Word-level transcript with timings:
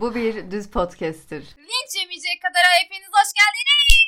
Bu 0.00 0.14
bir 0.14 0.50
düz 0.50 0.70
podcast'tir. 0.70 1.42
Linç 1.58 1.96
yemeyecek 2.00 2.42
kadar 2.42 2.62
hepiniz 2.82 3.08
hoş 3.12 3.32
geldiniz. 3.34 3.98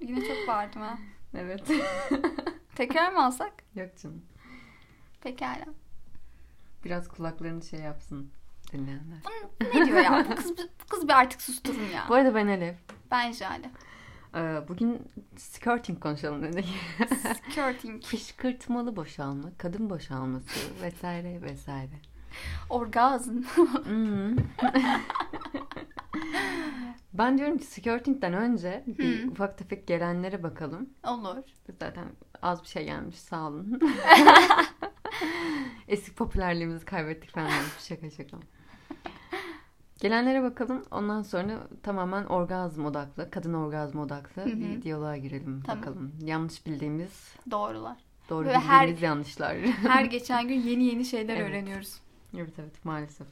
Yine 0.00 0.28
çok 0.28 0.48
bağırdım 0.48 0.82
ha. 0.82 0.98
Evet. 1.34 1.62
Tekrar 2.76 3.12
mı 3.12 3.24
alsak? 3.24 3.52
Yok 3.74 3.90
canım. 4.02 4.24
Pekala. 5.20 5.64
Biraz 6.84 7.08
kulaklarını 7.08 7.62
şey 7.64 7.80
yapsın 7.80 8.30
dinleyenler. 8.72 9.18
Bu 9.60 9.64
ne 9.78 9.86
diyor 9.86 9.98
ya? 9.98 10.26
Bu 10.30 10.34
kız, 10.34 10.58
bu 10.58 10.86
kız 10.88 11.08
bir 11.08 11.12
artık 11.12 11.42
susturun 11.42 11.88
ya. 11.94 12.06
Bu 12.08 12.14
arada 12.14 12.34
ben 12.34 12.46
Elif. 12.46 12.76
Ben 13.10 13.32
Jale. 13.32 13.70
Ee, 14.34 14.68
Bugün 14.68 15.08
skirting 15.36 16.00
konuşalım 16.02 16.42
dedik. 16.42 16.68
Skirting. 17.50 18.04
Fışkırtmalı 18.06 18.96
boşalma, 18.96 19.48
kadın 19.58 19.90
boşalması 19.90 20.82
vesaire 20.82 21.42
vesaire. 21.42 22.00
Orgazm. 22.70 23.42
Hmm. 23.84 24.36
ben 27.12 27.38
diyorum 27.38 27.58
ki 27.58 27.64
skirtingden 27.64 28.32
önce 28.34 28.84
bir 28.86 29.24
Hı. 29.26 29.30
ufak 29.30 29.58
tefek 29.58 29.86
gelenlere 29.86 30.42
bakalım. 30.42 30.88
Olur. 31.06 31.36
Zaten 31.80 32.04
az 32.42 32.62
bir 32.62 32.68
şey 32.68 32.84
gelmiş 32.84 33.16
sağ 33.18 33.48
olun. 33.48 33.80
Eski 35.88 36.14
popülerliğimizi 36.14 36.84
kaybettik 36.84 37.30
falan. 37.30 37.50
Şaka 37.78 38.10
şaka. 38.10 38.36
Gelenlere 40.00 40.42
bakalım. 40.42 40.82
Ondan 40.90 41.22
sonra 41.22 41.68
tamamen 41.82 42.24
orgazm 42.24 42.84
odaklı, 42.84 43.30
kadın 43.30 43.54
orgazm 43.54 43.98
odaklı 43.98 44.42
Hı 44.42 44.46
hı. 44.50 44.60
bir 44.60 44.82
diyaloğa 44.82 45.16
girelim 45.16 45.62
Tamam. 45.66 45.82
bakalım. 45.82 46.12
Yanlış 46.24 46.66
bildiğimiz, 46.66 47.34
Doğrular. 47.50 47.96
doğru 48.30 48.46
Böyle 48.46 48.58
bildiğimiz 48.58 48.98
her- 48.98 49.08
yanlışlar. 49.08 49.56
Her 49.88 50.04
geçen 50.04 50.48
gün 50.48 50.60
yeni 50.60 50.84
yeni 50.84 51.04
şeyler 51.04 51.36
Evet. 51.36 51.50
öğreniyoruz. 51.50 52.00
Evet 52.36 52.58
evet 52.58 52.84
maalesef. 52.84 53.26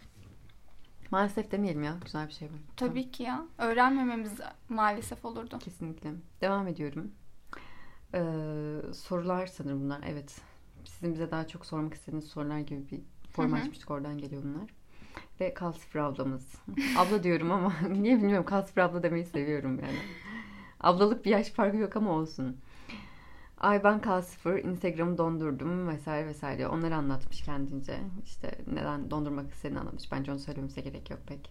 Maalesef 1.10 1.50
demeyelim 1.50 1.82
ya. 1.82 1.96
Güzel 2.04 2.28
bir 2.28 2.32
şey 2.32 2.48
bu. 2.48 2.52
Tabii 2.76 3.10
ki 3.10 3.22
ya. 3.22 3.46
Öğrenmememiz 3.58 4.32
maalesef 4.68 5.24
olurdu. 5.24 5.58
Kesinlikle. 5.58 6.10
Devam 6.40 6.66
ediyorum. 6.68 7.10
Ee, 8.14 8.20
sorular 8.94 9.46
sanırım 9.46 9.80
bunlar. 9.84 10.00
Evet. 10.06 10.40
Sizin 10.84 11.14
bize 11.14 11.30
daha 11.30 11.48
çok 11.48 11.66
sormak 11.66 11.94
istediğiniz 11.94 12.28
sorular 12.28 12.58
gibi 12.58 12.90
bir 12.90 13.00
form 13.32 13.52
Hı 13.52 13.56
hı. 13.56 13.60
açmıştık. 13.60 13.90
Oradan 13.90 14.18
geliyor 14.18 14.42
bunlar. 14.42 14.70
Ve 15.40 15.54
Kalsifra 15.54 16.04
ablamız. 16.04 16.54
Abla 16.98 17.22
diyorum 17.22 17.50
ama 17.50 17.72
niye 17.90 18.16
bilmiyorum. 18.16 18.46
Kalsifra 18.46 18.84
abla 18.84 19.02
demeyi 19.02 19.24
seviyorum 19.24 19.78
yani. 19.78 19.98
Ablalık 20.80 21.24
bir 21.24 21.30
yaş 21.30 21.48
farkı 21.50 21.76
yok 21.76 21.96
ama 21.96 22.10
olsun. 22.10 22.56
Ay 23.60 23.84
ben 23.84 24.00
Kalsifır, 24.00 24.64
Instagram'ı 24.64 25.18
dondurdum 25.18 25.88
vesaire 25.88 26.26
vesaire. 26.26 26.68
Onları 26.68 26.96
anlatmış 26.96 27.42
kendince. 27.42 27.98
İşte 28.24 28.58
neden 28.72 29.10
dondurmak 29.10 29.52
istediğini 29.52 29.80
anlatmış. 29.80 30.12
Bence 30.12 30.32
onu 30.32 30.38
söylememize 30.38 30.80
gerek 30.80 31.10
yok 31.10 31.20
pek. 31.26 31.50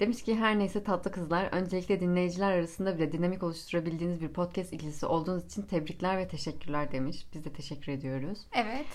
Demiş 0.00 0.22
ki 0.22 0.36
her 0.36 0.58
neyse 0.58 0.84
tatlı 0.84 1.10
kızlar. 1.10 1.48
Öncelikle 1.52 2.00
dinleyiciler 2.00 2.52
arasında 2.52 2.96
bile 2.96 3.12
dinamik 3.12 3.42
oluşturabildiğiniz 3.42 4.20
bir 4.20 4.28
podcast 4.28 4.72
ikilisi 4.72 5.06
olduğunuz 5.06 5.46
için 5.46 5.62
tebrikler 5.62 6.18
ve 6.18 6.28
teşekkürler 6.28 6.92
demiş. 6.92 7.26
Biz 7.34 7.44
de 7.44 7.52
teşekkür 7.52 7.92
ediyoruz. 7.92 8.38
Evet. 8.52 8.86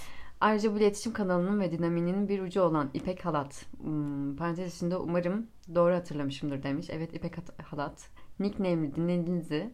Ayrıca 0.42 0.74
bu 0.74 0.78
iletişim 0.78 1.14
kanalının 1.14 1.60
ve 1.60 1.72
dinamiğinin 1.72 2.30
bir 2.30 2.42
ucu 2.42 2.62
olan 2.62 2.90
İpek 2.94 3.26
Halat. 3.26 3.66
Hmm, 3.82 4.36
parantez 4.36 4.76
içinde 4.76 4.98
umarım 4.98 5.48
doğru 5.76 5.94
hatırlamışımdır 5.94 6.64
demiş. 6.64 6.88
Evet 6.90 7.14
İpek 7.14 7.36
Halat. 7.64 8.10
Nickname'li 8.40 8.96
dinleyicinizi 8.96 9.72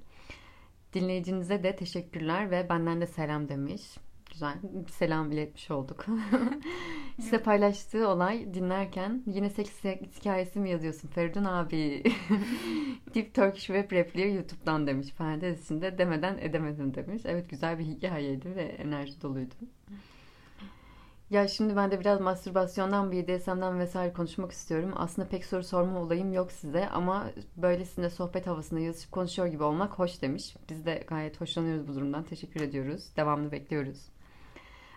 dinleyicinize 0.93 1.63
de 1.63 1.75
teşekkürler 1.75 2.51
ve 2.51 2.69
benden 2.69 3.01
de 3.01 3.07
selam 3.07 3.49
demiş. 3.49 3.81
Güzel. 4.31 4.53
Bir 4.63 4.91
selam 4.91 5.31
iletmiş 5.31 5.71
olduk. 5.71 6.05
Size 7.19 7.41
paylaştığı 7.41 8.07
olay 8.07 8.53
dinlerken 8.53 9.23
yine 9.25 9.49
seks 9.49 9.83
hikayesi 10.19 10.59
mi 10.59 10.69
yazıyorsun 10.69 11.07
Feridun 11.07 11.43
abi? 11.43 12.03
Deep 13.15 13.33
Turkish 13.33 13.65
Web 13.65 13.91
Repliği 13.91 14.35
YouTube'dan 14.35 14.87
demiş. 14.87 15.13
Parantez 15.17 15.65
içinde 15.65 15.97
demeden 15.97 16.37
edemedim 16.37 16.93
demiş. 16.93 17.21
Evet 17.25 17.49
güzel 17.49 17.79
bir 17.79 17.85
hikayeydi 17.85 18.55
ve 18.55 18.63
enerji 18.63 19.21
doluydu. 19.21 19.55
Ya 21.29 21.47
şimdi 21.47 21.75
ben 21.75 21.91
de 21.91 21.99
biraz 21.99 22.21
mastürbasyondan, 22.21 23.11
BDSM'den 23.11 23.79
vesaire 23.79 24.13
konuşmak 24.13 24.51
istiyorum. 24.51 24.91
Aslında 24.95 25.27
pek 25.27 25.45
soru 25.45 25.63
sorma 25.63 25.99
olayım 25.99 26.33
yok 26.33 26.51
size 26.51 26.89
ama 26.89 27.31
böylesine 27.57 28.09
sohbet 28.09 28.47
havasında 28.47 28.79
yazışıp 28.79 29.11
konuşuyor 29.11 29.47
gibi 29.47 29.63
olmak 29.63 29.99
hoş 29.99 30.21
demiş. 30.21 30.55
Biz 30.69 30.85
de 30.85 31.03
gayet 31.07 31.41
hoşlanıyoruz 31.41 31.87
bu 31.87 31.95
durumdan. 31.95 32.23
Teşekkür 32.23 32.61
ediyoruz. 32.61 33.03
Devamlı 33.17 33.51
bekliyoruz. 33.51 33.99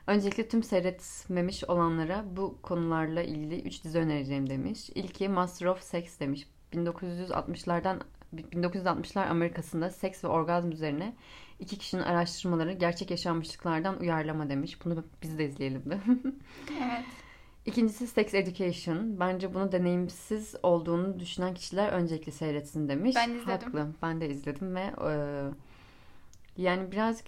Öncelikle 0.06 0.48
tüm 0.48 0.62
seyretmemiş 0.62 1.65
olanlara 1.65 2.25
bu 2.37 2.59
konularla 2.62 3.22
ilgili 3.22 3.62
3 3.62 3.84
dizi 3.84 3.98
önereceğim 3.98 4.50
demiş. 4.50 4.91
İlki 4.94 5.28
Master 5.28 5.66
of 5.66 5.82
Sex 5.82 6.21
demiş. 6.21 6.47
1960'lardan 6.72 8.00
1960'lar 8.34 9.26
Amerika'sında 9.28 9.91
seks 9.91 10.25
ve 10.25 10.28
orgazm 10.28 10.71
üzerine 10.71 11.16
iki 11.62 11.78
kişinin 11.78 12.02
araştırmaları 12.02 12.72
gerçek 12.72 13.10
yaşanmışlıklardan 13.10 14.00
uyarlama 14.00 14.48
demiş. 14.48 14.84
Bunu 14.84 15.04
biz 15.22 15.38
de 15.38 15.44
izleyelim 15.44 15.90
de. 15.90 15.98
Evet. 16.82 17.04
İkincisi 17.66 18.06
Sex 18.06 18.34
Education. 18.34 19.20
Bence 19.20 19.54
bunu 19.54 19.72
deneyimsiz 19.72 20.54
olduğunu 20.62 21.20
düşünen 21.20 21.54
kişiler 21.54 21.88
öncelikle 21.92 22.32
seyretsin 22.32 22.88
demiş. 22.88 23.16
Ben 23.16 23.30
izledim. 23.30 23.66
Haklı. 23.66 23.92
Ben 24.02 24.20
de 24.20 24.28
izledim 24.28 24.74
ve 24.74 24.80
e, 24.80 25.12
yani 26.56 26.92
birazcık 26.92 27.26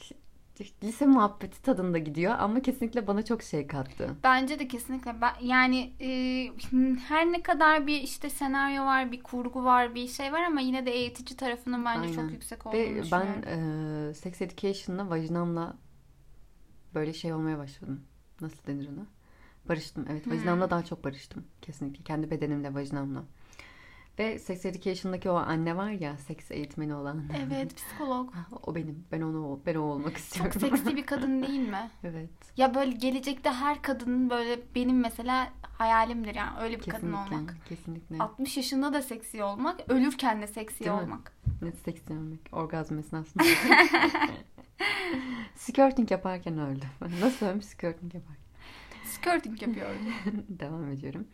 lise 0.82 1.06
muhabbeti 1.06 1.62
tadında 1.62 1.98
gidiyor 1.98 2.34
ama 2.38 2.60
kesinlikle 2.62 3.06
bana 3.06 3.24
çok 3.24 3.42
şey 3.42 3.66
kattı. 3.66 4.10
Bence 4.24 4.58
de 4.58 4.68
kesinlikle. 4.68 5.20
Ben, 5.20 5.32
yani 5.40 5.92
e, 6.00 6.08
her 7.08 7.32
ne 7.32 7.42
kadar 7.42 7.86
bir 7.86 8.00
işte 8.00 8.30
senaryo 8.30 8.84
var, 8.84 9.12
bir 9.12 9.22
kurgu 9.22 9.64
var, 9.64 9.94
bir 9.94 10.08
şey 10.08 10.32
var 10.32 10.42
ama 10.42 10.60
yine 10.60 10.86
de 10.86 10.90
eğitici 10.90 11.36
tarafının 11.36 11.84
bence 11.84 12.00
Aynen. 12.00 12.12
çok 12.12 12.30
yüksek 12.32 12.66
olduğunu 12.66 12.80
Ve 12.80 12.96
ben 12.96 13.02
düşünüyorum. 13.42 14.10
e, 14.10 14.14
Sex 14.14 14.42
Education'la 14.42 15.10
vajinamla 15.10 15.76
böyle 16.94 17.12
şey 17.12 17.32
olmaya 17.32 17.58
başladım. 17.58 18.00
Nasıl 18.40 18.66
denir 18.66 18.88
ona? 18.88 19.06
Barıştım. 19.68 20.06
Evet 20.10 20.26
Hmm. 20.26 20.32
vajinamla 20.32 20.70
daha 20.70 20.84
çok 20.84 21.04
barıştım. 21.04 21.44
Kesinlikle. 21.62 22.04
Kendi 22.04 22.30
bedenimle 22.30 22.74
vajinamla. 22.74 23.24
Ve 24.18 24.38
Sex 24.38 24.64
Education'daki 24.66 25.30
o 25.30 25.34
anne 25.34 25.76
var 25.76 25.90
ya 25.90 26.16
seks 26.18 26.50
eğitmeni 26.50 26.94
olan. 26.94 27.22
Evet, 27.46 27.76
psikolog. 27.76 28.32
O 28.62 28.74
benim. 28.74 29.04
Ben 29.12 29.20
onu 29.20 29.60
ben 29.66 29.74
o 29.74 29.80
olmak 29.82 30.08
Çok 30.08 30.18
istiyorum. 30.18 30.60
seksi 30.60 30.96
bir 30.96 31.06
kadın 31.06 31.42
değil 31.42 31.68
mi? 31.68 31.90
evet. 32.04 32.30
Ya 32.56 32.74
böyle 32.74 32.92
gelecekte 32.92 33.50
her 33.50 33.82
kadının 33.82 34.30
böyle 34.30 34.58
benim 34.74 35.00
mesela 35.00 35.52
hayalimdir 35.78 36.34
yani 36.34 36.58
öyle 36.60 36.76
bir 36.80 36.84
kadın 36.90 37.12
Kesinlikle. 37.12 37.36
olmak. 37.36 37.56
Kesinlikle. 37.68 38.18
60 38.18 38.56
yaşında 38.56 38.92
da 38.92 39.02
seksi 39.02 39.42
olmak, 39.42 39.90
ölürken 39.90 40.42
de 40.42 40.46
seksi 40.46 40.80
Değil 40.84 40.90
mi? 40.96 41.02
olmak. 41.02 41.32
Ne 41.62 41.72
seksi 41.72 42.12
olmak. 42.12 42.38
Orgazm 42.52 42.98
esnasında. 42.98 43.44
Skirting 45.54 46.10
yaparken 46.10 46.58
öldü. 46.58 46.84
Nasıl 47.20 47.46
ölmüş 47.46 47.64
skirting 47.64 48.14
yaparken? 48.14 48.44
Skirting 49.04 49.62
yapıyorum. 49.62 49.96
Devam 50.48 50.88
ediyorum. 50.90 51.26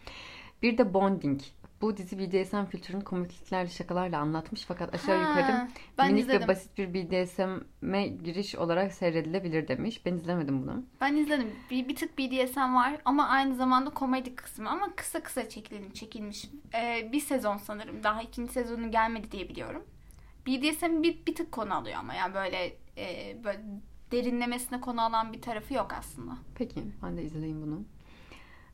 Bir 0.62 0.78
de 0.78 0.94
Bonding. 0.94 1.40
Bu 1.80 1.96
dizi 1.96 2.18
BDSM 2.18 2.64
kültürünü 2.70 3.04
komikliklerle 3.04 3.68
şakalarla 3.68 4.18
anlatmış 4.18 4.64
fakat 4.64 4.94
aşağı 4.94 5.22
Ha, 5.22 5.28
yukarı 5.28 5.68
ben 5.98 6.06
minik 6.10 6.22
izledim. 6.22 6.42
ve 6.42 6.48
basit 6.48 6.78
bir 6.78 6.94
BDSM'e 6.94 8.06
giriş 8.08 8.54
olarak 8.56 8.92
seyredilebilir 8.92 9.68
demiş. 9.68 10.06
Ben 10.06 10.14
izlemedim 10.14 10.62
bunu. 10.62 10.82
Ben 11.00 11.16
izledim. 11.16 11.48
Bir, 11.70 11.88
bir 11.88 11.96
tık 11.96 12.18
BDSM 12.18 12.74
var 12.74 12.96
ama 13.04 13.28
aynı 13.28 13.54
zamanda 13.56 13.90
komedi 13.90 14.34
kısmı 14.34 14.70
ama 14.70 14.96
kısa 14.96 15.22
kısa 15.22 15.48
çekilmiş. 15.48 15.94
çekilmiş. 15.94 16.44
Ee, 16.74 17.08
bir 17.12 17.20
sezon 17.20 17.56
sanırım. 17.56 18.02
Daha 18.02 18.22
ikinci 18.22 18.52
sezonu 18.52 18.90
gelmedi 18.90 19.32
diye 19.32 19.48
biliyorum. 19.48 19.84
BDSM 20.46 21.02
bir, 21.02 21.26
bir 21.26 21.34
tık 21.34 21.52
konu 21.52 21.74
alıyor 21.74 21.96
ama 21.98 22.14
yani 22.14 22.34
böyle, 22.34 22.76
e, 22.96 23.36
böyle 23.44 23.60
derinlemesine 24.12 24.80
konu 24.80 25.02
alan 25.02 25.32
bir 25.32 25.42
tarafı 25.42 25.74
yok 25.74 25.92
aslında. 25.98 26.32
Peki 26.54 26.82
ben 27.02 27.16
de 27.16 27.22
izleyeyim 27.22 27.62
bunu. 27.62 27.84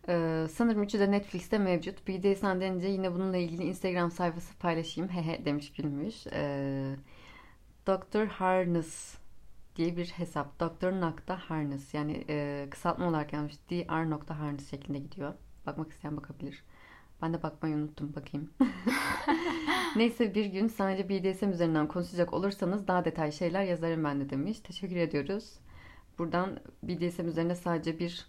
Ee, 0.08 0.47
sanırım 0.50 0.82
üçü 0.82 0.99
de 0.99 1.11
Netflix'te 1.11 1.58
mevcut. 1.58 2.08
BDSM 2.08 2.47
denince 2.47 2.88
yine 2.88 3.14
bununla 3.14 3.37
ilgili 3.37 3.62
Instagram 3.62 4.11
sayfası 4.11 4.58
paylaşayım. 4.58 5.11
Hehe 5.11 5.44
demiş 5.44 5.73
gülmüş. 5.73 6.26
Ee, 6.32 6.97
Dr. 7.87 8.26
Harness 8.26 9.14
diye 9.76 9.97
bir 9.97 10.06
hesap. 10.06 10.61
Dr. 10.61 11.00
nokta 11.00 11.38
Harness 11.38 11.94
yani 11.94 12.25
e, 12.29 12.67
kısaltma 12.70 13.08
olarak 13.08 13.31
gelmiş. 13.31 13.55
Dr. 13.70 14.11
nokta 14.11 14.41
Harness 14.41 14.70
şeklinde 14.70 14.99
gidiyor. 14.99 15.35
Bakmak 15.67 15.93
isteyen 15.93 16.17
bakabilir. 16.17 16.62
Ben 17.23 17.35
de 17.35 17.43
bakmayı 17.43 17.76
unuttum 17.76 18.14
bakayım. 18.17 18.50
Neyse 19.97 20.35
bir 20.35 20.47
gün 20.47 20.69
sadece 20.69 21.08
BDSM 21.08 21.50
üzerinden 21.50 21.88
konuşacak 21.88 22.32
olursanız 22.32 22.88
daha 22.88 23.05
detaylı 23.05 23.32
şeyler 23.32 23.62
yazarım 23.64 24.05
ben 24.05 24.20
de 24.20 24.31
demiş. 24.31 24.61
Teşekkür 24.61 24.97
ediyoruz. 24.97 25.55
Buradan 26.19 26.61
BDSM 26.82 27.29
üzerine 27.29 27.55
sadece 27.55 27.99
bir 27.99 28.26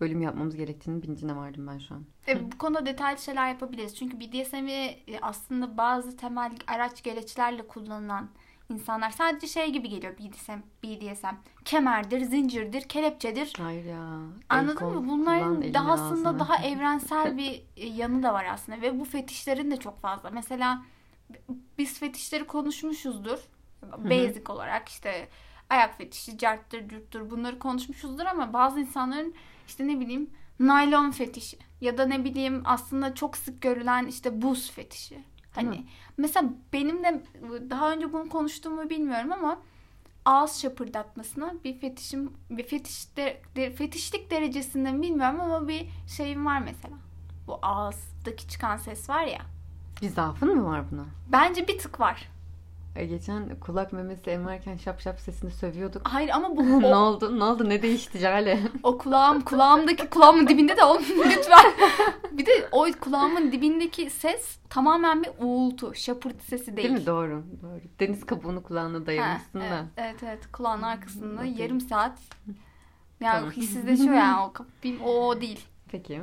bölüm 0.00 0.22
yapmamız 0.22 0.56
gerektiğini 0.56 1.02
bilincine 1.02 1.36
vardım 1.36 1.66
ben 1.66 1.78
şu 1.78 1.94
an. 1.94 2.04
E, 2.28 2.52
bu 2.52 2.58
konuda 2.58 2.86
detaylı 2.86 3.18
şeyler 3.18 3.48
yapabiliriz. 3.48 3.96
Çünkü 3.96 4.20
BDSM'i 4.20 4.72
e, 4.72 5.20
aslında 5.22 5.76
bazı 5.76 6.16
temel 6.16 6.52
araç 6.66 7.02
gereçlerle 7.02 7.66
kullanılan 7.66 8.28
insanlar. 8.70 9.10
Sadece 9.10 9.46
şey 9.46 9.72
gibi 9.72 9.88
geliyor 9.88 10.18
BDSM, 10.18 10.58
BDSM. 10.84 11.34
Kemerdir, 11.64 12.20
zincirdir, 12.20 12.82
kelepçedir. 12.82 13.52
Hayır 13.58 13.84
ya. 13.84 14.18
Anladın 14.48 14.86
mı? 14.86 15.08
Bunların 15.08 15.74
daha 15.74 15.92
aslında 15.92 16.28
ağzına. 16.28 16.38
daha 16.38 16.56
evrensel 16.64 17.36
bir 17.36 17.62
e, 17.76 17.86
yanı 17.86 18.22
da 18.22 18.32
var 18.32 18.44
aslında 18.44 18.82
ve 18.82 19.00
bu 19.00 19.04
fetişlerin 19.04 19.70
de 19.70 19.76
çok 19.76 20.00
fazla. 20.00 20.30
Mesela 20.30 20.82
biz 21.78 21.98
fetişleri 21.98 22.46
konuşmuşuzdur. 22.46 23.38
Basic 23.98 24.52
olarak 24.52 24.88
işte 24.88 25.28
ayak 25.70 25.98
fetişi, 25.98 26.38
carttır, 26.38 26.88
cürttür 26.88 27.30
bunları 27.30 27.58
konuşmuşuzdur 27.58 28.24
ama 28.24 28.52
bazı 28.52 28.80
insanların 28.80 29.34
işte 29.66 29.88
ne 29.88 30.00
bileyim 30.00 30.30
naylon 30.60 31.10
fetişi 31.10 31.58
ya 31.80 31.98
da 31.98 32.06
ne 32.06 32.24
bileyim 32.24 32.62
aslında 32.64 33.14
çok 33.14 33.36
sık 33.36 33.62
görülen 33.62 34.06
işte 34.06 34.42
buz 34.42 34.70
fetişi. 34.70 35.24
Hani 35.54 35.86
mesela 36.16 36.48
benim 36.72 37.04
de 37.04 37.22
daha 37.70 37.92
önce 37.92 38.12
bunu 38.12 38.28
konuştuğumu 38.28 38.90
bilmiyorum 38.90 39.32
ama 39.32 39.58
ağız 40.24 40.60
şapırdatmasına 40.60 41.54
bir 41.64 41.78
fetişim 41.80 42.32
bir 42.50 42.66
fetiş 42.66 43.16
de, 43.16 43.42
de- 43.56 43.70
fetişlik 43.72 44.30
derecesinde 44.30 44.92
mi 44.92 45.02
bilmiyorum 45.02 45.40
ama 45.40 45.68
bir 45.68 45.88
şeyim 46.16 46.46
var 46.46 46.58
mesela. 46.60 46.94
Bu 47.46 47.58
ağızdaki 47.62 48.48
çıkan 48.48 48.76
ses 48.76 49.08
var 49.10 49.24
ya. 49.24 49.40
Bir 50.02 50.08
zaafın 50.08 50.56
mı 50.56 50.64
var 50.64 50.84
buna? 50.90 51.04
Bence 51.32 51.68
bir 51.68 51.78
tık 51.78 52.00
var. 52.00 52.28
E, 52.96 53.06
geçen 53.06 53.60
kulak 53.60 53.92
memesi 53.92 54.30
emerken 54.30 54.76
şap 54.76 55.00
şap 55.00 55.20
sesini 55.20 55.50
sövüyorduk. 55.50 56.08
Hayır 56.08 56.28
ama 56.28 56.56
bu 56.56 56.80
ne 56.80 56.86
o, 56.86 56.98
oldu? 56.98 57.38
Ne 57.38 57.44
oldu? 57.44 57.68
Ne 57.68 57.82
değişti 57.82 58.18
Cale? 58.18 58.58
o 58.82 58.98
kulağım 58.98 59.40
kulağımdaki 59.40 60.10
kulağımın 60.10 60.48
dibinde 60.48 60.76
de 60.76 60.84
o 60.84 60.98
lütfen. 61.26 61.72
bir 62.32 62.46
de 62.46 62.68
o 62.72 62.86
kulağımın 63.00 63.52
dibindeki 63.52 64.10
ses 64.10 64.58
tamamen 64.70 65.22
bir 65.22 65.30
uğultu, 65.38 65.94
şapırtı 65.94 66.44
sesi 66.44 66.76
değil. 66.76 66.88
Değil 66.88 67.00
mi? 67.00 67.06
Doğru. 67.06 67.44
Doğru. 67.62 67.80
Deniz 68.00 68.26
kabuğunu 68.26 68.62
kulağına 68.62 68.98
Ha, 68.98 69.06
dayamışsın 69.06 69.60
evet, 69.60 69.70
da. 69.70 69.86
evet 69.96 70.22
evet 70.22 70.52
kulağın 70.52 70.82
arkasında 70.82 71.44
yarım 71.44 71.80
saat. 71.80 72.18
Yani 73.20 73.34
Tamam. 73.38 73.50
hissizleşiyor 73.50 74.14
yani 74.14 74.50
o, 75.04 75.08
o 75.10 75.40
değil. 75.40 75.66
Peki. 75.88 76.22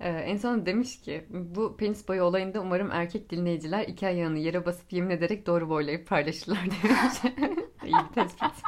Ee, 0.00 0.08
en 0.08 0.36
son 0.36 0.66
demiş 0.66 1.00
ki 1.00 1.24
bu 1.30 1.76
penis 1.76 2.08
boyu 2.08 2.22
olayında 2.22 2.60
umarım 2.60 2.90
erkek 2.92 3.30
dinleyiciler 3.30 3.84
iki 3.88 4.06
ayağını 4.06 4.38
yere 4.38 4.66
basıp 4.66 4.92
yemin 4.92 5.10
ederek 5.10 5.46
doğru 5.46 5.68
boylayıp 5.68 6.06
paylaşırlar 6.08 6.58
demiş. 6.64 7.34
İyi 7.84 7.94
bir 8.08 8.14
tespit. 8.14 8.50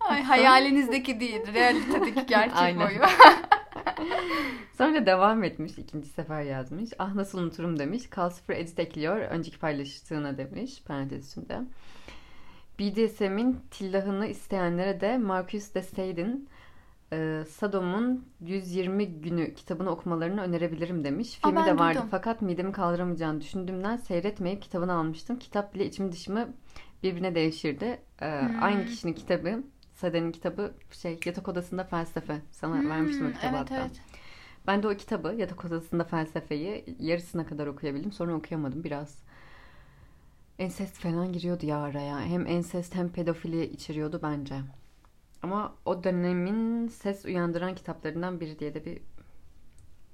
Ay, 0.00 0.22
hayalinizdeki 0.22 1.20
değil, 1.20 1.40
realitedeki 1.54 2.26
gerçek 2.26 2.56
Aynen. 2.56 2.88
boyu. 2.88 2.98
Sonra 4.78 5.06
devam 5.06 5.44
etmiş. 5.44 5.72
ikinci 5.78 6.08
sefer 6.08 6.42
yazmış. 6.42 6.90
Ah 6.98 7.14
nasıl 7.14 7.38
unuturum 7.38 7.78
demiş. 7.78 8.10
Kal 8.10 8.30
sıfır 8.30 8.54
edit 8.54 8.78
ekliyor. 8.78 9.16
Önceki 9.16 9.58
paylaştığına 9.58 10.38
demiş. 10.38 10.82
Parantez 10.86 11.30
içinde. 11.30 11.60
BDSM'in 12.78 13.60
tillahını 13.70 14.26
isteyenlere 14.26 15.00
de 15.00 15.18
Marcus 15.18 15.74
de 15.74 15.82
Sade'in 15.82 16.48
e, 17.12 17.44
Sadom'un 17.50 18.28
120 18.40 19.06
günü 19.20 19.54
kitabını 19.54 19.90
okumalarını 19.90 20.42
önerebilirim 20.42 21.04
demiş. 21.04 21.38
Aa, 21.42 21.50
Filmi 21.50 21.56
ben 21.56 21.64
de 21.66 21.78
vardı 21.78 22.02
duydum. 22.02 22.10
fakat 22.10 22.42
midemi 22.42 22.72
kaldıramayacağını 22.72 23.40
düşündüğümden 23.40 23.96
seyretmeyip 23.96 24.62
kitabını 24.62 24.92
almıştım. 24.92 25.38
Kitap 25.38 25.74
bile 25.74 25.86
içimi 25.86 26.12
dışımı 26.12 26.48
birbirine 27.02 27.34
devşirdi. 27.34 28.00
E, 28.22 28.26
Hmm. 28.40 28.50
Aynı 28.58 28.84
kişinin 28.84 29.12
kitabı 29.12 29.62
Sade'nin 29.94 30.32
kitabı 30.32 30.74
şey 30.92 31.20
yatak 31.24 31.48
odasında 31.48 31.84
felsefe. 31.84 32.40
Sana 32.50 32.88
vermiştim 32.88 33.26
o 33.26 33.30
Hmm, 33.30 33.32
kitabı 33.32 33.56
evet 33.56 33.56
hatta. 33.56 33.90
evet. 33.90 34.00
Ben 34.66 34.82
de 34.82 34.88
o 34.88 34.96
kitabı 34.96 35.34
yatak 35.38 35.64
odasında 35.64 36.04
felsefeyi 36.04 36.84
yarısına 37.00 37.46
kadar 37.46 37.66
okuyabildim. 37.66 38.12
Sonra 38.12 38.34
okuyamadım 38.34 38.84
biraz. 38.84 39.18
Ensest 40.58 40.96
falan 40.98 41.32
giriyordu 41.32 41.66
ya 41.66 41.78
araya. 41.78 42.20
Hem 42.20 42.46
ensest 42.46 42.94
hem 42.94 43.08
pedofili 43.12 43.64
içeriyordu 43.66 44.20
bence. 44.22 44.54
Ama 45.42 45.74
o 45.84 46.04
dönemin 46.04 46.88
ses 46.88 47.24
uyandıran 47.24 47.74
kitaplarından 47.74 48.40
biri 48.40 48.58
diye 48.58 48.74
de 48.74 48.84
bir 48.84 49.00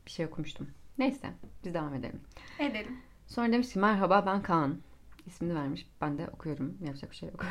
bir 0.07 0.11
şey 0.11 0.27
okumuştum. 0.27 0.69
Neyse 0.99 1.31
biz 1.65 1.75
devam 1.75 1.95
edelim. 1.95 2.21
Edelim. 2.59 2.97
Sonra 3.27 3.53
demiş 3.53 3.73
ki 3.73 3.79
merhaba 3.79 4.27
ben 4.27 4.43
Kaan. 4.43 4.81
İsmini 5.27 5.55
vermiş. 5.55 5.87
Ben 6.01 6.19
de 6.19 6.29
okuyorum. 6.29 6.79
Yapacak 6.85 7.11
bir 7.11 7.17
şey 7.17 7.29
yok. 7.29 7.45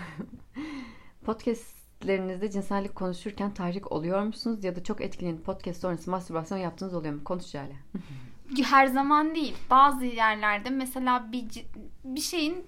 Podcastlerinizde 1.25 2.51
cinsellik 2.51 2.95
konuşurken 2.95 3.53
tahrik 3.53 3.91
oluyor 3.91 4.23
musunuz? 4.23 4.63
Ya 4.63 4.75
da 4.75 4.83
çok 4.83 5.01
etkilenip 5.01 5.45
podcast 5.45 5.81
sonrası 5.81 6.11
mastürbasyon 6.11 6.57
yaptığınız 6.57 6.93
oluyor 6.93 7.13
mu? 7.13 7.23
Konuş 7.23 7.51
Cale. 7.51 7.75
Her 8.63 8.87
zaman 8.87 9.35
değil. 9.35 9.55
Bazı 9.69 10.05
yerlerde 10.05 10.69
mesela 10.69 11.31
bir 11.31 11.65
bir 12.03 12.21
şeyin 12.21 12.65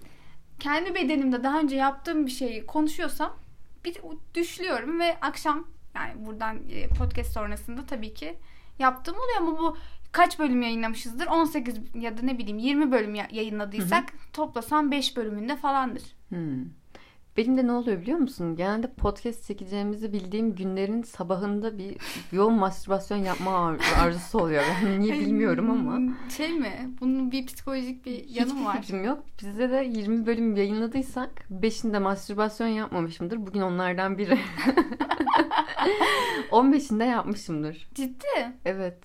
kendi 0.60 0.96
bedenimde 0.96 1.44
daha 1.44 1.60
önce 1.60 1.76
yaptığım 1.76 2.26
bir 2.26 2.32
şeyi 2.32 2.66
konuşuyorsam 2.66 3.34
bir 3.96 4.02
düşlüyorum 4.36 5.00
ve 5.00 5.18
akşam 5.22 5.68
yani 5.96 6.26
buradan 6.26 6.60
e, 6.70 6.88
podcast 6.88 7.34
sonrasında 7.34 7.86
tabii 7.86 8.14
ki 8.14 8.38
yaptığım 8.80 9.16
oluyor 9.16 9.38
ama 9.38 9.60
bu 9.60 9.78
kaç 10.12 10.40
bölüm 10.40 10.62
yayınlamışızdır? 10.62 11.28
18 11.28 11.76
ya 11.96 12.18
da 12.18 12.22
ne 12.22 12.38
bileyim 12.38 12.58
20 12.58 12.92
bölüm 12.92 13.16
ya- 13.16 13.28
yayınladıysak 13.32 14.14
toplasam 14.34 14.92
5 14.92 15.18
bölümünde 15.18 15.56
falandır. 15.56 16.04
Hmm. 16.30 16.66
Benim 17.38 17.58
de 17.58 17.68
ne 17.68 17.72
oluyor 17.72 18.02
biliyor 18.02 18.18
musun? 18.20 18.56
Genelde 18.56 18.88
podcast 18.94 19.48
çekeceğimizi 19.48 20.14
bildiğim 20.14 20.56
günlerin 20.56 21.04
sabahında 21.04 21.78
bir 21.78 21.98
yoğun 22.32 22.54
mastürbasyon 22.60 23.18
yapma 23.18 23.52
ar- 23.68 23.80
arzusu 24.00 24.40
oluyor. 24.40 24.64
Ben 24.86 25.00
niye 25.00 25.14
bilmiyorum 25.20 25.70
ama. 25.72 26.14
Şey 26.30 26.54
mi? 26.54 26.90
Bunun 27.02 27.32
bir 27.32 27.46
psikolojik 27.46 28.06
bir 28.06 28.30
yanı 28.30 28.50
Hiçbir 28.50 28.66
var? 28.66 28.82
fikrim 28.82 29.04
yok. 29.04 29.24
Bizde 29.42 29.70
de 29.70 29.92
20 29.94 30.26
bölüm 30.26 30.56
yayınladıysak 30.56 31.30
5'inde 31.52 32.00
mastürbasyon 32.00 32.68
yapmamışımdır. 32.68 33.48
Bugün 33.48 33.62
onlardan 33.62 34.18
biri. 34.18 34.40
15'inde 36.52 37.04
yapmışımdır. 37.06 37.88
Ciddi. 37.94 38.52
Evet. 38.66 38.98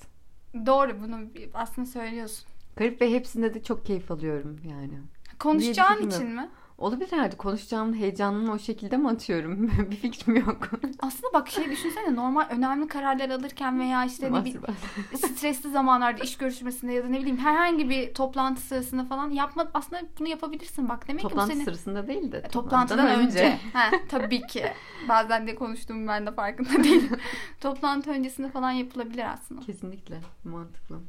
Doğru 0.67 1.01
bunu 1.03 1.17
aslında 1.55 1.87
söylüyorsun. 1.89 2.49
Garip 2.77 3.01
ve 3.03 3.11
hepsinde 3.13 3.55
de 3.55 3.63
çok 3.63 3.87
keyif 3.87 4.11
alıyorum 4.11 4.61
yani. 4.71 4.93
Konuşacağın 5.39 6.07
için 6.09 6.29
mi? 6.29 6.49
Olabilir 6.83 7.13
herhalde 7.13 7.37
konuşacağımın 7.37 7.97
heyecanını 7.97 8.53
o 8.53 8.59
şekilde 8.59 8.97
mi 8.97 9.09
atıyorum? 9.09 9.71
bir 9.91 9.97
fikrim 9.97 10.37
yok. 10.37 10.71
Aslında 11.01 11.33
bak 11.33 11.49
şey 11.49 11.71
düşünsene 11.71 12.15
normal 12.15 12.47
önemli 12.51 12.89
kararlar 12.89 13.31
alırken 13.31 13.81
veya 13.81 14.05
işte 14.05 14.33
ne 14.33 14.41
bileyim 14.41 14.63
stresli 15.15 15.71
zamanlarda 15.71 16.25
iş 16.25 16.37
görüşmesinde 16.37 16.93
ya 16.93 17.05
da 17.05 17.09
ne 17.09 17.19
bileyim 17.21 17.39
herhangi 17.39 17.89
bir 17.89 18.15
toplantı 18.15 18.63
sırasında 18.63 19.05
falan 19.05 19.31
yapma 19.31 19.71
aslında 19.75 20.03
bunu 20.19 20.29
yapabilirsin 20.29 20.89
bak 20.89 21.09
demek 21.09 21.21
ki 21.21 21.25
bu 21.25 21.29
Toplantı 21.29 21.53
senin 21.53 21.65
sırasında 21.65 22.07
değil 22.07 22.33
de 22.33 22.43
toplantıdan 22.43 23.07
önce. 23.07 23.59
Ha, 23.73 23.91
tabii 24.09 24.41
ki. 24.41 24.65
Bazen 25.09 25.47
de 25.47 25.55
konuştuğum 25.55 26.09
ben 26.09 26.27
de 26.27 26.33
farkında 26.33 26.85
değilim. 26.85 27.17
Toplantı 27.61 28.11
öncesinde 28.11 28.51
falan 28.51 28.71
yapılabilir 28.71 29.33
aslında. 29.33 29.61
Kesinlikle 29.61 30.21
mantıklı. 30.45 31.01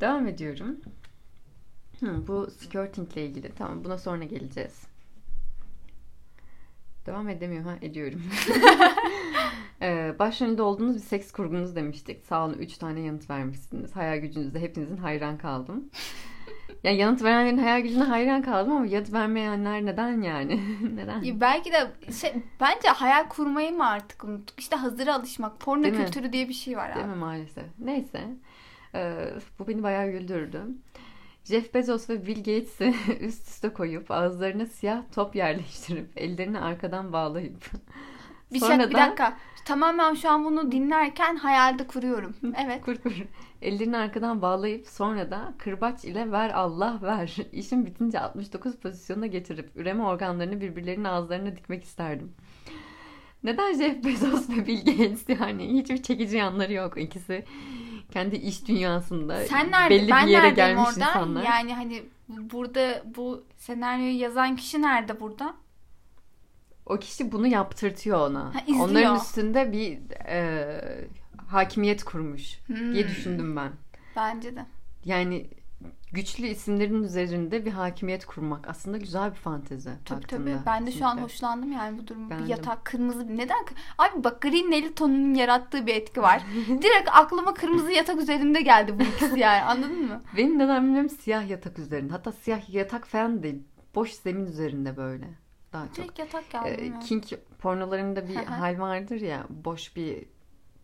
Devam 0.00 0.26
ediyorum. 0.26 0.80
Hı, 2.06 2.26
bu 2.26 2.50
skirting 2.50 3.12
ile 3.12 3.26
ilgili. 3.26 3.52
Tamam 3.58 3.84
buna 3.84 3.98
sonra 3.98 4.24
geleceğiz. 4.24 4.86
Devam 7.06 7.28
edemiyorum. 7.28 7.68
Ha 7.68 7.76
ediyorum. 7.82 8.22
ee, 9.82 10.14
başrolünde 10.18 10.62
olduğunuz 10.62 10.94
bir 10.96 11.00
seks 11.00 11.32
kurgunuz 11.32 11.76
demiştik. 11.76 12.22
Sağ 12.22 12.44
olun 12.44 12.58
3 12.58 12.78
tane 12.78 13.00
yanıt 13.00 13.30
vermişsiniz. 13.30 13.96
Hayal 13.96 14.18
gücünüzde 14.18 14.60
hepinizin 14.60 14.96
hayran 14.96 15.38
kaldım. 15.38 15.90
Yani 16.84 16.96
yanıt 16.96 17.22
verenlerin 17.22 17.58
hayal 17.58 17.80
gücüne 17.80 18.02
hayran 18.04 18.42
kaldım 18.42 18.72
ama 18.72 18.86
yanıt 18.86 19.12
vermeyenler 19.12 19.84
neden 19.86 20.22
yani? 20.22 20.60
neden? 20.94 21.22
Ya 21.22 21.40
Belki 21.40 21.72
de 21.72 21.92
şey, 22.20 22.32
bence 22.60 22.88
hayal 22.88 23.28
kurmayı 23.28 23.72
mı 23.72 23.86
artık 23.88 24.24
unuttuk? 24.24 24.60
İşte 24.60 24.76
hazıra 24.76 25.14
alışmak. 25.14 25.60
Porno 25.60 25.82
Değil 25.82 25.94
mi? 25.94 26.04
kültürü 26.04 26.32
diye 26.32 26.48
bir 26.48 26.54
şey 26.54 26.76
var 26.76 26.94
Değil 26.94 27.06
abi. 27.06 27.12
mi 27.12 27.18
maalesef? 27.18 27.64
Neyse. 27.78 28.24
Ee, 28.94 29.30
bu 29.58 29.68
beni 29.68 29.82
bayağı 29.82 30.10
güldürdü. 30.10 30.62
Jeff 31.48 31.74
Bezos 31.74 32.10
ve 32.10 32.26
Bill 32.26 32.36
Gates'i 32.36 32.94
üst 33.20 33.48
üste 33.48 33.72
koyup 33.72 34.10
ağızlarına 34.10 34.66
siyah 34.66 35.02
top 35.14 35.36
yerleştirip 35.36 36.08
ellerini 36.16 36.60
arkadan 36.60 37.12
bağlayıp 37.12 37.70
Bir, 38.52 38.58
şey, 38.58 38.68
sonra 38.68 38.88
bir 38.88 38.94
da 38.94 38.98
dakika. 38.98 39.36
Tamamen 39.64 40.14
şu 40.14 40.30
an 40.30 40.44
bunu 40.44 40.72
dinlerken 40.72 41.36
hayalde 41.36 41.86
kuruyorum. 41.86 42.36
Evet. 42.64 42.84
kur 42.84 42.96
kur 42.96 43.12
ellerini 43.62 43.96
arkadan 43.96 44.42
bağlayıp 44.42 44.86
sonra 44.86 45.30
da 45.30 45.54
kırbaç 45.58 46.04
ile 46.04 46.32
ver 46.32 46.50
Allah 46.50 46.98
ver 47.02 47.36
işin 47.52 47.86
bitince 47.86 48.20
69 48.20 48.76
pozisyonuna 48.76 49.26
getirip 49.26 49.70
üreme 49.76 50.02
organlarını 50.02 50.60
birbirlerinin 50.60 51.04
ağızlarına 51.04 51.56
dikmek 51.56 51.84
isterdim. 51.84 52.32
Neden 53.44 53.74
Jeff 53.74 54.04
Bezos 54.04 54.50
ve 54.50 54.66
Bill 54.66 54.84
Gates 54.84 55.28
yani 55.40 55.72
hiçbir 55.72 56.02
çekici 56.02 56.36
yanları 56.36 56.72
yok 56.72 56.98
ikisi 56.98 57.44
kendi 58.12 58.36
iş 58.36 58.68
dünyasında 58.68 59.44
Sen 59.46 59.70
nerede? 59.70 59.90
belli 59.94 60.10
ben 60.10 60.26
bir 60.26 60.32
yere 60.32 60.50
gelmiş 60.50 60.88
orada? 60.88 61.08
insanlar. 61.08 61.42
Yani 61.42 61.74
hani 61.74 62.02
burada 62.28 63.02
bu 63.16 63.44
senaryoyu 63.56 64.18
yazan 64.18 64.56
kişi 64.56 64.82
nerede 64.82 65.20
burada? 65.20 65.54
O 66.86 66.98
kişi 66.98 67.32
bunu 67.32 67.46
yaptırtıyor 67.46 68.30
ona. 68.30 68.54
Ha, 68.54 68.60
izliyor. 68.66 68.88
Onların 68.88 69.16
üstünde 69.16 69.72
bir 69.72 69.98
e, 70.26 70.80
hakimiyet 71.46 72.04
kurmuş 72.04 72.58
Hmm. 72.66 72.94
diye 72.94 73.08
düşündüm 73.08 73.56
ben. 73.56 73.72
Bence 74.16 74.56
de. 74.56 74.66
Yani 75.04 75.46
güçlü 76.12 76.46
isimlerin 76.46 77.02
üzerinde 77.02 77.64
bir 77.64 77.70
hakimiyet 77.70 78.24
kurmak 78.26 78.68
aslında 78.68 78.96
güzel 78.98 79.30
bir 79.30 79.36
fantezi. 79.36 79.90
Tabii 80.04 80.22
baktığında. 80.22 80.50
tabii. 80.56 80.66
Ben 80.66 80.86
de 80.86 80.92
şu 80.92 80.96
an 81.06 81.10
Kesinlikle. 81.10 81.22
hoşlandım 81.22 81.72
yani 81.72 81.98
bu 81.98 82.06
durum. 82.06 82.30
Ben 82.30 82.38
Bir 82.38 82.46
de. 82.46 82.50
yatak 82.50 82.84
kırmızı 82.84 83.36
neden? 83.36 83.64
Abi 83.98 84.24
bak 84.24 84.42
Green 84.42 84.70
Nelly 84.70 84.94
tonunun 84.94 85.34
yarattığı 85.34 85.86
bir 85.86 85.94
etki 85.94 86.22
var. 86.22 86.42
Direkt 86.68 87.08
aklıma 87.12 87.54
kırmızı 87.54 87.92
yatak 87.92 88.20
üzerinde 88.20 88.60
geldi 88.60 88.94
bu 88.98 89.02
ikisi 89.02 89.38
yani 89.38 89.62
anladın 89.62 90.06
mı? 90.06 90.22
Benim 90.36 90.58
neden 90.58 90.84
bilmiyorum 90.84 91.10
siyah 91.10 91.48
yatak 91.48 91.78
üzerinde. 91.78 92.12
Hatta 92.12 92.32
siyah 92.32 92.74
yatak 92.74 93.06
falan 93.06 93.42
değil. 93.42 93.62
Boş 93.94 94.12
zemin 94.12 94.46
üzerinde 94.46 94.96
böyle. 94.96 95.28
Daha 95.72 95.86
çok. 95.86 95.96
Direkt 95.96 96.18
yatak 96.18 96.50
geldi. 96.50 96.92
Ee. 96.96 97.06
King 97.06 97.24
pornolarında 97.58 98.28
bir 98.28 98.34
hal 98.34 98.78
vardır 98.78 99.20
ya. 99.20 99.46
Boş 99.50 99.96
bir 99.96 100.24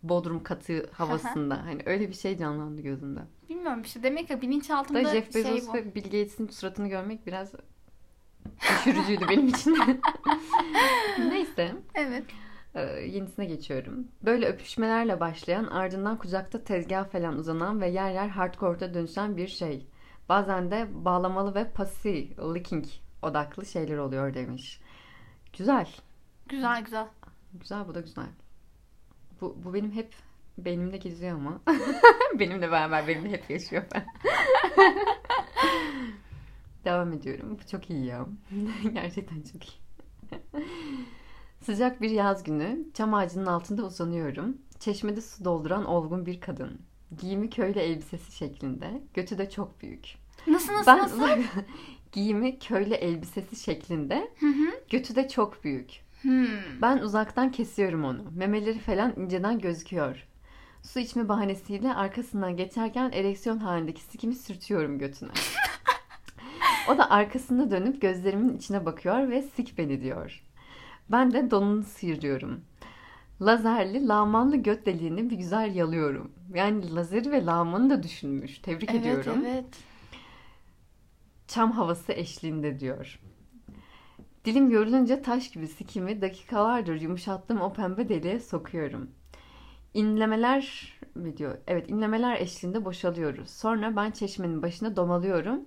bodrum 0.02 0.42
katı 0.42 0.90
havasında. 0.92 1.66
hani 1.66 1.82
öyle 1.87 2.09
bir 2.09 2.14
şey 2.14 2.38
canlandı 2.38 2.82
gözümde. 2.82 3.21
Bilmiyorum 3.49 3.82
işte 3.82 4.02
demek 4.02 4.28
ki 4.28 4.35
Da 4.35 4.42
bilinçaltında 4.42 5.04
Jeff 5.04 5.32
şey 5.32 5.44
Bezos 5.44 5.68
bu. 5.68 5.75
ve 5.75 5.94
Bill 5.94 6.04
Gates'in 6.04 6.49
suratını 6.49 6.88
görmek 6.88 7.26
biraz 7.26 7.52
düşürücüydü 8.61 9.25
benim 9.28 9.49
için. 9.49 9.76
Neyse. 11.18 11.75
Evet. 11.94 12.25
Ee, 12.75 12.80
yenisine 12.82 13.44
geçiyorum. 13.44 14.09
Böyle 14.23 14.47
öpüşmelerle 14.47 15.21
başlayan 15.21 15.64
ardından 15.64 16.18
kucakta 16.18 16.64
tezgah 16.64 17.09
falan 17.09 17.38
uzanan 17.38 17.80
ve 17.80 17.88
yer 17.88 18.11
yer 18.11 18.28
hardcore'a 18.28 18.94
dönüşen 18.94 19.37
bir 19.37 19.49
şey. 19.49 19.87
Bazen 20.28 20.71
de 20.71 20.88
bağlamalı 21.04 21.54
ve 21.54 21.71
pussy 21.71 22.21
licking 22.54 22.85
odaklı 23.23 23.66
şeyler 23.66 23.99
oluyor 23.99 24.35
demiş. 24.35 24.80
Güzel. 25.59 25.88
Güzel 26.49 26.85
güzel. 26.85 27.06
Güzel 27.54 27.88
bu 27.88 27.94
da 27.94 28.00
güzel. 28.00 28.26
Bu, 29.43 29.57
bu 29.65 29.75
benim 29.75 29.93
hep 29.93 30.15
beynimde 30.59 30.97
geziyor 30.97 31.33
ama. 31.37 31.61
Benimle 32.39 32.71
beraber 32.71 33.09
benimle 33.09 33.31
hep 33.33 33.51
yaşıyor. 33.51 33.83
Devam 36.85 37.13
ediyorum. 37.13 37.59
Bu 37.63 37.69
çok 37.71 37.91
iyi 37.91 38.05
ya. 38.05 38.27
Gerçekten 38.93 39.43
çok 39.53 39.65
iyi. 39.69 39.79
Sıcak 41.65 42.01
bir 42.01 42.11
yaz 42.11 42.43
günü 42.45 42.85
çam 42.95 43.15
ağacının 43.15 43.47
altında 43.47 43.83
uzanıyorum. 43.87 44.59
Çeşmede 44.81 45.21
su 45.21 45.45
dolduran 45.45 45.85
olgun 45.85 46.27
bir 46.27 46.41
kadın. 46.41 46.81
Giyimi 47.21 47.51
köylü 47.51 47.79
elbisesi 47.79 48.33
şeklinde. 48.33 49.03
Götü 49.15 49.39
de 49.39 49.51
çok 49.51 49.83
büyük. 49.83 50.15
Nasıl 50.47 50.73
nasıl 50.73 50.87
Ben 50.87 50.99
nasıl? 50.99 51.21
giyimi 52.13 52.59
köylü 52.59 52.95
elbisesi 52.95 53.57
şeklinde. 53.57 54.31
Hı 54.41 54.47
hı. 54.47 54.81
Götü 54.91 55.17
de 55.17 55.29
çok 55.29 55.65
büyük. 55.65 55.91
Hmm. 56.23 56.47
Ben 56.83 56.99
uzaktan 56.99 57.50
kesiyorum 57.50 58.05
onu. 58.05 58.25
Memeleri 58.37 58.79
falan 58.79 59.12
inceden 59.17 59.59
gözüküyor. 59.59 60.26
Su 60.83 60.99
içme 60.99 61.29
bahanesiyle 61.29 61.95
arkasından 61.95 62.57
geçerken 62.57 63.11
ereksiyon 63.12 63.59
halindeki 63.59 64.00
sikimi 64.00 64.35
sürtüyorum 64.35 64.99
götüne. 64.99 65.31
o 66.88 66.99
da 66.99 67.11
arkasında 67.11 67.71
dönüp 67.71 68.02
gözlerimin 68.02 68.57
içine 68.57 68.87
bakıyor 68.87 69.31
ve 69.31 69.43
sik 69.43 69.79
beni 69.79 70.00
diyor. 70.02 70.43
Ben 71.11 71.33
de 71.33 71.50
donunu 71.50 71.83
sıyırıyorum. 71.83 72.61
Lazerli, 73.43 74.09
lağmanlı 74.09 74.57
göt 74.57 74.87
deliğini 74.87 75.31
bir 75.31 75.37
güzel 75.37 75.75
yalıyorum. 75.75 76.33
Yani 76.55 76.95
lazeri 76.95 77.31
ve 77.31 77.47
lağmanı 77.47 77.91
da 77.91 78.02
düşünmüş. 78.02 78.59
Tebrik 78.59 78.91
Evet 78.91 79.00
ediyorum 79.00 79.45
evet. 79.47 79.64
çam 81.49 81.73
havası 81.73 82.12
eşliğinde 82.12 82.81
diyor. 82.81 83.21
Dilim 84.45 84.71
yorulunca 84.71 85.23
taş 85.23 85.51
gibi 85.51 85.69
sikimi 85.69 86.23
dakikalardır 86.23 87.01
yumuşattığım 87.01 87.61
o 87.61 87.73
pembe 87.73 88.09
deliğe 88.09 88.41
sokuyorum. 88.41 89.11
İnlemeler 89.95 90.93
mi 91.15 91.37
diyor? 91.37 91.59
Evet 91.67 91.91
inlemeler 91.91 92.41
eşliğinde 92.41 92.85
boşalıyoruz. 92.85 93.51
Sonra 93.51 93.97
ben 93.97 94.11
çeşmenin 94.11 94.63
başına 94.63 94.97
domalıyorum. 94.97 95.61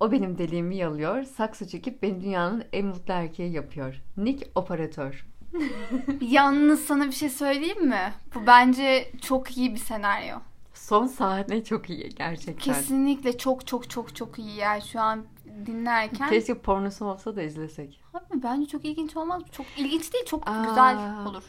O 0.00 0.12
benim 0.12 0.38
deliğimi 0.38 0.76
yalıyor. 0.76 1.22
Saksı 1.22 1.68
çekip 1.68 2.02
beni 2.02 2.20
dünyanın 2.20 2.64
en 2.72 2.86
mutlu 2.86 3.12
erkeği 3.12 3.52
yapıyor. 3.52 4.02
Nick 4.16 4.50
operatör. 4.54 5.26
Yalnız 6.20 6.80
sana 6.80 7.06
bir 7.06 7.12
şey 7.12 7.30
söyleyeyim 7.30 7.86
mi? 7.86 8.12
Bu 8.34 8.46
bence 8.46 9.12
çok 9.22 9.56
iyi 9.56 9.74
bir 9.74 9.80
senaryo. 9.80 10.36
Son 10.74 11.06
sahne 11.06 11.64
çok 11.64 11.90
iyi 11.90 12.08
gerçekten. 12.08 12.74
Kesinlikle 12.74 13.38
çok 13.38 13.66
çok 13.66 13.90
çok 13.90 14.16
çok 14.16 14.38
iyi 14.38 14.56
yani 14.56 14.82
şu 14.82 15.00
an 15.00 15.24
dinlerken. 15.66 16.28
Keşke 16.28 16.58
pornosu 16.58 17.04
olsa 17.04 17.36
da 17.36 17.42
izlesek. 17.42 18.00
Abi 18.14 18.42
bence 18.42 18.66
çok 18.66 18.84
ilginç 18.84 19.16
olmaz 19.16 19.42
mı? 19.42 19.48
Çok 19.52 19.66
ilginç 19.76 20.12
değil 20.12 20.24
çok 20.24 20.48
Aa. 20.48 20.64
güzel 20.68 21.26
olur. 21.26 21.42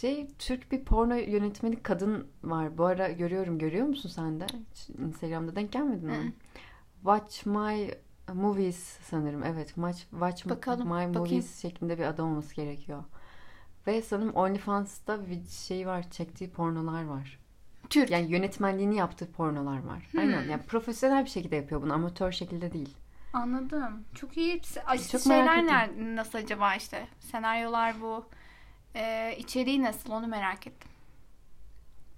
Şey 0.00 0.28
Türk 0.38 0.72
bir 0.72 0.84
porno 0.84 1.14
yönetmeni 1.14 1.82
kadın 1.82 2.26
var. 2.44 2.78
Bu 2.78 2.84
ara 2.84 3.08
görüyorum. 3.08 3.58
Görüyor 3.58 3.86
musun 3.86 4.08
sen 4.08 4.40
de? 4.40 4.46
Hiç 4.70 4.88
Instagram'da 4.90 5.56
denk 5.56 5.72
gelmedin 5.72 6.08
mi? 6.08 6.32
Watch 7.02 7.46
My 7.46 7.90
Movies 8.34 8.98
sanırım. 9.02 9.42
Evet. 9.42 9.66
Watch, 9.68 9.98
watch 10.10 10.48
Bakalım, 10.48 10.86
My 10.86 10.90
bakayım. 10.92 11.14
Movies 11.14 11.62
şeklinde 11.62 11.98
bir 11.98 12.04
adam 12.04 12.30
olması 12.30 12.54
gerekiyor. 12.54 13.04
Ve 13.86 14.02
sanırım 14.02 14.34
OnlyFans'ta 14.34 15.26
bir 15.26 15.46
şey 15.48 15.86
var. 15.86 16.10
Çektiği 16.10 16.50
pornolar 16.50 17.04
var. 17.04 17.38
Türk. 17.92 18.10
Yani 18.10 18.32
yönetmenliğini 18.32 18.96
yaptığı 18.96 19.32
pornolar 19.32 19.82
var. 19.82 20.08
Hmm. 20.10 20.20
Aynen. 20.20 20.48
Yani 20.48 20.62
profesyonel 20.62 21.24
bir 21.24 21.30
şekilde 21.30 21.56
yapıyor 21.56 21.82
bunu. 21.82 21.92
Amatör 21.92 22.32
şekilde 22.32 22.72
değil. 22.72 22.96
Anladım. 23.32 24.04
Çok 24.14 24.36
iyi. 24.36 24.60
Ay, 24.86 24.98
Çok 24.98 25.26
merak 25.26 25.56
şeyler 25.56 25.66
nerede, 25.66 26.16
nasıl 26.16 26.38
acaba 26.38 26.74
işte? 26.74 27.06
Senaryolar 27.20 28.00
bu. 28.00 28.26
Ee, 28.94 29.36
içeriği 29.38 29.82
nasıl 29.82 30.12
onu 30.12 30.26
merak 30.26 30.66
ettim. 30.66 30.90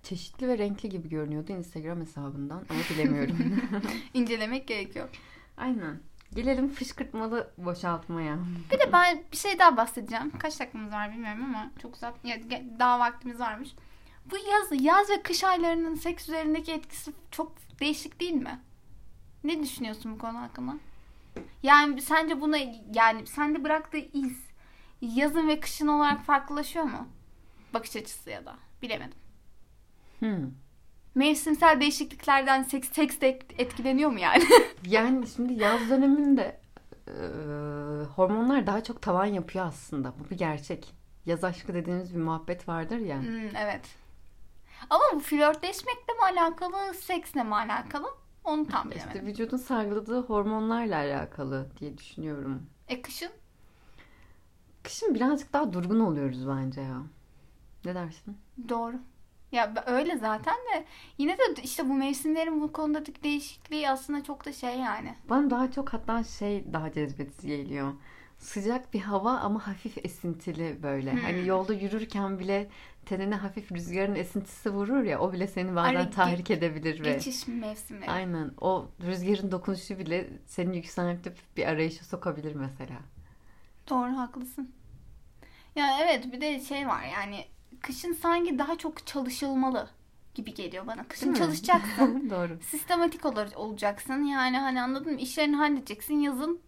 Çeşitli 0.02 0.48
ve 0.48 0.58
renkli 0.58 0.88
gibi 0.88 1.08
görünüyordu 1.08 1.52
Instagram 1.52 2.00
hesabından 2.00 2.64
ama 2.70 2.80
bilemiyorum. 2.90 3.60
İncelemek 4.14 4.68
gerekiyor. 4.68 5.08
Aynen. 5.56 6.00
Gelelim 6.34 6.68
fışkırtmalı 6.68 7.50
boşaltmaya. 7.58 8.38
Bir 8.72 8.78
de 8.78 8.92
ben 8.92 9.22
bir 9.32 9.36
şey 9.36 9.58
daha 9.58 9.76
bahsedeceğim. 9.76 10.30
Kaç 10.38 10.60
dakikamız 10.60 10.92
var 10.92 11.12
bilmiyorum 11.12 11.44
ama 11.44 11.70
çok 11.82 11.94
uzak. 11.94 12.14
Ya, 12.24 12.36
daha 12.78 12.98
vaktimiz 12.98 13.40
varmış. 13.40 13.74
Bu 14.30 14.36
yaz, 14.36 14.84
yaz 14.84 15.10
ve 15.10 15.22
kış 15.22 15.44
aylarının 15.44 15.94
seks 15.94 16.28
üzerindeki 16.28 16.72
etkisi 16.72 17.12
çok 17.30 17.52
değişik 17.80 18.20
değil 18.20 18.32
mi? 18.32 18.60
Ne 19.44 19.62
düşünüyorsun 19.62 20.14
bu 20.14 20.18
konu 20.18 20.40
hakkında? 20.40 20.74
Yani 21.62 22.02
sence 22.02 22.40
buna 22.40 22.56
yani 22.94 23.26
sende 23.26 23.64
bıraktığı 23.64 23.98
iz 23.98 24.38
yazın 25.00 25.48
ve 25.48 25.60
kışın 25.60 25.88
olarak 25.88 26.24
farklılaşıyor 26.24 26.84
mu? 26.84 27.08
Bakış 27.74 27.96
açısı 27.96 28.30
ya 28.30 28.46
da 28.46 28.56
bilemedim. 28.82 29.18
Hmm. 30.18 30.50
Mevsimsel 31.14 31.80
değişikliklerden 31.80 32.62
seks, 32.62 32.92
seks 32.92 33.20
de 33.20 33.38
etkileniyor 33.58 34.10
mu 34.10 34.18
yani? 34.18 34.44
Yani 34.86 35.26
şimdi 35.26 35.52
yaz 35.52 35.90
döneminde 35.90 36.60
e, 37.08 37.14
hormonlar 38.04 38.66
daha 38.66 38.84
çok 38.84 39.02
tavan 39.02 39.24
yapıyor 39.26 39.66
aslında. 39.66 40.12
Bu 40.18 40.30
bir 40.30 40.38
gerçek. 40.38 40.94
Yaz 41.26 41.44
aşkı 41.44 41.74
dediğimiz 41.74 42.14
bir 42.14 42.20
muhabbet 42.20 42.68
vardır 42.68 42.98
ya. 42.98 43.20
Hmm, 43.22 43.56
evet. 43.56 44.03
Ama 44.90 45.02
bu 45.14 45.20
flörtleşmekle 45.20 46.12
mi 46.12 46.20
alakalı, 46.22 46.94
seksle 46.94 47.42
mi 47.42 47.54
alakalı? 47.54 48.06
Onu 48.44 48.66
tam 48.66 48.90
bilemedim. 48.90 49.08
İşte 49.08 49.26
vücudun 49.26 49.56
salgıladığı 49.56 50.22
hormonlarla 50.22 50.96
alakalı 50.96 51.70
diye 51.80 51.98
düşünüyorum. 51.98 52.62
E 52.88 53.02
kışın? 53.02 53.30
Kışın 54.82 55.14
birazcık 55.14 55.52
daha 55.52 55.72
durgun 55.72 56.00
oluyoruz 56.00 56.48
bence 56.48 56.80
ya. 56.80 57.02
Ne 57.84 57.94
dersin? 57.94 58.38
Doğru. 58.68 58.96
Ya 59.52 59.74
öyle 59.86 60.18
zaten 60.18 60.54
de 60.54 60.84
yine 61.18 61.38
de 61.38 61.42
işte 61.62 61.88
bu 61.88 61.94
mevsimlerin 61.94 62.60
bu 62.60 62.72
konudaki 62.72 63.22
değişikliği 63.22 63.90
aslında 63.90 64.24
çok 64.24 64.44
da 64.46 64.52
şey 64.52 64.78
yani. 64.78 65.14
Bana 65.30 65.50
daha 65.50 65.70
çok 65.70 65.92
hatta 65.92 66.24
şey 66.24 66.72
daha 66.72 66.92
cezbedici 66.92 67.46
geliyor. 67.48 67.92
Sıcak 68.44 68.94
bir 68.94 69.00
hava 69.00 69.30
ama 69.38 69.66
hafif 69.66 70.04
esintili 70.04 70.82
böyle. 70.82 71.12
Hmm. 71.12 71.20
Hani 71.20 71.46
yolda 71.46 71.74
yürürken 71.74 72.38
bile 72.38 72.68
tenine 73.06 73.34
hafif 73.34 73.72
rüzgarın 73.72 74.14
esintisi 74.14 74.70
vurur 74.70 75.02
ya 75.04 75.18
o 75.20 75.32
bile 75.32 75.46
seni 75.46 75.76
bazen 75.76 75.94
Hani 75.94 76.08
ge- 76.08 76.10
tahrik 76.10 76.50
edebilir 76.50 77.04
ve 77.04 77.12
Geçiş 77.12 77.46
mevsimleri. 77.48 78.10
aynen 78.10 78.50
o 78.60 78.88
rüzgarın 79.02 79.50
dokunuşu 79.52 79.98
bile 79.98 80.30
seni 80.46 80.76
yükseltip 80.76 81.36
bir 81.56 81.66
arayışa 81.66 82.04
sokabilir 82.04 82.54
mesela. 82.54 82.96
Doğru 83.90 84.16
haklısın. 84.16 84.70
Ya 85.76 85.98
evet 86.02 86.32
bir 86.32 86.40
de 86.40 86.60
şey 86.60 86.88
var 86.88 87.02
yani 87.14 87.44
kışın 87.80 88.12
sanki 88.12 88.58
daha 88.58 88.78
çok 88.78 89.06
çalışılmalı 89.06 89.88
gibi 90.34 90.54
geliyor 90.54 90.86
bana. 90.86 91.04
Kışın 91.08 91.26
Değil 91.26 91.38
çalışacaksın. 91.38 92.30
Doğru. 92.30 92.58
sistematik 92.70 93.26
olacaksın. 93.56 94.24
Yani 94.24 94.58
hani 94.58 94.82
anladın 94.82 95.12
mı? 95.12 95.20
İşlerini 95.20 95.56
halledeceksin. 95.56 96.14
Yazın 96.14 96.60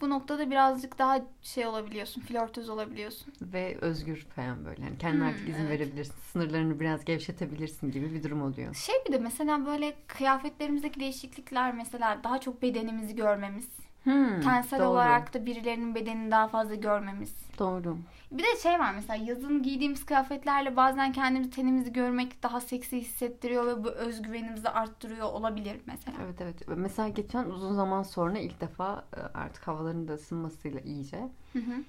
bu 0.00 0.10
noktada 0.10 0.50
birazcık 0.50 0.98
daha 0.98 1.22
şey 1.42 1.66
olabiliyorsun. 1.66 2.20
Flörtöz 2.20 2.68
olabiliyorsun. 2.68 3.32
Ve 3.42 3.76
özgür 3.80 4.16
falan 4.36 4.64
böyle. 4.64 4.82
Yani 4.82 4.98
kendine 4.98 5.22
Hmm, 5.22 5.28
artık 5.28 5.48
izin 5.48 5.60
evet. 5.66 5.80
verebilirsin. 5.80 6.14
Sınırlarını 6.32 6.80
biraz 6.80 7.04
gevşetebilirsin 7.04 7.90
gibi 7.92 8.14
bir 8.14 8.22
durum 8.22 8.42
oluyor. 8.42 8.74
Şey 8.74 8.94
bir 9.08 9.12
de 9.12 9.18
mesela 9.18 9.66
böyle 9.66 9.94
kıyafetlerimizdeki 10.06 11.00
değişiklikler 11.00 11.74
mesela 11.74 12.20
daha 12.24 12.40
çok 12.40 12.62
bedenimizi 12.62 13.16
görmemiz. 13.16 13.68
Hmm, 14.04 14.40
Tensel 14.40 14.78
doğru. 14.78 14.88
olarak 14.88 15.34
da 15.34 15.46
birilerinin 15.46 15.94
bedenini 15.94 16.30
daha 16.30 16.48
fazla 16.48 16.74
görmemiz. 16.74 17.36
Doğru. 17.58 17.96
Bir 18.30 18.42
de 18.42 18.56
şey 18.62 18.78
var 18.78 18.92
mesela 18.94 19.24
yazın 19.24 19.62
giydiğimiz 19.62 20.06
kıyafetlerle 20.06 20.76
bazen 20.76 21.12
kendimizi 21.12 21.50
tenimizi 21.50 21.92
görmek 21.92 22.42
daha 22.42 22.60
seksi 22.60 23.00
hissettiriyor 23.00 23.66
ve 23.66 23.84
bu 23.84 23.88
özgüvenimizi 23.90 24.68
arttırıyor 24.68 25.26
olabilir 25.32 25.80
mesela. 25.86 26.16
Evet 26.24 26.40
evet. 26.40 26.68
Mesela 26.76 27.08
geçen 27.08 27.44
uzun 27.44 27.74
zaman 27.74 28.02
sonra 28.02 28.38
ilk 28.38 28.60
defa 28.60 29.04
e, 29.16 29.20
artık 29.38 29.68
havaların 29.68 30.08
da 30.08 30.12
ısınmasıyla 30.12 30.80
iyice 30.80 31.18
Hı 31.52 31.58
hı. 31.58 31.82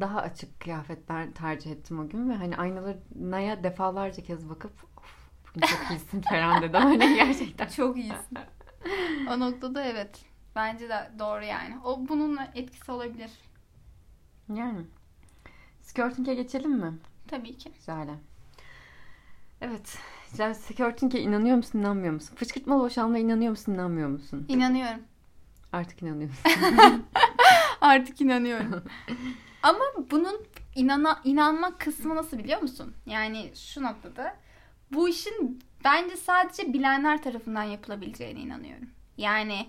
daha 0.00 0.20
açık 0.20 0.60
kıyafetler 0.60 1.32
tercih 1.34 1.70
ettim 1.70 2.00
o 2.00 2.08
gün 2.08 2.30
ve 2.30 2.34
hani 2.34 2.56
aynalarına 2.56 3.64
defalarca 3.64 4.22
kez 4.22 4.48
bakıp 4.48 4.72
of 4.98 5.28
bugün 5.48 5.66
çok 5.66 5.90
iyisin 5.90 6.20
falan 6.20 6.62
dedim. 6.62 6.72
Hani 6.80 7.14
gerçekten. 7.14 7.68
Çok 7.68 7.96
iyisin. 7.96 8.38
o 9.30 9.40
noktada 9.40 9.84
evet. 9.84 10.24
Bence 10.56 10.88
de 10.88 11.10
doğru 11.18 11.44
yani. 11.44 11.76
O 11.84 12.08
bunun 12.08 12.38
etkisi 12.54 12.92
olabilir. 12.92 13.30
Yani. 14.54 14.80
Skirting'e 15.82 16.34
geçelim 16.34 16.70
mi? 16.70 16.98
Tabii 17.28 17.56
ki. 17.56 17.72
Güzel. 17.78 18.08
Evet. 19.60 19.98
Sen 20.26 20.52
skirting'e 20.52 21.20
inanıyor 21.20 21.56
musun, 21.56 21.78
inanmıyor 21.78 22.12
musun? 22.12 22.36
Fışkırtmalı 22.36 22.80
boşalmaya 22.80 23.24
inanıyor 23.24 23.50
musun, 23.50 23.74
inanmıyor 23.74 24.08
musun? 24.08 24.46
İnanıyorum. 24.48 25.00
Artık 25.72 26.02
inanıyorsun. 26.02 26.50
Artık 27.80 28.20
inanıyorum. 28.20 28.84
Ama 29.62 29.84
bunun 30.10 30.46
inana, 30.74 31.20
inanmak 31.24 31.80
kısmı 31.80 32.16
nasıl 32.16 32.38
biliyor 32.38 32.62
musun? 32.62 32.94
Yani 33.06 33.52
şu 33.54 33.82
noktada 33.82 34.36
bu 34.92 35.08
işin 35.08 35.62
bence 35.84 36.16
sadece 36.16 36.72
bilenler 36.72 37.22
tarafından 37.22 37.62
yapılabileceğine 37.62 38.40
inanıyorum. 38.40 38.88
Yani 39.16 39.66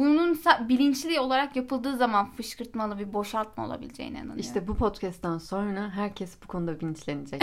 bunun 0.00 0.40
bilinçli 0.68 1.20
olarak 1.20 1.56
yapıldığı 1.56 1.96
zaman 1.96 2.30
fışkırtmalı 2.30 2.98
bir 2.98 3.12
boşaltma 3.12 3.66
olabileceğine 3.66 4.18
inanıyorum. 4.18 4.40
İşte 4.40 4.68
bu 4.68 4.76
podcast'tan 4.76 5.38
sonra 5.38 5.90
herkes 5.90 6.42
bu 6.42 6.46
konuda 6.46 6.80
bilinçlenecek. 6.80 7.42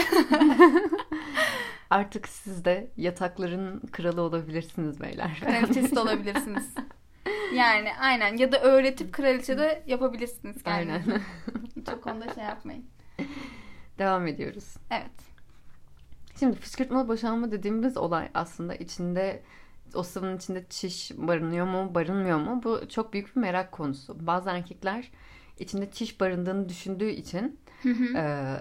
Artık 1.90 2.28
siz 2.28 2.66
de 2.66 2.92
yatakların 2.98 3.80
kralı 3.80 4.22
olabilirsiniz 4.22 5.00
beyler. 5.02 5.40
kraliçesi 5.40 5.96
de 5.96 6.00
olabilirsiniz. 6.00 6.74
Yani 7.56 7.90
aynen 8.00 8.38
ya 8.38 8.52
da 8.52 8.62
öğretip 8.62 9.14
kraliçe 9.14 9.58
de 9.58 9.84
yapabilirsiniz 9.88 10.64
kendinize. 10.64 11.12
Aynen. 11.12 11.22
Çok 11.86 12.04
konuda 12.04 12.34
şey 12.34 12.44
yapmayın. 12.44 12.86
Devam 14.00 14.28
ediyoruz. 14.28 14.76
Evet. 14.92 15.12
Şimdi 16.40 16.58
fışkırtmalı 16.58 17.08
boşalma 17.08 17.52
dediğimiz 17.52 17.98
olay 17.98 18.30
aslında 18.34 18.76
içinde 18.76 19.44
o 19.96 20.04
sıvının 20.04 20.38
içinde 20.38 20.66
çiş 20.70 21.12
barınıyor 21.18 21.66
mu, 21.66 21.96
barınmıyor 21.96 22.38
mu? 22.40 22.62
Bu 22.64 22.82
çok 22.90 23.14
büyük 23.14 23.36
bir 23.36 23.42
merak 23.42 23.72
konusu. 23.72 24.28
Bazı 24.28 24.50
erkekler 24.50 25.12
içinde 25.60 25.92
çiş 25.92 26.20
barındığını 26.22 26.70
düşündüğü 26.70 27.10
için 27.10 27.60
Hı 27.84 27.90
hı. 27.90 28.18
e, 28.18 28.58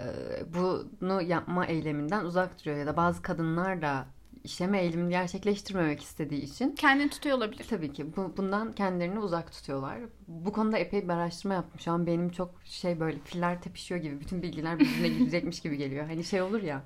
bunu 0.54 1.22
yapma 1.22 1.66
eyleminden 1.66 2.24
uzak 2.24 2.60
duruyor 2.60 2.76
ya 2.78 2.86
da 2.86 2.96
bazı 2.96 3.22
kadınlar 3.22 3.82
da 3.82 4.06
işleme 4.44 4.80
eylemini 4.82 5.10
gerçekleştirmemek 5.10 6.02
istediği 6.02 6.42
için 6.42 6.74
Kendini 6.74 7.10
tutuyor 7.10 7.36
olabilir. 7.36 7.66
tabii 7.70 7.92
ki 7.92 8.16
bu, 8.16 8.34
bundan 8.36 8.72
kendilerini 8.72 9.18
uzak 9.18 9.52
tutuyorlar. 9.52 9.98
Bu 10.28 10.52
konuda 10.52 10.78
epey 10.78 11.02
bir 11.04 11.08
araştırma 11.08 11.54
yaptım. 11.54 11.80
Şu 11.80 11.92
an 11.92 12.06
benim 12.06 12.30
çok 12.30 12.54
şey 12.64 13.00
böyle 13.00 13.18
filler 13.24 13.62
tepişiyor 13.62 14.00
gibi 14.00 14.20
bütün 14.20 14.42
bilgiler 14.42 14.78
birbirine 14.78 15.08
girecekmiş 15.08 15.60
gibi 15.60 15.76
geliyor. 15.76 16.06
Hani 16.06 16.24
şey 16.24 16.42
olur 16.42 16.62
ya 16.62 16.82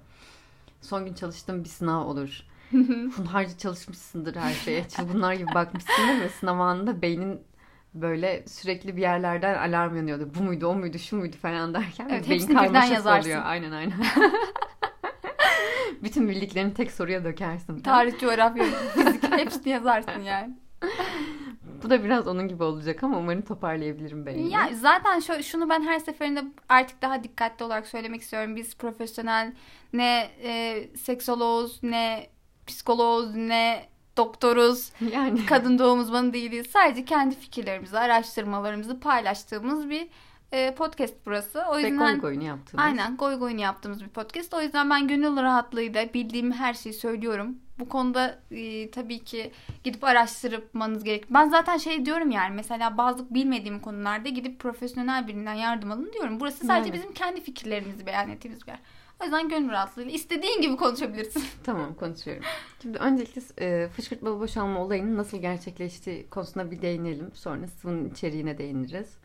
son 0.80 1.06
gün 1.06 1.14
çalıştığım 1.14 1.64
bir 1.64 1.68
sınav 1.68 2.06
olur. 2.06 2.42
Hunharca 3.16 3.58
çalışmışsındır 3.58 4.36
her 4.36 4.52
şeye. 4.52 4.88
Çılgınlar 4.88 5.34
gibi 5.34 5.54
bakmışsındır 5.54 6.20
ve 6.20 6.28
sınav 6.28 6.58
anında 6.58 7.02
beynin 7.02 7.40
böyle 7.94 8.44
sürekli 8.46 8.96
bir 8.96 9.02
yerlerden 9.02 9.58
alarm 9.58 9.96
yanıyordu. 9.96 10.30
Bu 10.38 10.42
muydu, 10.42 10.66
o 10.66 10.74
muydu, 10.74 10.98
şu 10.98 11.16
muydu 11.16 11.36
falan 11.36 11.74
derken. 11.74 12.08
Evet, 12.10 12.30
beyin 12.30 12.46
karmaşası 12.46 12.92
yazarsın. 12.92 13.30
Oluyor. 13.30 13.42
Aynen 13.44 13.72
aynen. 13.72 13.98
Bütün 16.02 16.28
bildiklerini 16.28 16.74
tek 16.74 16.90
soruya 16.90 17.24
dökersin. 17.24 17.80
Tarih, 17.80 18.18
coğrafya, 18.18 18.64
fizik 18.94 19.32
hepsini 19.32 19.68
yazarsın 19.68 20.20
yani. 20.20 20.56
Bu 21.82 21.90
da 21.90 22.04
biraz 22.04 22.26
onun 22.26 22.48
gibi 22.48 22.62
olacak 22.62 23.02
ama 23.02 23.18
umarım 23.18 23.42
toparlayabilirim 23.42 24.26
beynimi. 24.26 24.52
Ya 24.52 24.70
zaten 24.74 25.20
şu, 25.20 25.42
şunu 25.42 25.68
ben 25.68 25.82
her 25.82 25.98
seferinde 25.98 26.44
artık 26.68 27.02
daha 27.02 27.24
dikkatli 27.24 27.64
olarak 27.64 27.86
söylemek 27.86 28.20
istiyorum. 28.20 28.56
Biz 28.56 28.76
profesyonel 28.76 29.52
ne 29.92 30.30
e, 30.42 30.88
seksoloğuz 30.96 31.82
ne 31.82 32.26
psikoloğuz 32.70 33.34
ne 33.34 33.88
doktoruz. 34.16 34.92
Yani 35.12 35.46
Kadın 35.46 35.78
doğum 35.78 36.00
uzmanı 36.00 36.32
değiliz. 36.32 36.66
Sadece 36.66 37.04
kendi 37.04 37.34
fikirlerimizi, 37.34 37.98
araştırmalarımızı 37.98 39.00
paylaştığımız 39.00 39.90
bir 39.90 40.08
e, 40.52 40.74
podcast 40.74 41.14
burası. 41.26 41.64
O 41.70 41.76
ve 41.76 41.82
yüzden 41.82 41.98
konuk 41.98 42.24
oyunu 42.24 42.44
yaptığımız. 42.44 42.86
Aynen 42.86 43.16
goy 43.16 43.38
goyunu 43.38 43.60
yaptığımız 43.60 44.04
bir 44.04 44.08
podcast. 44.08 44.54
O 44.54 44.62
yüzden 44.62 44.90
ben 44.90 45.08
gönül 45.08 45.36
rahatlığıyla 45.36 46.14
bildiğim 46.14 46.52
her 46.52 46.74
şeyi 46.74 46.92
söylüyorum. 46.92 47.56
Bu 47.78 47.88
konuda 47.88 48.38
e, 48.50 48.90
tabii 48.90 49.18
ki 49.18 49.52
gidip 49.84 50.04
araştırmanız 50.04 51.04
gerek. 51.04 51.24
Ben 51.30 51.48
zaten 51.48 51.76
şey 51.76 52.06
diyorum 52.06 52.30
yani 52.30 52.54
mesela 52.54 52.98
bazı 52.98 53.34
bilmediğim 53.34 53.80
konularda 53.80 54.28
gidip 54.28 54.58
profesyonel 54.58 55.28
birinden 55.28 55.54
yardım 55.54 55.90
alın 55.90 56.12
diyorum. 56.12 56.40
Burası 56.40 56.66
sadece 56.66 56.90
Evet. 56.90 57.00
bizim 57.00 57.14
kendi 57.14 57.40
fikirlerimizi 57.40 58.06
beyan 58.06 58.30
ettiğimiz 58.30 58.62
bir 58.62 58.68
yer. 58.68 58.80
O 59.20 59.24
yüzden 59.24 59.48
gönül 59.48 59.70
rahatlığıyla 59.70 60.12
istediğin 60.12 60.60
gibi 60.60 60.76
konuşabilirsin. 60.76 61.42
Tamam 61.64 61.94
konuşuyorum. 61.94 62.44
Şimdi 62.82 62.98
öncelikle 62.98 63.42
e, 63.58 63.88
fışkırtmalı 63.88 64.40
boşalma 64.40 64.80
olayının 64.80 65.16
nasıl 65.16 65.38
gerçekleştiği 65.38 66.30
konusuna 66.30 66.70
bir 66.70 66.82
değinelim. 66.82 67.30
Sonra 67.34 67.66
sıvının 67.66 68.10
içeriğine 68.10 68.58
değiniriz. 68.58 69.18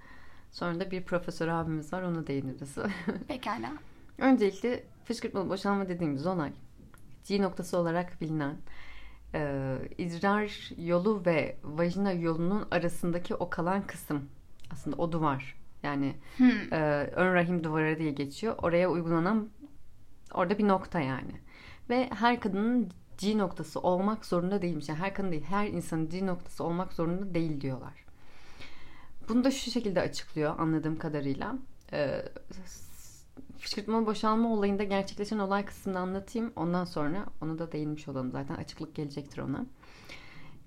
Sonra 0.52 0.80
da 0.80 0.92
bir 0.92 1.04
profesör 1.04 1.48
abimiz 1.48 1.94
var 1.94 2.02
ona 2.02 2.28
değiniriz. 2.28 2.76
Pekala. 3.28 3.70
Öncelikle 4.18 4.84
fışkırtmalı 5.06 5.50
boşalma 5.50 5.90
dediğimiz 5.90 6.26
olay 6.26 6.52
G 7.28 7.42
noktası 7.42 7.78
olarak 7.78 8.22
bilinen 8.22 8.56
e, 9.34 9.76
idrar 9.98 10.72
yolu 10.78 11.26
ve 11.26 11.58
vajina 11.64 12.12
yolunun 12.12 12.68
arasındaki 12.72 13.36
o 13.36 13.50
kalan 13.50 13.88
kısım 13.88 14.30
aslında 14.72 14.96
o 14.96 15.12
duvar 15.12 15.56
yani 15.84 16.16
Hmm. 16.38 16.74
e, 16.74 17.10
ön 17.16 17.34
rahim 17.34 17.64
duvarı 17.64 18.00
diye 18.00 18.12
geçiyor. 18.12 18.56
Oraya 18.62 18.90
uygulanan 18.90 19.50
orada 20.36 20.58
bir 20.58 20.68
nokta 20.68 21.00
yani. 21.00 21.32
Ve 21.90 22.10
her 22.10 22.40
kadının 22.40 22.90
G 23.18 23.38
noktası 23.38 23.80
olmak 23.80 24.26
zorunda 24.26 24.62
değilmiş. 24.62 24.90
Yani 24.90 25.00
her 25.00 25.14
kadın 25.14 25.32
değil, 25.32 25.44
her 25.44 25.68
insanın 25.68 26.10
G 26.10 26.26
noktası 26.26 26.64
olmak 26.64 26.94
zorunda 26.94 27.34
değil 27.34 27.62
diyorlar. 27.62 28.06
Bunu 29.30 29.44
da 29.44 29.52
şu 29.52 29.72
şekilde 29.72 30.02
açıklıyor 30.02 30.60
anladığım 30.60 30.98
kadarıyla. 30.98 31.56
E, 31.94 32.26
fışkırtma 33.58 34.06
boşalma 34.06 34.54
olayında 34.54 34.84
gerçekleşen 34.84 35.40
olay 35.40 35.66
kısmını 35.66 36.00
anlatayım. 36.00 36.54
Ondan 36.56 36.86
sonra 36.86 37.26
onu 37.42 37.60
da 37.60 37.72
değinmiş 37.72 38.08
olalım 38.08 38.32
zaten. 38.32 38.56
Açıklık 38.56 38.96
gelecektir 38.96 39.38
ona. 39.38 39.66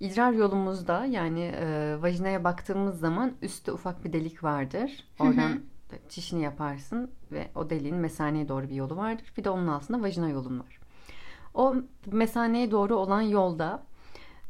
İdrar 0.00 0.32
yolumuzda 0.32 1.04
yani 1.04 1.40
e, 1.40 1.96
vajinaya 2.02 2.44
baktığımız 2.44 3.00
zaman 3.00 3.32
üstte 3.42 3.72
ufak 3.72 4.04
bir 4.04 4.12
delik 4.12 4.44
vardır. 4.44 5.04
Oradan 5.18 5.60
çişini 6.08 6.42
yaparsın 6.42 7.10
ve 7.32 7.50
o 7.54 7.70
deliğin 7.70 7.96
mesaneye 7.96 8.48
doğru 8.48 8.68
bir 8.68 8.74
yolu 8.74 8.96
vardır. 8.96 9.32
Bir 9.36 9.44
de 9.44 9.50
onun 9.50 9.66
altında 9.66 10.02
vajina 10.02 10.28
yolun 10.28 10.60
var. 10.60 10.78
O 11.54 11.74
mesaneye 12.06 12.70
doğru 12.70 12.96
olan 12.96 13.20
yolda 13.20 13.82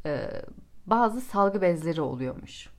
e, 0.05 0.29
bazı 0.87 1.21
salgı 1.21 1.61
bezleri 1.61 2.01
oluyormuş. 2.01 2.69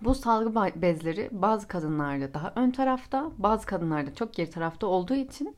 Bu 0.00 0.14
salgı 0.14 0.82
bezleri 0.82 1.28
bazı 1.32 1.68
kadınlarda 1.68 2.34
daha 2.34 2.52
ön 2.56 2.70
tarafta, 2.70 3.30
bazı 3.38 3.66
kadınlarda 3.66 4.14
çok 4.14 4.34
geri 4.34 4.50
tarafta 4.50 4.86
olduğu 4.86 5.14
için 5.14 5.56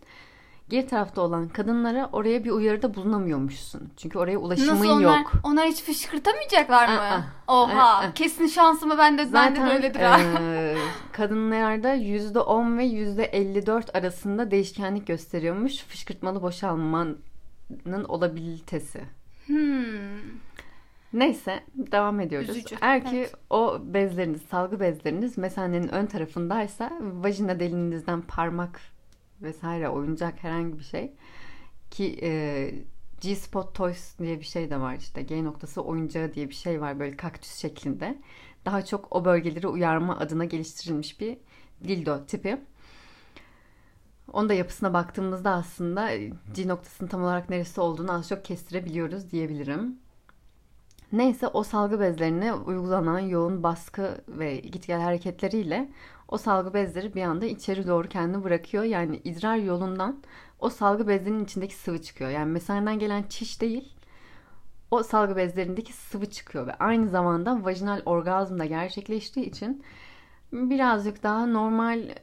geri 0.68 0.86
tarafta 0.86 1.20
olan 1.20 1.48
kadınlara 1.48 2.08
oraya 2.12 2.44
bir 2.44 2.50
uyarıda 2.50 2.94
bulunamıyormuşsun. 2.94 3.90
Çünkü 3.96 4.18
oraya 4.18 4.38
ulaşımın 4.38 4.74
Nasıl 4.74 4.88
onlar, 4.88 5.18
yok. 5.18 5.32
onlar 5.44 5.66
hiç 5.66 5.82
fışkırtamayacaklar 5.82 6.88
mı? 6.88 7.00
Aa, 7.00 7.22
Oha. 7.48 7.98
aa. 7.98 8.12
Kesin 8.14 8.46
şansımı 8.46 8.98
ben 8.98 9.18
de, 9.18 9.32
ben 9.32 9.56
de 9.56 9.60
böyledir 9.60 10.00
ha. 10.00 10.20
e, 10.40 10.76
kadınlarda 11.12 11.96
%10 11.96 12.78
ve 12.78 12.86
%54 12.86 13.98
arasında 13.98 14.50
değişkenlik 14.50 15.06
gösteriyormuş 15.06 15.76
fışkırtmalı 15.76 16.42
boşalmanın 16.42 17.18
olabilitesi. 18.08 19.00
Hmm. 19.46 20.18
Neyse 21.12 21.60
devam 21.74 22.20
ediyoruz. 22.20 22.48
Üzücü, 22.48 22.76
Eğer 22.80 23.04
ki 23.04 23.16
evet. 23.16 23.34
o 23.50 23.78
bezleriniz, 23.82 24.42
salgı 24.42 24.80
bezleriniz 24.80 25.38
mesanenin 25.38 25.88
ön 25.88 26.06
tarafındaysa 26.06 26.92
vajina 27.00 27.60
deliğinizden 27.60 28.20
parmak 28.20 28.80
vesaire 29.42 29.88
oyuncak 29.88 30.44
herhangi 30.44 30.78
bir 30.78 30.84
şey 30.84 31.12
ki 31.90 32.18
e, 32.22 32.70
G-Spot 33.20 33.74
Toys 33.74 34.18
diye 34.18 34.40
bir 34.40 34.44
şey 34.44 34.70
de 34.70 34.80
var 34.80 34.96
işte 34.96 35.22
G 35.22 35.44
noktası 35.44 35.82
oyuncağı 35.82 36.34
diye 36.34 36.48
bir 36.48 36.54
şey 36.54 36.80
var 36.80 36.98
böyle 36.98 37.16
kaktüs 37.16 37.54
şeklinde. 37.54 38.18
Daha 38.64 38.84
çok 38.84 39.16
o 39.16 39.24
bölgeleri 39.24 39.68
uyarma 39.68 40.18
adına 40.18 40.44
geliştirilmiş 40.44 41.20
bir 41.20 41.38
dildo 41.84 42.26
tipi. 42.26 42.60
Onun 44.32 44.48
da 44.48 44.54
yapısına 44.54 44.92
baktığımızda 44.92 45.50
aslında 45.50 46.16
G 46.54 46.68
noktasının 46.68 47.08
tam 47.08 47.22
olarak 47.22 47.50
neresi 47.50 47.80
olduğunu 47.80 48.12
az 48.12 48.28
çok 48.28 48.44
kestirebiliyoruz 48.44 49.30
diyebilirim. 49.30 49.98
Neyse 51.12 51.46
o 51.46 51.62
salgı 51.62 52.00
bezlerine 52.00 52.54
uygulanan 52.54 53.18
yoğun 53.18 53.62
baskı 53.62 54.24
ve 54.28 54.56
git 54.56 54.86
gel 54.86 55.00
hareketleriyle 55.00 55.88
o 56.28 56.38
salgı 56.38 56.74
bezleri 56.74 57.14
bir 57.14 57.22
anda 57.22 57.46
içeri 57.46 57.86
doğru 57.86 58.08
kendini 58.08 58.44
bırakıyor. 58.44 58.84
Yani 58.84 59.16
idrar 59.24 59.56
yolundan 59.56 60.22
o 60.58 60.70
salgı 60.70 61.08
bezlerinin 61.08 61.44
içindeki 61.44 61.74
sıvı 61.74 62.02
çıkıyor. 62.02 62.30
Yani 62.30 62.52
mesaneden 62.52 62.98
gelen 62.98 63.22
çiş 63.22 63.60
değil 63.60 63.98
o 64.90 65.02
salgı 65.02 65.36
bezlerindeki 65.36 65.92
sıvı 65.92 66.30
çıkıyor 66.30 66.66
ve 66.66 66.74
aynı 66.74 67.08
zamanda 67.08 67.64
vajinal 67.64 68.02
orgazm 68.06 68.58
da 68.58 68.64
gerçekleştiği 68.64 69.46
için 69.46 69.84
birazcık 70.52 71.22
daha 71.22 71.46
normal 71.46 72.14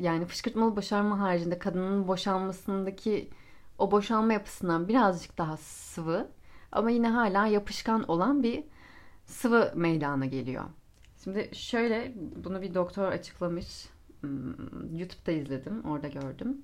yani 0.00 0.26
fışkırtmalı 0.26 0.76
boşalma 0.76 1.20
haricinde 1.20 1.58
kadının 1.58 2.08
boşalmasındaki 2.08 3.30
o 3.78 3.90
boşalma 3.90 4.32
yapısından 4.32 4.88
birazcık 4.88 5.38
daha 5.38 5.56
sıvı 5.56 6.28
ama 6.72 6.90
yine 6.90 7.08
hala 7.08 7.46
yapışkan 7.46 8.02
olan 8.10 8.42
bir 8.42 8.64
sıvı 9.26 9.72
meydana 9.74 10.26
geliyor. 10.26 10.64
Şimdi 11.24 11.50
şöyle 11.52 12.12
bunu 12.44 12.62
bir 12.62 12.74
doktor 12.74 13.04
açıklamış. 13.04 13.86
Hmm, 14.20 14.98
YouTube'da 14.98 15.32
izledim. 15.32 15.84
Orada 15.84 16.08
gördüm. 16.08 16.62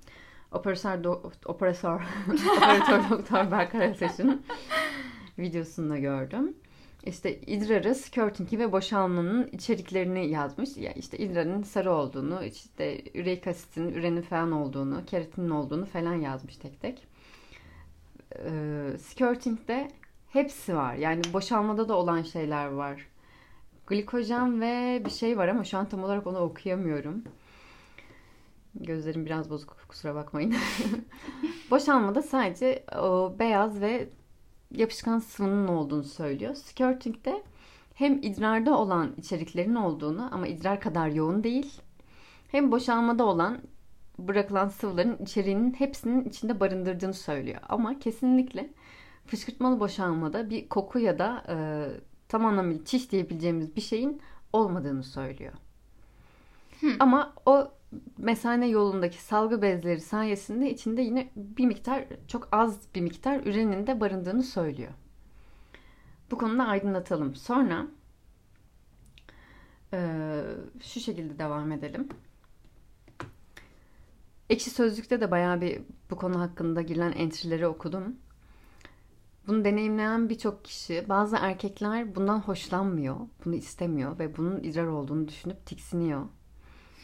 Operatör, 0.51 1.03
do, 1.03 1.31
operatör, 1.45 2.01
operatör 2.57 3.09
doktor 3.09 3.51
Berkar 3.51 3.81
Ateş'in 3.81 4.45
videosunda 5.39 5.97
gördüm. 5.97 6.55
İşte 7.05 7.35
idrarı, 7.41 7.95
skirtingi 7.95 8.59
ve 8.59 8.71
boşalmanın 8.71 9.47
içeriklerini 9.51 10.29
yazmış. 10.29 10.77
Ya 10.77 10.91
işte 10.91 11.17
idrarın 11.17 11.63
sarı 11.63 11.91
olduğunu, 11.91 12.43
işte 12.43 13.03
üreik 13.13 13.47
asitin, 13.47 13.89
ürenin 13.89 14.21
falan 14.21 14.51
olduğunu, 14.51 15.05
keratinin 15.05 15.49
olduğunu 15.49 15.85
falan 15.85 16.15
yazmış 16.15 16.57
tek 16.57 16.81
tek. 16.81 17.07
Ee, 18.35 18.97
skirtingde 18.99 19.91
hepsi 20.29 20.75
var. 20.75 20.95
Yani 20.95 21.21
boşalmada 21.33 21.89
da 21.89 21.93
olan 21.93 22.21
şeyler 22.21 22.65
var. 22.67 23.10
Glikojen 23.91 24.61
ve 24.61 25.01
bir 25.05 25.09
şey 25.09 25.37
var 25.37 25.47
ama 25.47 25.63
şu 25.63 25.77
an 25.77 25.89
tam 25.89 26.03
olarak 26.03 26.27
onu 26.27 26.37
okuyamıyorum. 26.37 27.23
Gözlerim 28.75 29.25
biraz 29.25 29.49
bozuk 29.49 29.77
kusura 29.87 30.15
bakmayın. 30.15 30.55
Boşalmada 31.71 32.21
sadece 32.21 32.83
o 32.99 33.35
beyaz 33.39 33.81
ve 33.81 34.09
yapışkan 34.71 35.19
sıvının 35.19 35.67
olduğunu 35.67 36.03
söylüyor. 36.03 36.55
Skirting'de 36.55 37.43
hem 37.93 38.17
idrarda 38.23 38.77
olan 38.77 39.13
içeriklerin 39.17 39.75
olduğunu 39.75 40.29
ama 40.31 40.47
idrar 40.47 40.81
kadar 40.81 41.07
yoğun 41.07 41.43
değil. 41.43 41.81
Hem 42.47 42.71
boşalmada 42.71 43.25
olan 43.25 43.61
bırakılan 44.19 44.67
sıvıların 44.67 45.17
içeriğinin 45.23 45.73
hepsinin 45.73 46.25
içinde 46.25 46.59
barındırdığını 46.59 47.13
söylüyor. 47.13 47.61
Ama 47.69 47.99
kesinlikle 47.99 48.69
fışkırtmalı 49.25 49.79
boşalmada 49.79 50.49
bir 50.49 50.69
koku 50.69 50.99
ya 50.99 51.19
da 51.19 51.43
e, 51.49 51.55
tam 52.31 52.45
anlamıyla 52.45 52.85
çiş 52.85 53.11
diyebileceğimiz 53.11 53.75
bir 53.75 53.81
şeyin 53.81 54.21
olmadığını 54.53 55.03
söylüyor. 55.03 55.53
Hı. 56.81 56.87
Ama 56.99 57.33
o 57.45 57.71
mesane 58.17 58.67
yolundaki 58.67 59.21
salgı 59.21 59.61
bezleri 59.61 60.01
sayesinde 60.01 60.71
içinde 60.71 61.01
yine 61.01 61.29
bir 61.35 61.65
miktar 61.65 62.05
çok 62.27 62.49
az 62.51 62.79
bir 62.95 63.01
miktar 63.01 63.39
ürenin 63.39 63.87
de 63.87 63.99
barındığını 63.99 64.43
söylüyor. 64.43 64.91
Bu 66.31 66.37
konuda 66.37 66.63
aydınlatalım. 66.63 67.35
Sonra 67.35 67.87
e, 69.93 69.99
şu 70.81 70.99
şekilde 70.99 71.39
devam 71.39 71.71
edelim. 71.71 72.09
Ekşi 74.49 74.69
Sözlük'te 74.69 75.21
de 75.21 75.31
bayağı 75.31 75.61
bir 75.61 75.81
bu 76.09 76.15
konu 76.15 76.39
hakkında 76.39 76.81
girilen 76.81 77.11
entry'leri 77.11 77.67
okudum. 77.67 78.15
Bunu 79.47 79.65
deneyimleyen 79.65 80.29
birçok 80.29 80.65
kişi, 80.65 81.05
bazı 81.09 81.35
erkekler 81.35 82.15
bundan 82.15 82.39
hoşlanmıyor, 82.39 83.15
bunu 83.45 83.55
istemiyor 83.55 84.19
ve 84.19 84.37
bunun 84.37 84.63
idrar 84.63 84.87
olduğunu 84.87 85.27
düşünüp 85.27 85.65
tiksiniyor. 85.65 86.21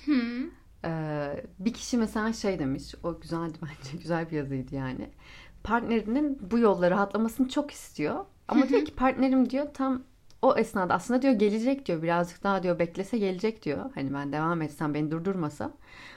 Hmm. 0.06 0.46
Ee, 0.86 1.46
bir 1.60 1.74
kişi 1.74 1.98
mesela 1.98 2.34
şey 2.34 2.60
demiş, 2.60 2.96
o 3.04 3.20
güzeldi 3.20 3.58
bence, 3.62 3.98
güzel 3.98 4.32
bir 4.32 4.38
yazıydı 4.38 4.76
yani. 4.76 5.10
Partnerinin 5.64 6.52
bu 6.52 6.60
yolları 6.60 6.94
rahatlamasını 6.94 7.50
çok 7.50 7.72
istiyor. 7.72 8.26
Ama 8.48 8.70
diyor 8.70 8.86
ki 8.86 8.96
partnerim 8.96 9.50
diyor 9.50 9.68
tam 9.74 10.04
o 10.42 10.56
esnada 10.56 10.94
aslında 10.94 11.22
diyor 11.22 11.34
gelecek 11.34 11.86
diyor 11.86 12.02
birazcık 12.02 12.44
daha 12.44 12.64
diyor 12.64 12.80
beklese 12.80 13.18
gelecek 13.18 13.66
diyor. 13.66 13.92
Hani 13.96 14.14
ben 14.14 14.32
devam 14.32 14.62
etsem 14.62 14.94
beni 14.94 15.12
durdurmasa. 15.12 15.72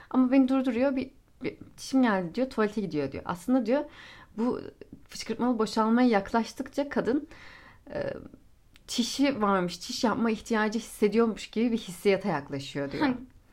Ama 0.09 0.31
beni 0.31 0.47
durduruyor 0.47 0.95
bir, 0.95 1.11
bir 1.43 1.57
dişim 1.77 2.01
geldi 2.01 2.35
diyor 2.35 2.49
tuvalete 2.49 2.81
gidiyor 2.81 3.11
diyor. 3.11 3.23
Aslında 3.25 3.65
diyor 3.65 3.83
bu 4.37 4.61
fışkırtmalı 5.07 5.59
boşalmaya 5.59 6.07
yaklaştıkça 6.07 6.89
kadın 6.89 7.27
e, 7.93 8.13
çişi 8.87 9.41
varmış, 9.41 9.79
çiş 9.79 10.03
yapma 10.03 10.31
ihtiyacı 10.31 10.79
hissediyormuş 10.79 11.47
gibi 11.47 11.71
bir 11.71 11.77
hissiyata 11.77 12.29
yaklaşıyor 12.29 12.91
diyor. 12.91 13.07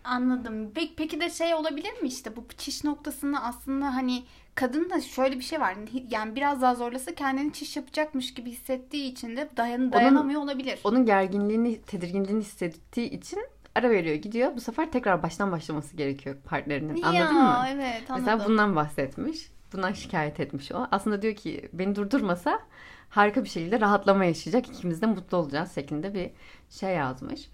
Anladım. 0.04 0.70
Peki, 0.74 0.94
peki 0.96 1.20
de 1.20 1.30
şey 1.30 1.54
olabilir 1.54 2.02
mi 2.02 2.08
işte 2.08 2.36
bu 2.36 2.44
çiş 2.58 2.84
noktasında 2.84 3.42
aslında 3.42 3.94
hani 3.94 4.22
kadın 4.54 4.90
da 4.90 5.00
şöyle 5.00 5.36
bir 5.38 5.44
şey 5.44 5.60
var. 5.60 5.76
Yani 6.10 6.36
biraz 6.36 6.62
daha 6.62 6.74
zorlasa 6.74 7.14
kendini 7.14 7.52
çiş 7.52 7.76
yapacakmış 7.76 8.34
gibi 8.34 8.50
hissettiği 8.50 9.12
için 9.12 9.36
de 9.36 9.48
dayan, 9.56 9.92
dayanamıyor 9.92 10.40
onun, 10.40 10.48
olabilir. 10.48 10.80
Onun 10.84 11.06
gerginliğini, 11.06 11.82
tedirginliğini 11.82 12.40
hissettiği 12.40 13.10
için 13.10 13.38
ara 13.74 13.90
veriyor 13.90 14.16
gidiyor. 14.16 14.56
Bu 14.56 14.60
sefer 14.60 14.92
tekrar 14.92 15.22
baştan 15.22 15.52
başlaması 15.52 15.96
gerekiyor 15.96 16.36
partnerinin. 16.44 17.02
Anladın 17.02 17.16
ya, 17.18 17.32
mı? 17.32 17.64
evet 17.68 18.10
anladım. 18.10 18.24
Mesela 18.26 18.48
bundan 18.48 18.76
bahsetmiş. 18.76 19.50
Bundan 19.72 19.92
şikayet 19.92 20.40
etmiş 20.40 20.72
o. 20.72 20.87
Aslında 20.90 21.22
diyor 21.22 21.35
ki 21.35 21.68
beni 21.72 21.96
durdurmasa 21.96 22.61
harika 23.09 23.44
bir 23.44 23.48
şekilde 23.48 23.81
rahatlama 23.81 24.24
yaşayacak. 24.24 24.68
İkimiz 24.68 25.02
de 25.02 25.07
mutlu 25.07 25.37
olacağız 25.37 25.74
şeklinde 25.74 26.14
bir 26.14 26.31
şey 26.70 26.94
yazmış. 26.94 27.48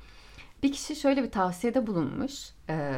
Bir 0.62 0.72
kişi 0.72 0.96
şöyle 0.96 1.22
bir 1.22 1.30
tavsiyede 1.30 1.86
bulunmuş. 1.86 2.50
E, 2.68 2.94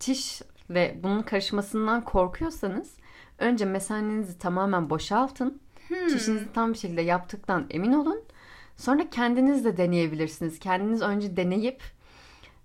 çiş 0.00 0.42
ve 0.70 1.00
bunun 1.02 1.22
karışmasından 1.22 2.04
korkuyorsanız 2.04 2.96
önce 3.38 3.64
mesanenizi 3.64 4.38
tamamen 4.38 4.90
boşaltın. 4.90 5.60
Hmm. 5.88 6.08
Çişinizi 6.08 6.52
tam 6.52 6.72
bir 6.72 6.78
şekilde 6.78 7.02
yaptıktan 7.02 7.66
emin 7.70 7.92
olun. 7.92 8.22
Sonra 8.76 9.10
kendiniz 9.10 9.64
de 9.64 9.76
deneyebilirsiniz. 9.76 10.58
Kendiniz 10.58 11.02
önce 11.02 11.36
deneyip 11.36 11.82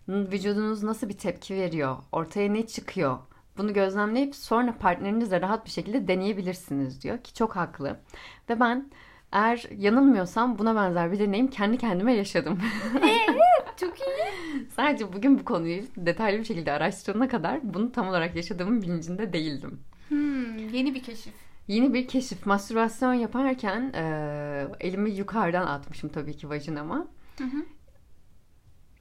vücudunuz 0.07 0.83
nasıl 0.83 1.09
bir 1.09 1.17
tepki 1.17 1.55
veriyor, 1.55 1.97
ortaya 2.11 2.53
ne 2.53 2.67
çıkıyor 2.67 3.17
bunu 3.57 3.73
gözlemleyip 3.73 4.35
sonra 4.35 4.75
partnerinizle 4.79 5.41
rahat 5.41 5.65
bir 5.65 5.71
şekilde 5.71 6.07
deneyebilirsiniz 6.07 7.03
diyor 7.03 7.17
ki 7.17 7.33
çok 7.33 7.55
haklı. 7.55 7.99
Ve 8.49 8.59
ben 8.59 8.89
eğer 9.31 9.65
yanılmıyorsam 9.77 10.59
buna 10.59 10.75
benzer 10.75 11.11
bir 11.11 11.19
deneyim 11.19 11.47
kendi 11.47 11.77
kendime 11.77 12.13
yaşadım. 12.13 12.59
Evet 13.03 13.79
çok 13.79 13.99
iyi. 13.99 14.67
Sadece 14.75 15.13
bugün 15.13 15.39
bu 15.39 15.45
konuyu 15.45 15.83
detaylı 15.97 16.39
bir 16.39 16.43
şekilde 16.43 16.71
araştırana 16.71 17.27
kadar 17.27 17.73
bunu 17.73 17.91
tam 17.91 18.07
olarak 18.07 18.35
yaşadığımın 18.35 18.81
bilincinde 18.81 19.33
değildim. 19.33 19.79
Hmm, 20.09 20.57
yeni 20.69 20.95
bir 20.95 21.03
keşif. 21.03 21.33
Yeni 21.67 21.93
bir 21.93 22.07
keşif. 22.07 22.45
Mastürbasyon 22.45 23.13
yaparken 23.13 23.91
e, 23.95 24.03
elimi 24.79 25.11
yukarıdan 25.11 25.67
atmışım 25.67 26.09
tabii 26.09 26.37
ki 26.37 26.49
vajinama. 26.49 27.07
Hı 27.37 27.43
hı. 27.43 27.65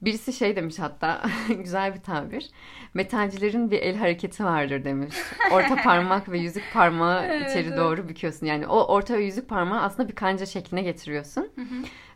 Birisi 0.03 0.33
şey 0.33 0.57
demiş 0.57 0.79
hatta 0.79 1.23
güzel 1.49 1.95
bir 1.95 2.01
tabir. 2.01 2.51
Metalcilerin 2.95 3.71
bir 3.71 3.79
el 3.79 3.97
hareketi 3.97 4.45
vardır 4.45 4.85
demiş. 4.85 5.15
Orta 5.53 5.77
parmak 5.85 6.31
ve 6.31 6.39
yüzük 6.39 6.65
parmağı 6.73 7.25
evet, 7.25 7.51
içeri 7.51 7.69
evet. 7.69 7.79
doğru 7.79 8.09
büküyorsun. 8.09 8.47
Yani 8.47 8.67
o 8.67 8.85
orta 8.85 9.15
ve 9.15 9.25
yüzük 9.25 9.49
parmağı 9.49 9.81
aslında 9.81 10.09
bir 10.09 10.15
kanca 10.15 10.47
şekline 10.47 10.83
getiriyorsun. 10.83 11.49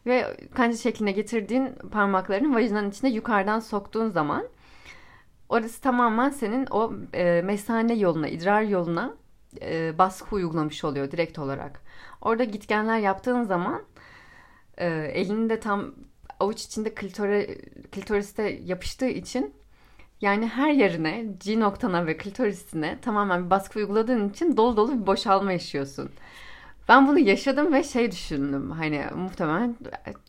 Ve 0.06 0.36
kanca 0.54 0.76
şekline 0.76 1.12
getirdiğin 1.12 1.74
parmaklarını 1.92 2.54
vajinanın 2.54 2.90
içine 2.90 3.10
yukarıdan 3.10 3.60
soktuğun 3.60 4.08
zaman 4.08 4.44
orası 5.48 5.82
tamamen 5.82 6.30
senin 6.30 6.66
o 6.70 6.92
e, 7.14 7.42
mesane 7.44 7.94
yoluna, 7.94 8.28
idrar 8.28 8.62
yoluna 8.62 9.14
e, 9.62 9.98
baskı 9.98 10.34
uygulamış 10.34 10.84
oluyor 10.84 11.10
direkt 11.10 11.38
olarak. 11.38 11.80
Orada 12.20 12.44
gitgenler 12.44 12.98
yaptığın 12.98 13.42
zaman 13.42 13.82
e, 14.78 14.86
elini 14.88 15.50
de 15.50 15.60
tam 15.60 15.94
avuç 16.40 16.62
içinde 16.62 16.94
klitore, 16.94 17.58
klitoriste 17.92 18.60
yapıştığı 18.64 19.08
için 19.08 19.54
yani 20.20 20.46
her 20.46 20.72
yerine 20.72 21.24
G 21.44 21.60
noktana 21.60 22.06
ve 22.06 22.16
klitorisine 22.16 22.98
tamamen 23.00 23.44
bir 23.44 23.50
baskı 23.50 23.78
uyguladığın 23.78 24.28
için 24.28 24.56
dolu 24.56 24.76
dolu 24.76 25.00
bir 25.00 25.06
boşalma 25.06 25.52
yaşıyorsun. 25.52 26.10
Ben 26.88 27.08
bunu 27.08 27.18
yaşadım 27.18 27.72
ve 27.72 27.82
şey 27.82 28.12
düşündüm. 28.12 28.70
Hani 28.70 29.04
muhtemelen 29.14 29.76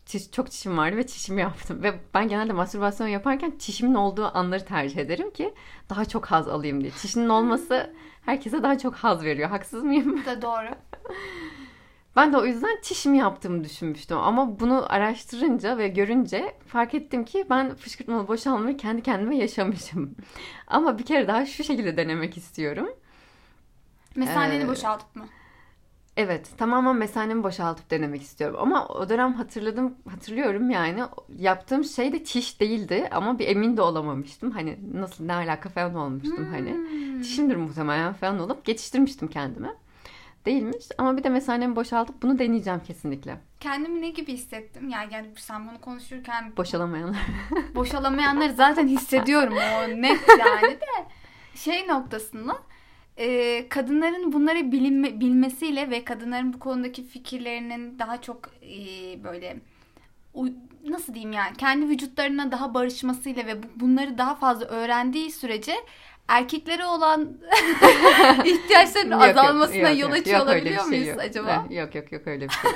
çiş, 0.06 0.30
çok 0.30 0.50
çişim 0.50 0.78
vardı 0.78 0.96
ve 0.96 1.06
çişimi 1.06 1.40
yaptım. 1.40 1.82
Ve 1.82 1.94
ben 2.14 2.28
genelde 2.28 2.52
mastürbasyon 2.52 3.06
yaparken 3.06 3.52
çişimin 3.58 3.94
olduğu 3.94 4.36
anları 4.36 4.64
tercih 4.64 4.96
ederim 4.96 5.30
ki 5.30 5.54
daha 5.90 6.04
çok 6.04 6.26
haz 6.26 6.48
alayım 6.48 6.80
diye. 6.80 6.90
Çişinin 6.90 7.28
olması 7.28 7.94
herkese 8.24 8.62
daha 8.62 8.78
çok 8.78 8.94
haz 8.94 9.24
veriyor. 9.24 9.48
Haksız 9.48 9.84
mıyım? 9.84 10.24
Da 10.26 10.42
doğru. 10.42 10.68
Ben 12.16 12.32
de 12.32 12.36
o 12.36 12.44
yüzden 12.44 12.78
çişimi 12.82 13.18
yaptığımı 13.18 13.64
düşünmüştüm. 13.64 14.18
Ama 14.18 14.60
bunu 14.60 14.92
araştırınca 14.92 15.78
ve 15.78 15.88
görünce 15.88 16.54
fark 16.66 16.94
ettim 16.94 17.24
ki 17.24 17.46
ben 17.50 17.74
fışkırtmalı 17.74 18.28
boşalmayı 18.28 18.76
kendi 18.76 19.02
kendime 19.02 19.36
yaşamışım. 19.36 20.14
Ama 20.66 20.98
bir 20.98 21.04
kere 21.04 21.28
daha 21.28 21.46
şu 21.46 21.64
şekilde 21.64 21.96
denemek 21.96 22.36
istiyorum. 22.36 22.88
Mesaneni 24.16 24.64
ee, 24.64 24.68
boşaltıp 24.68 25.16
mı? 25.16 25.24
Evet 26.16 26.50
tamamen 26.58 26.96
mesanemi 26.96 27.42
boşaltıp 27.42 27.90
denemek 27.90 28.22
istiyorum. 28.22 28.56
Ama 28.60 28.88
o 28.88 29.08
dönem 29.08 29.32
hatırladım 29.32 29.94
hatırlıyorum 30.10 30.70
yani 30.70 31.02
yaptığım 31.38 31.84
şey 31.84 32.12
de 32.12 32.24
çiş 32.24 32.60
değildi 32.60 33.08
ama 33.10 33.38
bir 33.38 33.48
emin 33.48 33.76
de 33.76 33.82
olamamıştım. 33.82 34.50
Hani 34.50 34.78
nasıl 34.94 35.24
ne 35.24 35.34
alaka 35.34 35.68
falan 35.68 35.94
olmuştum 35.94 36.48
hani. 36.50 36.72
Hmm. 36.72 37.22
Çişimdir 37.22 37.56
muhtemelen 37.56 38.12
falan 38.12 38.38
olup 38.38 38.64
geçiştirmiştim 38.64 39.28
kendimi. 39.28 39.70
Değilmiş 40.48 40.86
ama 40.98 41.16
bir 41.16 41.24
de 41.24 41.28
mesanemi 41.28 41.76
boşaltıp 41.76 42.22
bunu 42.22 42.38
deneyeceğim 42.38 42.80
kesinlikle. 42.80 43.36
Kendimi 43.60 44.00
ne 44.02 44.10
gibi 44.10 44.32
hissettim? 44.32 44.88
Yani, 44.88 45.14
yani 45.14 45.26
sen 45.36 45.68
bunu 45.68 45.80
konuşurken 45.80 46.56
Boşalamayanlar. 46.56 47.16
boşalamayanları 47.74 48.52
zaten 48.52 48.86
hissediyorum. 48.88 49.54
O 49.54 49.88
net 50.02 50.20
yani 50.38 50.72
de 50.72 51.06
şey 51.54 51.88
noktasında 51.88 52.56
e, 53.16 53.68
kadınların 53.68 54.32
bunları 54.32 54.72
bilinme, 54.72 55.20
bilmesiyle 55.20 55.90
ve 55.90 56.04
kadınların 56.04 56.52
bu 56.52 56.58
konudaki 56.58 57.06
fikirlerinin 57.06 57.98
daha 57.98 58.20
çok 58.22 58.50
e, 58.62 58.78
böyle 59.24 59.56
nasıl 60.88 61.14
diyeyim 61.14 61.32
yani 61.32 61.56
kendi 61.56 61.88
vücutlarına 61.88 62.52
daha 62.52 62.74
barışmasıyla 62.74 63.46
ve 63.46 63.62
bu- 63.62 63.80
bunları 63.80 64.18
daha 64.18 64.34
fazla 64.34 64.64
öğrendiği 64.66 65.30
sürece 65.30 65.74
erkeklere 66.28 66.84
olan 66.86 67.22
ihtiyaçların 68.44 69.10
Yok, 69.10 69.22
azalmasına 69.22 69.90
yok, 69.90 69.98
yol 70.00 70.08
yok. 70.08 70.12
açıyor 70.12 70.38
Yok, 70.38 70.48
öyle 70.48 70.64
bir 70.64 70.70
olabiliyor 70.70 70.80
şey 70.90 71.00
muyuz 71.00 71.08
yok. 71.08 71.20
acaba? 71.20 71.66
Yok 71.70 71.94
yok 71.94 72.12
yok 72.12 72.26
öyle 72.26 72.48
bir 72.48 72.52
şey. 72.54 72.70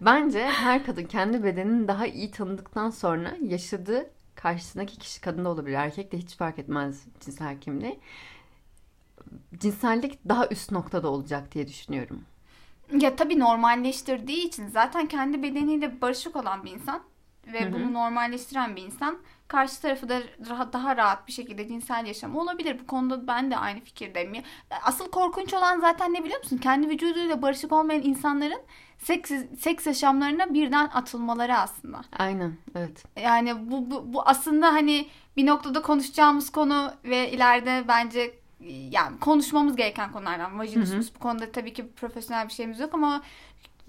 Bence 0.00 0.44
her 0.44 0.84
kadın 0.86 1.04
kendi 1.04 1.44
bedenini 1.44 1.88
daha 1.88 2.06
iyi 2.06 2.30
tanıdıktan 2.30 2.90
sonra 2.90 3.36
yaşadığı 3.42 4.10
karşısındaki 4.34 4.98
kişi 4.98 5.20
kadın 5.20 5.44
da 5.44 5.48
olabilir. 5.48 5.76
Erkek 5.76 6.12
de 6.12 6.18
hiç 6.18 6.36
fark 6.36 6.58
etmez 6.58 7.04
cinsel 7.20 7.60
kimliği. 7.60 8.00
Cinsellik 9.58 10.28
daha 10.28 10.48
üst 10.48 10.70
noktada 10.72 11.08
olacak 11.08 11.52
diye 11.54 11.68
düşünüyorum. 11.68 12.24
Ya 12.98 13.16
tabii 13.16 13.38
normalleştirdiği 13.38 14.46
için 14.46 14.68
zaten 14.68 15.06
kendi 15.06 15.42
bedeniyle 15.42 16.00
barışık 16.00 16.36
olan 16.36 16.64
bir 16.64 16.70
insan 16.70 17.00
ve 17.52 17.60
Hı 17.60 17.68
hı. 17.68 17.72
bunu 17.72 17.92
normalleştiren 17.92 18.76
bir 18.76 18.82
insan 18.82 19.18
karşı 19.48 19.82
tarafı 19.82 20.08
da 20.08 20.22
daha 20.72 20.96
rahat 20.96 21.26
bir 21.28 21.32
şekilde 21.32 21.68
cinsel 21.68 22.06
yaşamı 22.06 22.40
olabilir. 22.40 22.78
Bu 22.82 22.86
konuda 22.86 23.26
ben 23.26 23.50
de 23.50 23.56
aynı 23.56 23.80
fikirdeyim. 23.80 24.44
Asıl 24.82 25.10
korkunç 25.10 25.54
olan 25.54 25.80
zaten 25.80 26.12
ne 26.12 26.24
biliyor 26.24 26.38
musun? 26.38 26.58
Kendi 26.58 26.88
vücuduyla 26.88 27.42
barışık 27.42 27.72
olmayan 27.72 28.02
insanların 28.02 28.60
seks, 28.98 29.32
seks 29.58 29.86
yaşamlarına 29.86 30.54
birden 30.54 30.90
atılmaları 30.94 31.56
aslında. 31.56 32.00
Aynen 32.18 32.56
evet. 32.74 33.04
Yani 33.16 33.70
bu, 33.70 33.90
bu, 33.90 34.12
bu 34.12 34.22
aslında 34.28 34.72
hani 34.72 35.06
bir 35.36 35.46
noktada 35.46 35.82
konuşacağımız 35.82 36.50
konu 36.50 36.90
ve 37.04 37.30
ileride 37.30 37.84
bence 37.88 38.34
yani 38.90 39.20
konuşmamız 39.20 39.76
gereken 39.76 40.12
konulardan. 40.12 40.58
Vajinismus 40.58 41.14
bu 41.14 41.18
konuda 41.18 41.52
tabii 41.52 41.72
ki 41.72 41.92
profesyonel 41.92 42.48
bir 42.48 42.52
şeyimiz 42.52 42.80
yok 42.80 42.94
ama 42.94 43.22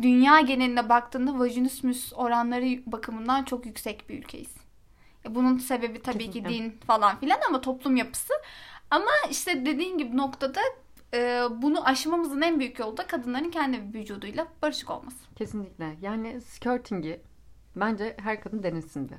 dünya 0.02 0.42
geneline 0.42 0.90
baktığında 0.90 1.40
vajinismus 1.40 2.14
oranları 2.14 2.92
bakımından 2.92 3.44
çok 3.44 3.66
yüksek 3.66 4.10
bir 4.10 4.20
ülkeyiz. 4.20 4.65
E, 5.28 5.36
Bunun 5.36 5.58
sebebi 5.58 6.02
tabii 6.02 6.18
ki 6.32 6.32
Kesinlikle. 6.44 6.64
din 6.64 6.78
falan 6.88 7.20
filan 7.20 7.38
ama 7.50 7.62
toplum 7.62 7.96
yapısı. 7.96 8.34
Ama 8.92 9.12
işte 9.32 9.66
dediğin 9.66 9.98
gibi 9.98 10.18
noktada 10.18 10.60
e, 11.14 11.42
bunu 11.62 11.88
aşmamızın 11.88 12.42
en 12.42 12.60
büyük 12.60 12.80
yolu 12.80 12.98
da 12.98 13.08
kadınların 13.08 13.50
kendi 13.52 13.98
vücuduyla 14.00 14.48
barışık 14.62 14.90
olması. 14.92 15.18
Kesinlikle. 15.36 15.96
Yani 16.02 16.42
skirting'i 16.42 17.20
bence 17.76 18.16
her 18.24 18.42
kadın 18.42 18.64
denesin 18.64 19.10
de. 19.10 19.14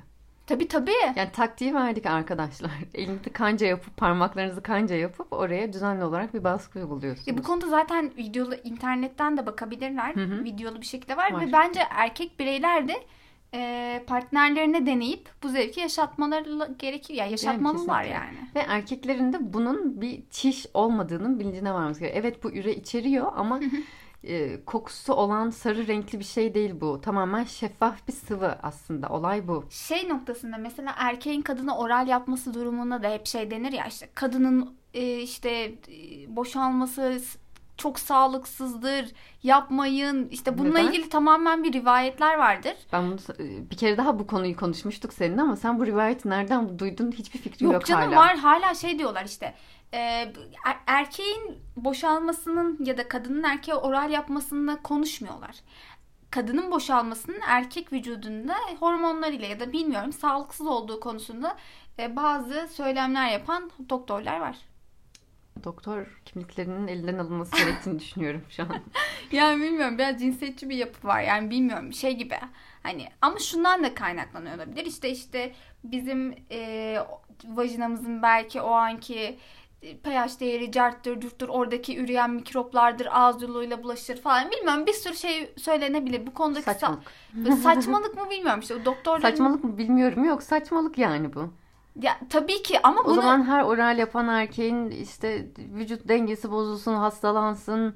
Tabii 0.47 0.67
tabii. 0.67 0.91
Yani 1.15 1.31
taktiği 1.33 1.73
verdik 1.73 2.05
arkadaşlar. 2.05 2.71
Elinizi 2.93 3.29
kanca 3.33 3.67
yapıp 3.67 3.97
parmaklarınızı 3.97 4.63
kanca 4.63 4.95
yapıp 4.95 5.33
oraya 5.33 5.73
düzenli 5.73 6.03
olarak 6.03 6.33
bir 6.33 6.43
baskı 6.43 6.79
uyguluyorsunuz. 6.79 7.27
Ya 7.27 7.37
bu 7.37 7.43
konuda 7.43 7.67
zaten 7.67 8.11
videolu 8.17 8.55
internetten 8.55 9.37
de 9.37 9.45
bakabilirler. 9.45 10.15
Hı 10.15 10.23
hı. 10.23 10.43
Videolu 10.43 10.81
bir 10.81 10.85
şekilde 10.85 11.17
var, 11.17 11.31
Var. 11.31 11.47
ve 11.47 11.51
bence 11.51 11.79
erkek 11.89 12.39
bireyler 12.39 12.87
de 12.87 12.93
e, 13.53 14.03
partnerlerine 14.07 14.85
deneyip 14.85 15.29
bu 15.43 15.49
zevki 15.49 15.79
yaşatmaları 15.79 16.75
gerekiyor. 16.79 17.19
Yani 17.19 17.31
yaşatmalılar 17.31 18.03
kesinlikle. 18.03 18.25
yani. 18.25 18.37
Ve 18.55 18.59
erkeklerin 18.59 19.33
de 19.33 19.53
bunun 19.53 20.01
bir 20.01 20.23
çiş 20.29 20.65
olmadığının 20.73 21.39
bilincine 21.39 21.73
varmamız 21.73 21.99
gerekiyor. 21.99 22.23
Evet 22.23 22.43
bu 22.43 22.51
üre 22.51 22.75
içeriyor 22.75 23.31
ama 23.35 23.59
e, 24.23 24.65
kokusu 24.65 25.13
olan 25.13 25.49
sarı 25.49 25.87
renkli 25.87 26.19
bir 26.19 26.23
şey 26.23 26.53
değil 26.53 26.73
bu. 26.81 27.01
Tamamen 27.01 27.43
şeffaf 27.43 28.07
bir 28.07 28.13
sıvı 28.13 28.59
aslında. 28.63 29.09
Olay 29.09 29.47
bu. 29.47 29.65
Şey 29.69 30.09
noktasında 30.09 30.57
mesela 30.57 30.93
erkeğin 30.97 31.41
kadına 31.41 31.77
oral 31.77 32.07
yapması 32.07 32.53
durumunda 32.53 33.03
da 33.03 33.09
hep 33.09 33.25
şey 33.25 33.51
denir 33.51 33.71
ya 33.71 33.85
işte 33.85 34.09
kadının 34.15 34.77
e, 34.93 35.19
işte 35.19 35.49
e, 35.49 36.35
boşalması 36.35 37.21
çok 37.77 37.99
sağlıksızdır 37.99 39.05
yapmayın 39.43 40.29
işte 40.29 40.57
bununla 40.57 40.79
Neden? 40.79 40.91
ilgili 40.91 41.09
tamamen 41.09 41.63
bir 41.63 41.73
rivayetler 41.73 42.37
vardır. 42.37 42.73
Ben 42.93 43.03
bunu 43.11 43.17
bir 43.71 43.77
kere 43.77 43.97
daha 43.97 44.19
bu 44.19 44.27
konuyu 44.27 44.55
konuşmuştuk 44.55 45.13
seninle 45.13 45.41
ama 45.41 45.55
sen 45.55 45.79
bu 45.79 45.85
rivayeti 45.85 46.29
nereden 46.29 46.79
duydun 46.79 47.11
hiçbir 47.11 47.39
fikrim 47.39 47.65
yok, 47.67 47.73
Yok 47.73 47.85
canım 47.85 48.11
hala. 48.13 48.21
var 48.21 48.37
hala 48.37 48.73
şey 48.75 48.99
diyorlar 48.99 49.25
işte 49.25 49.53
e, 49.93 49.97
er- 50.65 50.79
erkeğin 50.87 51.57
boşalmasının 51.75 52.85
ya 52.85 52.97
da 52.97 53.07
kadının 53.07 53.43
erkeğe 53.43 53.75
oral 53.75 54.09
yapmasında 54.11 54.75
konuşmuyorlar. 54.83 55.55
Kadının 56.31 56.71
boşalmasının 56.71 57.39
erkek 57.47 57.93
vücudunda 57.93 58.55
hormonlarıyla 58.79 59.47
ya 59.47 59.59
da 59.59 59.73
bilmiyorum 59.73 60.13
sağlıksız 60.13 60.67
olduğu 60.67 60.99
konusunda 60.99 61.57
e, 61.99 62.15
bazı 62.15 62.67
söylemler 62.71 63.29
yapan 63.29 63.71
doktorlar 63.89 64.39
var. 64.39 64.57
Doktor 65.63 66.21
kimliklerinin 66.25 66.87
elinden 66.87 67.17
alınması 67.17 67.57
gerektiğini 67.57 67.99
düşünüyorum 67.99 68.41
şu 68.49 68.63
an. 68.63 68.69
Yani 69.31 69.63
bilmiyorum 69.63 69.97
biraz 69.97 70.19
cinsiyetçi 70.19 70.69
bir 70.69 70.75
yapı 70.75 71.07
var 71.07 71.21
yani 71.21 71.49
bilmiyorum 71.49 71.93
şey 71.93 72.15
gibi 72.17 72.35
hani 72.83 73.07
ama 73.21 73.39
şundan 73.39 73.83
da 73.83 73.93
kaynaklanıyor 73.93 74.55
olabilir 74.55 74.85
işte 74.85 75.09
işte 75.09 75.53
bizim 75.83 76.35
e, 76.51 76.97
vajinamızın 77.45 78.21
belki 78.21 78.61
o 78.61 78.71
anki 78.71 79.37
e, 79.81 79.97
pH 79.97 80.39
değeri 80.39 80.71
carttır, 80.71 81.19
curttur, 81.19 81.49
oradaki 81.49 81.97
üreyen 81.99 82.29
mikroplardır, 82.31 83.07
ağız 83.11 83.41
yoluyla 83.41 83.83
bulaşır 83.83 84.21
falan. 84.21 84.51
Bilmiyorum 84.51 84.85
bir 84.85 84.93
sürü 84.93 85.15
şey 85.15 85.53
söylenebilir. 85.57 86.27
Bu 86.27 86.33
konudaki 86.33 86.69
sa- 86.69 86.73
Saçmalık. 86.73 87.59
saçmalık 87.63 88.17
mı 88.17 88.29
bilmiyorum 88.29 88.59
işte. 88.59 88.75
O 88.75 88.85
Doktorların... 88.85 89.21
Saçmalık 89.21 89.63
mı 89.63 89.77
bilmiyorum 89.77 90.23
yok 90.23 90.43
saçmalık 90.43 90.97
yani 90.97 91.33
bu. 91.33 91.53
Ya, 92.01 92.19
tabii 92.29 92.63
ki 92.63 92.79
ama 92.83 93.01
O 93.01 93.05
bunu... 93.05 93.15
zaman 93.15 93.43
her 93.43 93.63
oral 93.63 93.97
yapan 93.97 94.27
erkeğin 94.27 94.91
işte 94.91 95.47
vücut 95.57 96.07
dengesi 96.07 96.51
bozulsun, 96.51 96.93
hastalansın, 96.93 97.95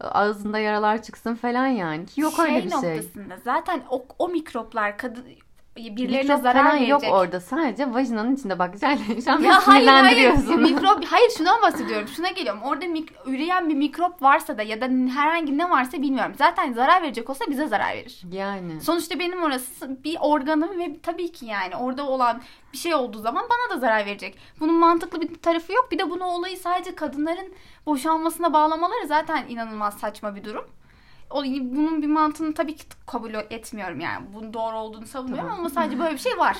ağzında 0.00 0.58
yaralar 0.58 1.02
çıksın 1.02 1.34
falan 1.34 1.66
yani. 1.66 2.06
Ki 2.06 2.20
yok 2.20 2.38
öyle 2.38 2.64
bir 2.64 2.70
şey. 2.70 2.96
noktasında 2.96 3.36
zaten 3.44 3.82
o, 3.90 4.06
o 4.18 4.28
mikroplar 4.28 4.98
kadın 4.98 5.24
birilerine 5.96 6.22
Mikrop 6.22 6.42
zarar 6.42 6.64
verecek. 6.74 6.88
yok 6.88 7.02
orada. 7.10 7.40
Sadece 7.40 7.94
vajinanın 7.94 8.34
içinde 8.36 8.58
bak 8.58 8.72
güzel. 8.72 8.98
Şu 9.24 9.32
an 9.32 9.40
Ya 9.40 9.66
hayır 9.66 9.86
hayır 9.86 10.32
mikrop 10.56 11.04
hayır 11.04 11.30
şundan 11.38 11.62
bahsediyorum 11.62 12.08
şuna 12.08 12.28
geliyorum 12.28 12.62
orada 12.62 12.84
mik- 12.84 13.12
üreyen 13.26 13.68
bir 13.68 13.74
mikrop 13.74 14.22
varsa 14.22 14.58
da 14.58 14.62
ya 14.62 14.80
da 14.80 14.84
herhangi 15.14 15.58
ne 15.58 15.70
varsa 15.70 16.02
bilmiyorum 16.02 16.32
zaten 16.38 16.72
zarar 16.72 17.02
verecek 17.02 17.30
olsa 17.30 17.44
bize 17.50 17.66
zarar 17.66 17.94
verir. 17.94 18.22
Yani. 18.32 18.80
Sonuçta 18.80 19.18
benim 19.18 19.42
orası 19.42 20.04
bir 20.04 20.16
organım 20.20 20.78
ve 20.78 21.00
tabii 21.02 21.32
ki 21.32 21.46
yani 21.46 21.76
orada 21.76 22.06
olan 22.06 22.42
bir 22.72 22.78
şey 22.78 22.94
olduğu 22.94 23.18
zaman 23.18 23.44
bana 23.50 23.76
da 23.76 23.80
zarar 23.80 24.06
verecek. 24.06 24.38
Bunun 24.60 24.74
mantıklı 24.74 25.20
bir 25.20 25.34
tarafı 25.34 25.72
yok. 25.72 25.88
Bir 25.90 25.98
de 25.98 26.10
bunu 26.10 26.24
olayı 26.24 26.56
sadece 26.56 26.94
kadınların 26.94 27.52
boşanmasına 27.86 28.52
bağlamaları 28.52 29.06
zaten 29.06 29.44
inanılmaz 29.48 29.98
saçma 29.98 30.34
bir 30.34 30.44
durum. 30.44 30.64
O, 31.30 31.44
bunun 31.44 32.02
bir 32.02 32.06
mantığını 32.06 32.54
tabii 32.54 32.76
ki 32.76 32.84
kabul 33.06 33.34
etmiyorum 33.34 34.00
yani. 34.00 34.26
Bunun 34.34 34.54
doğru 34.54 34.76
olduğunu 34.76 35.06
savunuyorum 35.06 35.44
Tamam. 35.44 35.60
ama 35.60 35.70
sadece 35.70 35.98
böyle 35.98 36.12
bir 36.14 36.18
şey 36.18 36.38
var. 36.38 36.56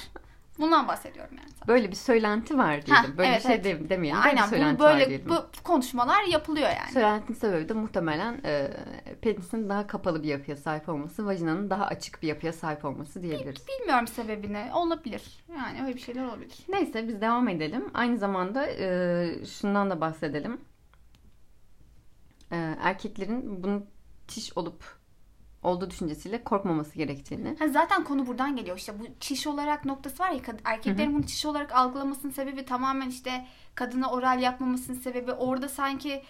Bundan 0.58 0.88
bahsediyorum 0.88 1.36
yani. 1.38 1.50
Böyle 1.68 1.90
bir 1.90 1.96
söylenti 1.96 2.58
var 2.58 2.86
diyelim. 2.86 3.04
Heh, 3.12 3.16
Böyle 3.18 3.28
evet, 3.30 3.38
bir 3.38 3.42
şey 3.42 3.54
evet. 3.54 3.64
de- 3.64 3.88
demeyelim. 3.88 4.20
Böyle 4.22 4.28
Aynen 4.30 4.44
bu 4.44 4.48
söylenti 4.50 4.82
var 4.82 4.92
böyle 4.94 5.08
diyelim. 5.08 5.28
bu 5.28 5.62
konuşmalar 5.64 6.22
yapılıyor 6.22 6.68
yani. 6.68 6.92
Söylentinin 6.92 7.38
sebebi 7.38 7.68
de 7.68 7.72
muhtemelen 7.72 8.40
e, 8.44 8.70
penisin 9.22 9.68
daha 9.68 9.86
kapalı 9.86 10.22
bir 10.22 10.28
yapıya 10.28 10.56
sahip 10.56 10.88
olması, 10.88 11.26
vajinanın 11.26 11.70
daha 11.70 11.86
açık 11.86 12.22
bir 12.22 12.28
yapıya 12.28 12.52
sahip 12.52 12.84
olması 12.84 13.22
diyebiliriz. 13.22 13.64
Bilmiyorum 13.68 14.06
sebebini. 14.06 14.64
Olabilir. 14.74 15.44
Yani 15.56 15.82
öyle 15.82 15.94
bir 15.94 16.00
şeyler 16.00 16.24
olabilir. 16.24 16.58
Neyse 16.68 17.08
biz 17.08 17.20
devam 17.20 17.48
edelim. 17.48 17.84
Aynı 17.94 18.18
zamanda 18.18 18.66
e, 18.66 19.44
şundan 19.46 19.90
da 19.90 20.00
bahsedelim. 20.00 20.60
E, 22.52 22.56
erkeklerin 22.82 23.62
bunun 23.64 23.86
çiş 24.30 24.56
olup 24.56 25.00
olduğu 25.62 25.90
düşüncesiyle 25.90 26.44
korkmaması 26.44 26.94
gerektiğini. 26.94 27.56
Ha, 27.58 27.68
zaten 27.68 28.04
konu 28.04 28.26
buradan 28.26 28.56
geliyor 28.56 28.76
işte 28.76 29.00
bu 29.00 29.04
çiş 29.20 29.46
olarak 29.46 29.84
noktası 29.84 30.22
var 30.22 30.30
ya 30.30 30.40
erkeklerin 30.64 31.14
bunu 31.14 31.26
çiş 31.26 31.46
olarak 31.46 31.72
algılamasının 31.72 32.32
sebebi 32.32 32.64
tamamen 32.64 33.08
işte 33.08 33.46
kadına 33.74 34.10
oral 34.10 34.42
yapmamasının 34.42 34.96
sebebi 34.98 35.32
orada 35.32 35.68
sanki 35.68 36.22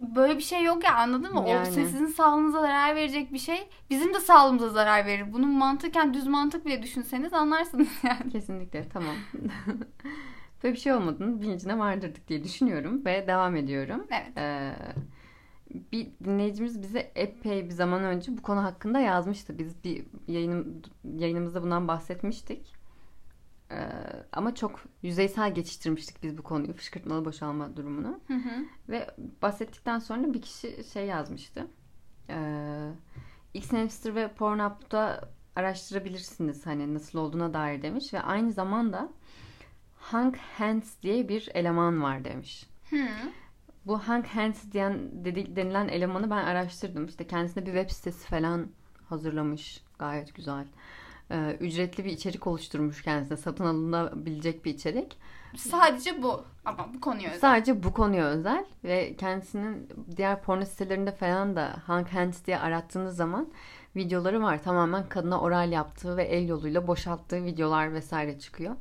böyle 0.00 0.36
bir 0.36 0.42
şey 0.42 0.62
yok 0.62 0.84
ya 0.84 0.94
anladın 0.94 1.34
mı? 1.34 1.48
Yani. 1.48 1.68
O 1.68 1.72
sizin 1.72 2.06
sağlığınıza 2.06 2.60
zarar 2.60 2.96
verecek 2.96 3.32
bir 3.32 3.38
şey 3.38 3.68
bizim 3.90 4.14
de 4.14 4.20
sağlığımıza 4.20 4.68
zarar 4.68 5.06
verir. 5.06 5.32
Bunun 5.32 5.50
mantıken 5.50 6.14
düz 6.14 6.26
mantık 6.26 6.66
bile 6.66 6.82
düşünseniz 6.82 7.32
anlarsınız 7.32 7.88
yani. 8.02 8.32
Kesinlikle 8.32 8.88
tamam. 8.88 9.14
Böyle 10.62 10.74
bir 10.74 10.80
şey 10.80 10.92
olmadığını 10.92 11.40
bilincine 11.40 11.78
vardırdık 11.78 12.28
diye 12.28 12.44
düşünüyorum 12.44 13.04
ve 13.04 13.26
devam 13.26 13.56
ediyorum. 13.56 14.06
Evet. 14.10 14.36
Ee, 14.36 14.74
bir 15.92 16.08
dinleyicimiz 16.24 16.82
bize 16.82 17.12
epey 17.14 17.64
bir 17.64 17.70
zaman 17.70 18.04
önce 18.04 18.36
bu 18.36 18.42
konu 18.42 18.64
hakkında 18.64 19.00
yazmıştı. 19.00 19.58
Biz 19.58 19.84
bir 19.84 20.06
yayınım, 20.28 20.82
yayınımızda 21.04 21.62
bundan 21.62 21.88
bahsetmiştik. 21.88 22.74
Ee, 23.70 23.88
ama 24.32 24.54
çok 24.54 24.80
yüzeysel 25.02 25.54
geçiştirmiştik 25.54 26.22
biz 26.22 26.38
bu 26.38 26.42
konuyu. 26.42 26.72
Fışkırtmalı 26.72 27.24
boşalma 27.24 27.76
durumunu. 27.76 28.20
Hı 28.26 28.34
hı. 28.34 28.64
Ve 28.88 29.06
bahsettikten 29.42 29.98
sonra 29.98 30.34
bir 30.34 30.42
kişi 30.42 30.84
şey 30.92 31.06
yazmıştı. 31.06 31.66
Ee, 32.28 32.90
X-Hamster 33.54 34.14
ve 34.14 34.28
Pornhub'da 34.28 35.28
araştırabilirsiniz 35.56 36.66
hani 36.66 36.94
nasıl 36.94 37.18
olduğuna 37.18 37.54
dair 37.54 37.82
demiş. 37.82 38.14
Ve 38.14 38.20
aynı 38.20 38.52
zamanda 38.52 39.08
Hank 39.96 40.36
Hands 40.36 41.02
diye 41.02 41.28
bir 41.28 41.48
eleman 41.54 42.02
var 42.02 42.24
demiş. 42.24 42.66
Hı. 42.90 43.06
Bu 43.88 43.98
Hank 43.98 44.26
Hands 44.26 44.72
diyen 44.72 45.24
dedi, 45.24 45.56
denilen 45.56 45.88
elemanı 45.88 46.30
ben 46.30 46.44
araştırdım. 46.44 47.06
İşte 47.06 47.26
kendisine 47.26 47.66
bir 47.66 47.72
web 47.72 47.90
sitesi 47.90 48.28
falan 48.28 48.66
hazırlamış. 49.08 49.84
Gayet 49.98 50.34
güzel. 50.34 50.66
Ee, 51.30 51.56
ücretli 51.60 52.04
bir 52.04 52.10
içerik 52.10 52.46
oluşturmuş 52.46 53.02
kendisine. 53.02 53.36
Satın 53.36 53.64
alınabilecek 53.64 54.64
bir 54.64 54.74
içerik. 54.74 55.16
Sadece 55.56 56.22
bu 56.22 56.44
ama 56.64 56.94
bu 56.94 57.00
konuya 57.00 57.30
özel. 57.30 57.40
Sadece 57.40 57.82
bu 57.82 57.92
konuya 57.92 58.26
özel 58.26 58.64
ve 58.84 59.16
kendisinin 59.16 59.88
diğer 60.16 60.42
porno 60.42 60.64
sitelerinde 60.64 61.12
falan 61.12 61.56
da 61.56 61.76
Hank 61.86 62.12
Hands 62.12 62.46
diye 62.46 62.58
arattığınız 62.58 63.16
zaman 63.16 63.48
videoları 63.96 64.42
var. 64.42 64.62
Tamamen 64.62 65.08
kadına 65.08 65.40
oral 65.40 65.72
yaptığı 65.72 66.16
ve 66.16 66.24
el 66.24 66.48
yoluyla 66.48 66.86
boşalttığı 66.86 67.44
videolar 67.44 67.92
vesaire 67.92 68.38
çıkıyor. 68.38 68.76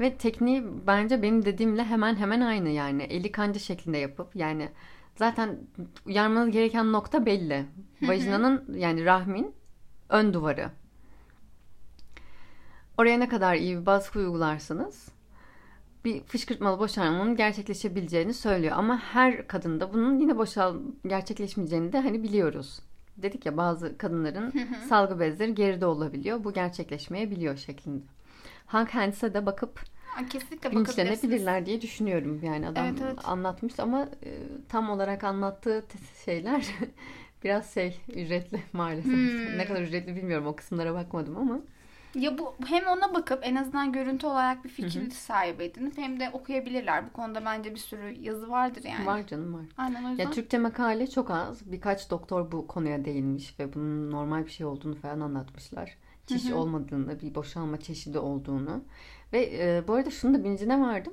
Ve 0.00 0.16
tekniği 0.16 0.64
bence 0.86 1.22
benim 1.22 1.44
dediğimle 1.44 1.84
hemen 1.84 2.16
hemen 2.16 2.40
aynı 2.40 2.68
yani. 2.68 3.02
Eli 3.02 3.32
kanca 3.32 3.60
şeklinde 3.60 3.98
yapıp 3.98 4.36
yani 4.36 4.68
zaten 5.16 5.58
uyarmanız 6.06 6.50
gereken 6.50 6.92
nokta 6.92 7.26
belli. 7.26 7.66
Vajinanın 8.02 8.74
yani 8.74 9.04
rahmin 9.04 9.54
ön 10.08 10.34
duvarı. 10.34 10.70
Oraya 12.98 13.18
ne 13.18 13.28
kadar 13.28 13.54
iyi 13.54 13.80
bir 13.80 13.86
baskı 13.86 14.18
uygularsanız 14.18 15.08
bir 16.04 16.22
fışkırtmalı 16.22 16.78
boşalmanın 16.78 17.36
gerçekleşebileceğini 17.36 18.34
söylüyor. 18.34 18.72
Ama 18.76 18.98
her 18.98 19.46
kadında 19.46 19.92
bunun 19.92 20.18
yine 20.18 20.38
boşal 20.38 20.76
gerçekleşmeyeceğini 21.06 21.92
de 21.92 22.00
hani 22.00 22.22
biliyoruz. 22.22 22.80
Dedik 23.16 23.46
ya 23.46 23.56
bazı 23.56 23.98
kadınların 23.98 24.52
salgı 24.88 25.20
bezleri 25.20 25.54
geride 25.54 25.86
olabiliyor. 25.86 26.44
Bu 26.44 26.52
gerçekleşmeyebiliyor 26.52 27.56
şeklinde. 27.56 28.04
Hank 28.66 28.94
Hands'e 28.94 29.34
de 29.34 29.46
bakıp 29.46 29.80
Kesinlikle 30.30 30.70
bilinçlenebilirler 30.70 31.66
diye 31.66 31.80
düşünüyorum. 31.80 32.40
Yani 32.42 32.68
adam 32.68 32.86
Evet, 32.86 32.98
evet. 33.02 33.18
anlatmış 33.24 33.80
ama 33.80 34.02
e, 34.02 34.30
tam 34.68 34.90
olarak 34.90 35.24
anlattığı 35.24 35.84
şeyler 36.24 36.66
biraz 37.44 37.74
şey 37.74 38.00
ücretli 38.14 38.62
maalesef. 38.72 39.12
Hmm. 39.12 39.58
Ne 39.58 39.64
kadar 39.64 39.82
ücretli 39.82 40.16
bilmiyorum 40.16 40.46
o 40.46 40.56
kısımlara 40.56 40.94
bakmadım 40.94 41.36
ama. 41.36 41.60
Ya 42.14 42.38
bu 42.38 42.54
hem 42.66 42.86
ona 42.86 43.14
bakıp 43.14 43.40
en 43.42 43.56
azından 43.56 43.92
görüntü 43.92 44.26
olarak 44.26 44.64
bir 44.64 44.68
fikir 44.68 45.10
sahibi 45.10 45.64
edinip 45.64 45.98
hem 45.98 46.20
de 46.20 46.30
okuyabilirler. 46.32 47.06
Bu 47.06 47.12
konuda 47.12 47.44
bence 47.44 47.74
bir 47.74 47.80
sürü 47.80 48.18
yazı 48.20 48.50
vardır 48.50 48.84
yani. 48.84 49.06
Var 49.06 49.26
canım 49.26 49.54
var. 49.54 49.64
Aynen 49.76 50.04
o 50.04 50.08
yüzden. 50.08 50.24
Ya 50.24 50.30
Türkçe 50.30 50.58
makale 50.58 51.10
çok 51.10 51.30
az. 51.30 51.72
Birkaç 51.72 52.10
doktor 52.10 52.52
bu 52.52 52.66
konuya 52.66 53.04
değinmiş 53.04 53.60
ve 53.60 53.74
bunun 53.74 54.10
normal 54.10 54.44
bir 54.46 54.50
şey 54.50 54.66
olduğunu 54.66 54.94
falan 54.94 55.20
anlatmışlar. 55.20 55.96
Çiş 56.38 56.50
Hı 56.50 56.54
hı. 56.54 56.58
olmadığını, 56.58 57.20
bir 57.20 57.34
boşalma 57.34 57.80
çeşidi 57.80 58.18
olduğunu. 58.18 58.84
Ve 59.32 59.50
e, 59.58 59.82
bu 59.88 59.94
arada 59.94 60.10
şunu 60.10 60.34
da 60.34 60.44
bilincine 60.44 60.80
vardım. 60.80 61.12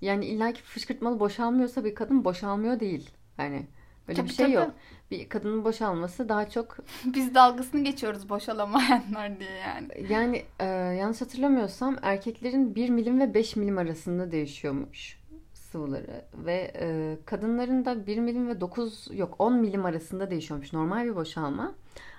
Yani 0.00 0.26
illaki 0.26 0.62
fışkırtmalı 0.62 1.20
boşalmıyorsa 1.20 1.84
bir 1.84 1.94
kadın 1.94 2.24
boşalmıyor 2.24 2.80
değil. 2.80 3.10
Yani 3.38 3.66
böyle 4.08 4.16
Tabii, 4.16 4.28
bir 4.28 4.32
şey 4.34 4.46
tabii. 4.46 4.54
yok. 4.54 4.70
Bir 5.10 5.28
kadının 5.28 5.64
boşalması 5.64 6.28
daha 6.28 6.50
çok 6.50 6.76
Biz 7.04 7.34
dalgasını 7.34 7.84
geçiyoruz 7.84 8.28
boşalamayanlar 8.28 9.40
diye 9.40 9.50
yani. 9.50 10.12
yani 10.12 10.44
e, 10.60 10.64
yanlış 10.66 11.20
hatırlamıyorsam 11.20 11.96
erkeklerin 12.02 12.74
1 12.74 12.90
milim 12.90 13.20
ve 13.20 13.34
5 13.34 13.56
milim 13.56 13.78
arasında 13.78 14.32
değişiyormuş 14.32 15.18
sıvıları 15.54 16.24
ve 16.34 16.72
e, 16.80 17.16
kadınların 17.24 17.84
da 17.84 18.06
1 18.06 18.18
milim 18.18 18.48
ve 18.48 18.60
9 18.60 19.08
yok 19.12 19.34
10 19.38 19.54
milim 19.54 19.84
arasında 19.84 20.30
değişiyormuş 20.30 20.72
normal 20.72 21.04
bir 21.04 21.16
boşalma. 21.16 21.74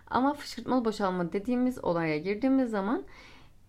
Ama 0.09 0.33
fışkırtmalı 0.33 0.85
boşalma 0.85 1.33
dediğimiz 1.33 1.83
olaya 1.83 2.17
girdiğimiz 2.17 2.69
zaman 2.69 3.03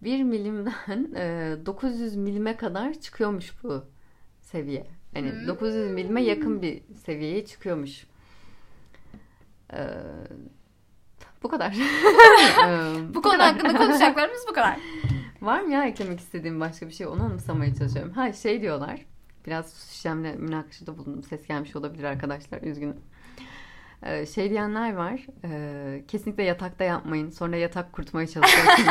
1 0.03 0.23
milimden 0.23 1.15
e, 1.17 1.57
900 1.67 2.17
milime 2.17 2.57
kadar 2.57 2.95
çıkıyormuş 2.95 3.53
bu 3.65 3.85
seviye. 4.41 4.87
Yani 5.15 5.31
Hmm. 5.33 5.47
900 5.49 5.91
milime 5.91 6.23
yakın 6.23 6.63
bir 6.63 6.83
seviyeye 7.05 7.45
çıkıyormuş. 7.47 8.07
E, 9.73 9.81
bu 11.43 11.49
kadar. 11.49 11.77
E, 12.69 13.15
Bu 13.15 13.23
konu 13.23 13.43
hakkında 13.43 13.77
konuşacaklarımız 13.77 14.45
bu 14.51 14.53
kadar. 14.53 14.77
Var 15.43 15.61
mı 15.61 15.73
ya 15.73 15.85
eklemek 15.85 16.21
istediğim 16.21 16.61
başka 16.61 16.89
bir 16.89 16.93
şey? 16.93 17.07
Onu 17.07 17.23
anımsamaya 17.23 17.75
çalışıyorum. 17.75 18.13
Ha 18.13 18.33
şey 18.33 18.61
diyorlar. 18.63 19.01
Biraz 19.47 19.71
sistemle 19.73 20.33
münakaşada 20.35 20.99
bulundum. 20.99 21.23
Ses 21.23 21.47
gelmiş 21.47 21.77
olabilir 21.77 22.05
arkadaşlar. 22.05 22.63
Üzgünüm. 22.63 22.97
Ee, 24.03 24.27
şey 24.27 24.51
diyenler 24.51 24.95
var. 24.95 25.21
e, 25.45 26.03
kesinlikle 26.09 26.43
yatakta 26.43 26.85
yapmayın. 26.85 27.31
Sonra 27.31 27.57
yatak 27.57 27.93
kurtmaya 27.93 28.27
çalışıyorsunuz. 28.27 28.89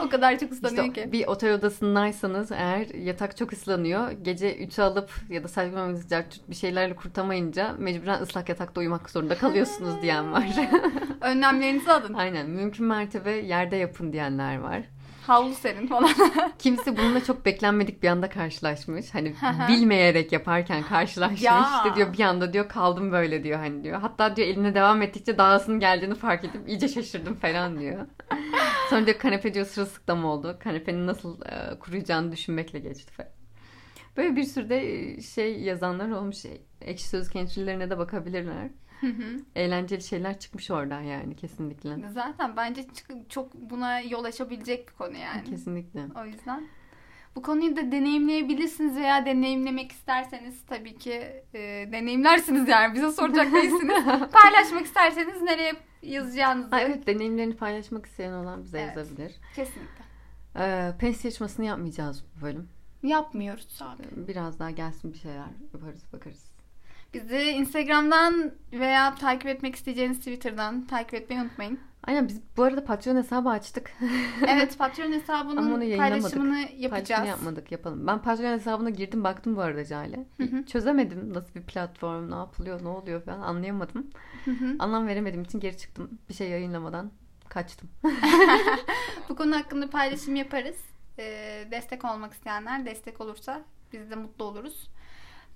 o 0.00 0.08
kadar 0.08 0.38
çok 0.38 0.52
ıslanıyor 0.52 0.84
İşte 0.84 1.04
ki. 1.04 1.12
bir 1.12 1.26
otel 1.26 1.54
odasındaysanız 1.54 2.52
eğer 2.52 2.86
yatak 2.94 3.36
çok 3.36 3.52
ıslanıyor. 3.52 4.10
Gece 4.10 4.56
3'ü 4.58 4.82
alıp 4.82 5.10
ya 5.28 5.44
da 5.44 5.48
saçmalamanız 5.48 6.10
bir 6.48 6.54
şeylerle 6.54 6.96
kurtamayınca 6.96 7.74
mecburen 7.78 8.22
ıslak 8.22 8.48
yatakta 8.48 8.80
uyumak 8.80 9.10
zorunda 9.10 9.38
kalıyorsunuz 9.38 10.02
diyen 10.02 10.32
var. 10.32 10.48
Önlemlerinizi 11.20 11.92
alın. 11.92 12.14
Aynen. 12.14 12.50
Mümkün 12.50 12.86
mertebe 12.86 13.30
yerde 13.30 13.76
yapın 13.76 14.12
diyenler 14.12 14.58
var. 14.58 14.82
Havlu 15.26 15.54
serin 15.54 15.86
falan. 15.86 16.10
Kimisi 16.58 16.96
bununla 16.96 17.24
çok 17.24 17.46
beklenmedik 17.46 18.02
bir 18.02 18.08
anda 18.08 18.28
karşılaşmış. 18.28 19.14
Hani 19.14 19.34
bilmeyerek 19.68 20.32
yaparken 20.32 20.82
karşılaşmış. 20.82 21.42
Ya. 21.42 21.70
İşte 21.76 21.96
diyor 21.96 22.12
bir 22.12 22.24
anda 22.24 22.52
diyor 22.52 22.68
kaldım 22.68 23.12
böyle 23.12 23.44
diyor 23.44 23.58
hani 23.58 23.84
diyor. 23.84 24.00
Hatta 24.00 24.36
diyor 24.36 24.48
eline 24.48 24.74
devam 24.74 25.02
ettikçe 25.02 25.38
dağısının 25.38 25.80
geldiğini 25.80 26.14
fark 26.14 26.44
edip 26.44 26.68
iyice 26.68 26.88
şaşırdım 26.88 27.34
falan 27.34 27.80
diyor. 27.80 28.06
Sonra 28.90 29.06
diyor 29.06 29.18
kanepe 29.18 29.54
diyor 29.54 29.66
sırılsıklam 29.66 30.24
oldu. 30.24 30.58
Kanepenin 30.64 31.06
nasıl 31.06 31.40
e, 31.40 31.78
kuruyacağını 31.78 32.32
düşünmekle 32.32 32.78
geçti 32.78 33.12
falan. 33.12 33.30
Böyle 34.16 34.36
bir 34.36 34.44
sürü 34.44 34.68
de 34.68 34.92
e, 34.92 35.20
şey 35.20 35.60
yazanlar 35.60 36.10
olmuş. 36.10 36.36
Ekşi 36.80 37.08
Sözlük 37.08 37.36
entry'lerine 37.36 37.90
de 37.90 37.98
bakabilirler. 37.98 38.70
Eğlenceli 39.54 40.02
şeyler 40.02 40.38
çıkmış 40.38 40.70
oradan 40.70 41.00
yani 41.00 41.36
kesinlikle. 41.36 42.08
Zaten 42.08 42.56
bence 42.56 42.86
çok 43.28 43.54
buna 43.54 44.00
yol 44.00 44.24
açabilecek 44.24 44.88
bir 44.88 44.94
konu 44.94 45.16
yani. 45.16 45.44
Kesinlikle. 45.44 46.00
O 46.22 46.24
yüzden 46.26 46.68
bu 47.36 47.42
konuyu 47.42 47.76
da 47.76 47.92
deneyimleyebilirsiniz 47.92 48.96
veya 48.96 49.26
deneyimlemek 49.26 49.92
isterseniz 49.92 50.64
tabii 50.66 50.98
ki 50.98 51.12
e, 51.54 51.88
deneyimlersiniz 51.92 52.68
yani 52.68 52.94
bize 52.94 53.12
soracak 53.12 53.52
değilsiniz. 53.52 54.04
Paylaşmak 54.32 54.84
isterseniz 54.84 55.42
nereye 55.42 55.72
yazacağınızı 56.02 56.70
Ha, 56.70 56.80
evet 56.80 57.06
deneyimlerini 57.06 57.56
paylaşmak 57.56 58.06
isteyen 58.06 58.32
olan 58.32 58.64
bize 58.64 58.78
Evet. 58.78 58.96
yazabilir. 58.96 59.32
kesinlikle. 59.56 60.04
Ee, 60.58 60.92
penis 60.98 61.24
yarışmasını 61.24 61.66
yapmayacağız 61.66 62.24
bu 62.36 62.42
bölüm. 62.42 62.68
Yapmıyoruz 63.02 63.78
abi. 63.82 64.02
Biraz 64.28 64.58
daha 64.58 64.70
gelsin 64.70 65.12
bir 65.12 65.18
şeyler 65.18 65.46
yaparız 65.72 66.02
bakarız. 66.12 66.53
Bizi 67.14 67.40
Instagram'dan 67.50 68.52
veya 68.72 69.14
takip 69.14 69.46
etmek 69.46 69.74
isteyeceğiniz 69.76 70.18
Twitter'dan 70.18 70.86
takip 70.86 71.14
etmeyi 71.14 71.42
unutmayın. 71.42 71.78
Aynen 72.06 72.28
biz 72.28 72.40
bu 72.56 72.62
arada 72.62 72.84
Patreon 72.84 73.16
hesabı 73.16 73.48
açtık. 73.48 73.92
Evet 74.48 74.78
Patreon 74.78 75.12
hesabının 75.12 75.56
paylaşımını 75.70 75.96
Paylaşımını 75.98 76.68
yapacağız. 76.76 77.28
yapmadık 77.28 77.72
yapalım. 77.72 78.06
Ben 78.06 78.22
Patreon 78.22 78.52
hesabına 78.52 78.90
girdim 78.90 79.24
baktım 79.24 79.56
bu 79.56 79.60
arada 79.60 79.84
Cale. 79.84 80.24
Çözemedim 80.66 81.34
nasıl 81.34 81.54
bir 81.54 81.62
platform 81.62 82.30
ne 82.30 82.34
yapılıyor 82.34 82.84
ne 82.84 82.88
oluyor 82.88 83.22
falan 83.22 83.40
anlayamadım. 83.40 84.06
Hı 84.44 84.50
hı. 84.50 84.76
Anlam 84.78 85.06
veremediğim 85.06 85.44
için 85.44 85.60
geri 85.60 85.76
çıktım. 85.78 86.18
Bir 86.28 86.34
şey 86.34 86.48
yayınlamadan 86.48 87.10
kaçtım. 87.48 87.88
Bu 89.28 89.36
konu 89.36 89.56
hakkında 89.56 89.90
paylaşım 89.90 90.36
yaparız. 90.36 90.76
Ee, 91.18 91.68
destek 91.70 92.04
olmak 92.04 92.32
isteyenler 92.32 92.86
destek 92.86 93.20
olursa 93.20 93.62
biz 93.92 94.10
de 94.10 94.14
mutlu 94.14 94.44
oluruz. 94.44 94.88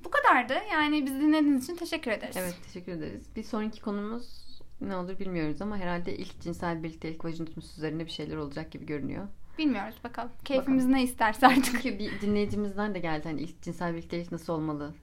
Bu 0.05 0.11
kadardı. 0.11 0.55
Yani 0.73 1.07
bizi 1.07 1.21
dinlediğiniz 1.21 1.65
için 1.65 1.77
teşekkür 1.77 2.11
ederiz. 2.11 2.37
Evet 2.37 2.55
teşekkür 2.67 2.93
ederiz. 2.93 3.37
Bir 3.37 3.43
sonraki 3.43 3.81
konumuz 3.81 4.49
ne 4.81 4.97
olur 4.97 5.19
bilmiyoruz 5.19 5.63
ama 5.63 5.77
herhalde 5.79 6.17
ilk 6.17 6.41
cinsel 6.41 6.83
birliktelik 6.83 7.25
vajinitmus 7.25 7.77
üzerine 7.79 8.07
bir 8.07 8.11
şeyler 8.11 8.37
olacak 8.37 8.71
gibi 8.71 8.87
görünüyor. 8.87 9.27
Bilmiyoruz 9.59 9.97
bakalım. 10.05 10.31
Keyfimiz 10.45 10.87
ne 10.87 11.03
isterse 11.03 11.47
artık. 11.47 11.65
Çünkü 11.65 11.99
bir 11.99 12.21
dinleyicimizden 12.21 12.95
de 12.95 12.99
geldi 12.99 13.23
hani 13.25 13.41
ilk 13.41 13.63
cinsel 13.63 13.93
birliktelik 13.95 14.33
nasıl 14.33 14.53
olmalı 14.53 14.95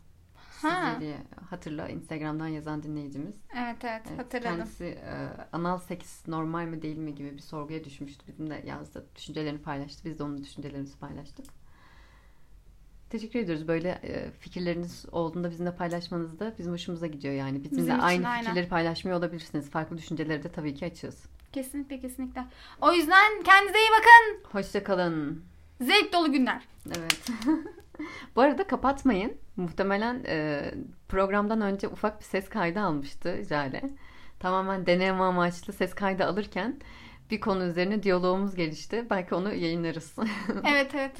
Ha. 0.62 0.98
diye 1.00 1.18
hatırla 1.50 1.90
Instagram'dan 1.90 2.48
yazan 2.48 2.84
dinleyicimiz. 2.84 3.36
Evet 3.56 3.78
evet 3.84 4.02
Evet, 4.10 4.20
hatırladım. 4.20 4.58
Kendisi 4.58 4.86
e, 4.86 5.28
anal 5.54 5.78
seks 5.78 6.28
normal 6.28 6.66
mi 6.66 6.82
değil 6.82 6.98
mi 6.98 7.16
gibi 7.16 7.34
bir 7.34 7.42
sorguya 7.42 7.84
düşmüştü. 7.84 8.28
Bizim 8.28 8.50
de 8.50 8.64
yazdı. 8.66 9.06
Düşüncelerini 9.16 9.62
paylaştı. 9.62 10.02
Biz 10.06 10.20
de 10.20 10.24
onun 10.24 10.44
düşüncelerimizi 10.44 10.98
paylaştık. 11.00 11.46
Teşekkür 13.16 13.40
ediyoruz. 13.40 13.68
Böyle 13.68 13.90
e, 13.90 14.32
fikirleriniz 14.40 15.06
olduğunda 15.12 15.52
bizimle 15.52 15.76
paylaşmanız 15.76 16.40
da 16.40 16.54
bizim 16.58 16.74
hoşumuza 16.74 17.08
gidiyor 17.08 17.34
yani. 17.34 17.64
Bizimle 17.64 17.82
Bizim 17.82 17.96
için 17.96 18.04
aynı 18.04 18.28
aynen. 18.28 18.44
fikirleri 18.44 18.68
paylaşmıyor 18.68 19.18
olabilirsiniz. 19.18 19.70
Farklı 19.70 19.98
düşünceleri 19.98 20.44
de 20.44 20.52
tabii 20.52 20.76
ki 20.76 20.86
açığız. 20.86 21.24
Kesinlikle 21.52 22.00
kesinlikle. 22.00 22.46
O 22.82 22.94
yüzden 22.94 23.44
kendinize 23.44 23.80
iyi 23.80 23.90
bakın. 24.00 24.50
Hoşçakalın. 24.52 25.44
Zevk 25.82 26.14
dolu 26.14 26.32
günler. 26.32 26.62
Evet. 26.88 27.28
Bu 28.36 28.42
arada 28.42 28.68
kapatmayın. 28.68 29.34
Muhtemelen 29.56 30.24
e, 30.28 30.72
programdan 31.10 31.62
önce 31.62 31.88
ufak 31.88 32.20
bir 32.20 32.26
ses 32.26 32.50
kaydı 32.50 32.80
almıştı 32.80 33.44
Jale. 33.50 33.82
Tamamen 34.40 34.86
deneme 34.86 35.24
amaçlı 35.24 35.74
ses 35.74 35.94
kaydı 35.94 36.26
alırken 36.26 36.80
bir 37.32 37.40
konu 37.40 37.64
üzerine 37.64 38.04
diyalogumuz 38.04 38.56
gelişti. 38.56 39.06
Belki 39.10 39.36
onu 39.36 39.54
yayınlarız. 39.54 40.16
evet 40.68 40.96
evet. 40.96 41.18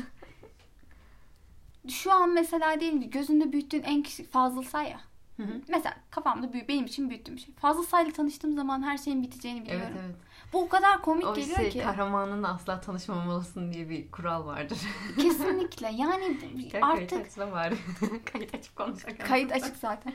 Şu 1.90 2.12
an 2.14 2.30
mesela 2.30 2.80
diyelim 2.80 3.02
ki 3.02 3.10
gözünde 3.10 3.52
büyüttüğün 3.52 3.84
en 3.84 4.04
küçük 4.04 4.32
Fazıl 4.32 4.64
Say 4.64 4.90
ya. 4.90 5.00
Hı 5.38 5.44
hı. 5.44 5.62
Mesela 5.68 5.96
kafamda 6.12 6.54
büyü, 6.54 6.68
benim 6.68 6.86
için 6.86 7.10
büyüttüğüm 7.10 7.40
şey. 7.40 7.54
Fazıl 7.56 7.84
Say'la 7.84 8.12
tanıştığım 8.12 8.56
zaman 8.56 8.84
her 8.84 8.98
şeyin 8.98 9.24
biteceğini 9.24 9.62
biliyorum. 9.62 9.88
evet 9.92 10.02
evet. 10.06 10.16
Bu 10.54 10.62
o 10.62 10.70
kadar 10.70 11.02
komik 11.02 11.26
O 11.28 11.34
geliyor 11.34 11.58
şey 11.58 11.70
ki. 11.70 11.80
kahramanınla 11.80 12.48
asla 12.54 12.82
tanışmamalısın 12.82 13.74
diye 13.74 13.90
bir 13.90 14.12
kural 14.12 14.46
vardır. 14.46 14.78
Kesinlikle. 15.16 15.92
Yani 15.96 16.38
Gel 16.72 16.82
kayıt 16.82 17.14
artık 17.14 17.28
açma 17.28 17.52
bari. 17.52 17.76
kayıt 18.34 18.56
açıp 18.56 18.76
konuşarken. 18.76 19.28
kayıt 19.28 19.52
açık 19.52 19.78
zaten. 19.78 20.14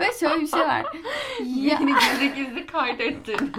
Ve 0.00 0.06
şöyle 0.20 0.40
bir 0.40 0.46
şey 0.46 0.60
var. 0.60 0.86
Yeni 1.44 1.94
gizli 1.94 2.34
gizli 2.34 2.66
kaydettin. 2.66 3.52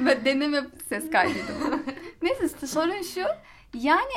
ve 0.00 0.24
deneme 0.24 0.62
ses 0.88 1.10
kaydıydı 1.10 1.52
bu. 1.64 1.92
Neyse 2.22 2.66
sorun 2.66 3.02
şu. 3.02 3.24
Yani 3.74 4.12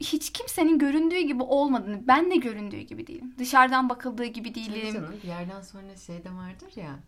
hiç 0.00 0.32
kimsenin 0.32 0.78
göründüğü 0.78 1.20
gibi 1.20 1.42
olmadığını, 1.42 2.06
ben 2.06 2.30
de 2.30 2.36
göründüğü 2.36 2.80
gibi 2.80 3.06
değilim. 3.06 3.34
Dışarıdan 3.38 3.88
bakıldığı 3.88 4.24
gibi 4.24 4.52
Tabii 4.52 4.64
değilim. 4.64 4.94
canım 4.94 5.14
bir 5.22 5.28
yerden 5.28 5.60
sonra 5.60 5.96
şey 5.96 6.24
de 6.24 6.30
vardır 6.34 6.72
ya. 6.76 6.98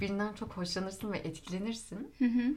Birinden 0.00 0.32
çok 0.32 0.52
hoşlanırsın 0.56 1.12
ve 1.12 1.18
etkilenirsin. 1.18 2.12
Hı 2.18 2.24
hı. 2.24 2.54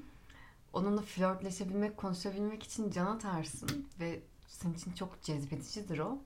Onunla 0.73 1.01
flörtleşebilmek, 1.01 1.97
konuşabilmek 1.97 2.63
için 2.63 2.91
can 2.91 3.05
atarsın. 3.05 3.85
Ve 3.99 4.19
senin 4.47 4.73
için 4.73 4.91
çok 4.91 5.21
cezbedicidir 5.21 5.99
o. 5.99 6.17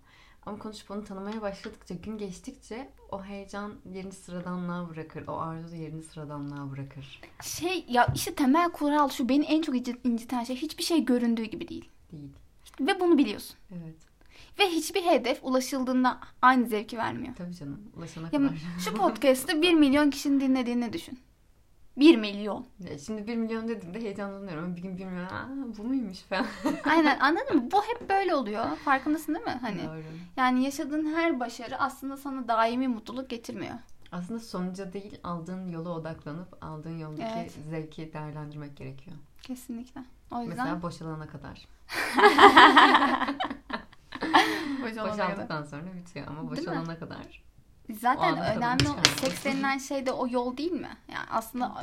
Ama 0.46 0.60
konuşup 0.60 0.92
onu 0.92 1.04
tanımaya 1.06 1.42
başladıkça, 1.42 1.96
gün 1.96 2.18
geçtikçe 2.18 2.90
o 3.12 3.24
heyecan 3.24 3.74
yerini 3.94 4.12
sıradanlığa 4.12 4.90
bırakır. 4.90 5.28
O 5.28 5.38
arzu 5.38 5.76
yerini 5.76 6.04
sıradanlığa 6.04 6.72
bırakır. 6.72 7.22
Şey 7.44 7.86
ya 7.90 8.08
işte 8.16 8.36
temel 8.36 8.72
kural 8.72 9.10
şu 9.10 9.30
beni 9.30 9.46
en 9.46 9.62
çok 9.62 9.76
inci- 9.76 10.08
inciten 10.08 10.44
şey 10.44 10.56
hiçbir 10.56 10.84
şey 10.84 11.06
göründüğü 11.06 11.44
gibi 11.44 11.68
değil. 11.68 11.90
Değil. 12.12 12.30
Ve 12.80 13.00
bunu 13.00 13.18
biliyorsun. 13.18 13.56
Evet. 13.72 13.96
Ve 14.60 14.66
hiçbir 14.70 15.04
hedef 15.06 15.40
ulaşıldığında 15.44 16.20
aynı 16.42 16.66
zevki 16.68 16.98
vermiyor. 16.98 17.36
Tabii 17.36 17.56
canım. 17.56 17.82
Ulaşana 17.98 18.26
Ya 18.26 18.32
kadar. 18.32 18.54
şu 18.80 18.94
podcast'ı 18.98 19.62
1 19.62 19.74
milyon 19.74 20.10
kişinin 20.10 20.40
dinlediğini 20.40 20.94
düşün. 20.94 21.20
1 21.98 22.18
milyon. 22.18 22.66
Şimdi 23.06 23.28
1 23.28 23.36
milyon 23.36 23.68
dediğimde 23.68 24.00
heyecanlanıyorum. 24.02 24.76
Bir 24.76 24.82
gün 24.82 24.98
1 24.98 25.06
milyon 25.06 25.26
Aa, 25.26 25.50
bu 25.78 25.84
muymuş 25.84 26.20
falan. 26.20 26.46
Aynen 26.86 27.20
anladın 27.20 27.56
mı? 27.56 27.72
Bu 27.72 27.82
hep 27.82 28.10
böyle 28.10 28.36
oluyor. 28.36 28.76
Farkındasın 28.78 29.36
değil 29.36 29.46
mi? 29.46 29.58
Hani 29.62 29.84
Doğru. 29.88 30.02
yani 30.38 30.64
yaşadığın 30.64 31.14
her 31.16 31.40
başarı 31.40 31.78
aslında 31.80 32.18
sana 32.18 32.48
daimi 32.48 32.88
mutluluk 32.88 33.30
getirmiyor. 33.30 33.74
Aslında 34.12 34.40
sonuca 34.40 34.94
değil 34.94 35.18
aldığın 35.24 35.70
yola 35.70 35.90
odaklanıp 35.90 36.64
aldığın 36.64 36.98
yoldaki 36.98 37.28
Evet. 37.38 37.58
zevki 37.70 38.14
değerlendirmek 38.14 38.78
gerekiyor. 38.78 39.18
Kesinlikle. 39.44 40.02
O 40.32 40.40
yüzden 40.42 40.58
Mesela 40.58 40.82
boşalana 40.82 41.28
kadar. 41.28 41.68
boşalana 44.82 45.12
kadar. 45.12 45.30
Boşaldıktan 45.30 45.64
sonra 45.64 45.94
bitiyor 45.96 46.28
ama 46.28 46.52
boşalana 46.52 47.00
kadar. 47.00 47.44
Zaten 48.02 48.38
önemli 48.38 48.90
o 48.90 48.96
seks 49.22 49.46
denilen 49.46 49.78
şey 49.78 50.06
de 50.06 50.12
o 50.12 50.28
yol 50.28 50.58
değil 50.58 50.72
mi? 50.72 50.98
Yani 51.12 51.26
aslında 51.30 51.68
o, 51.68 51.80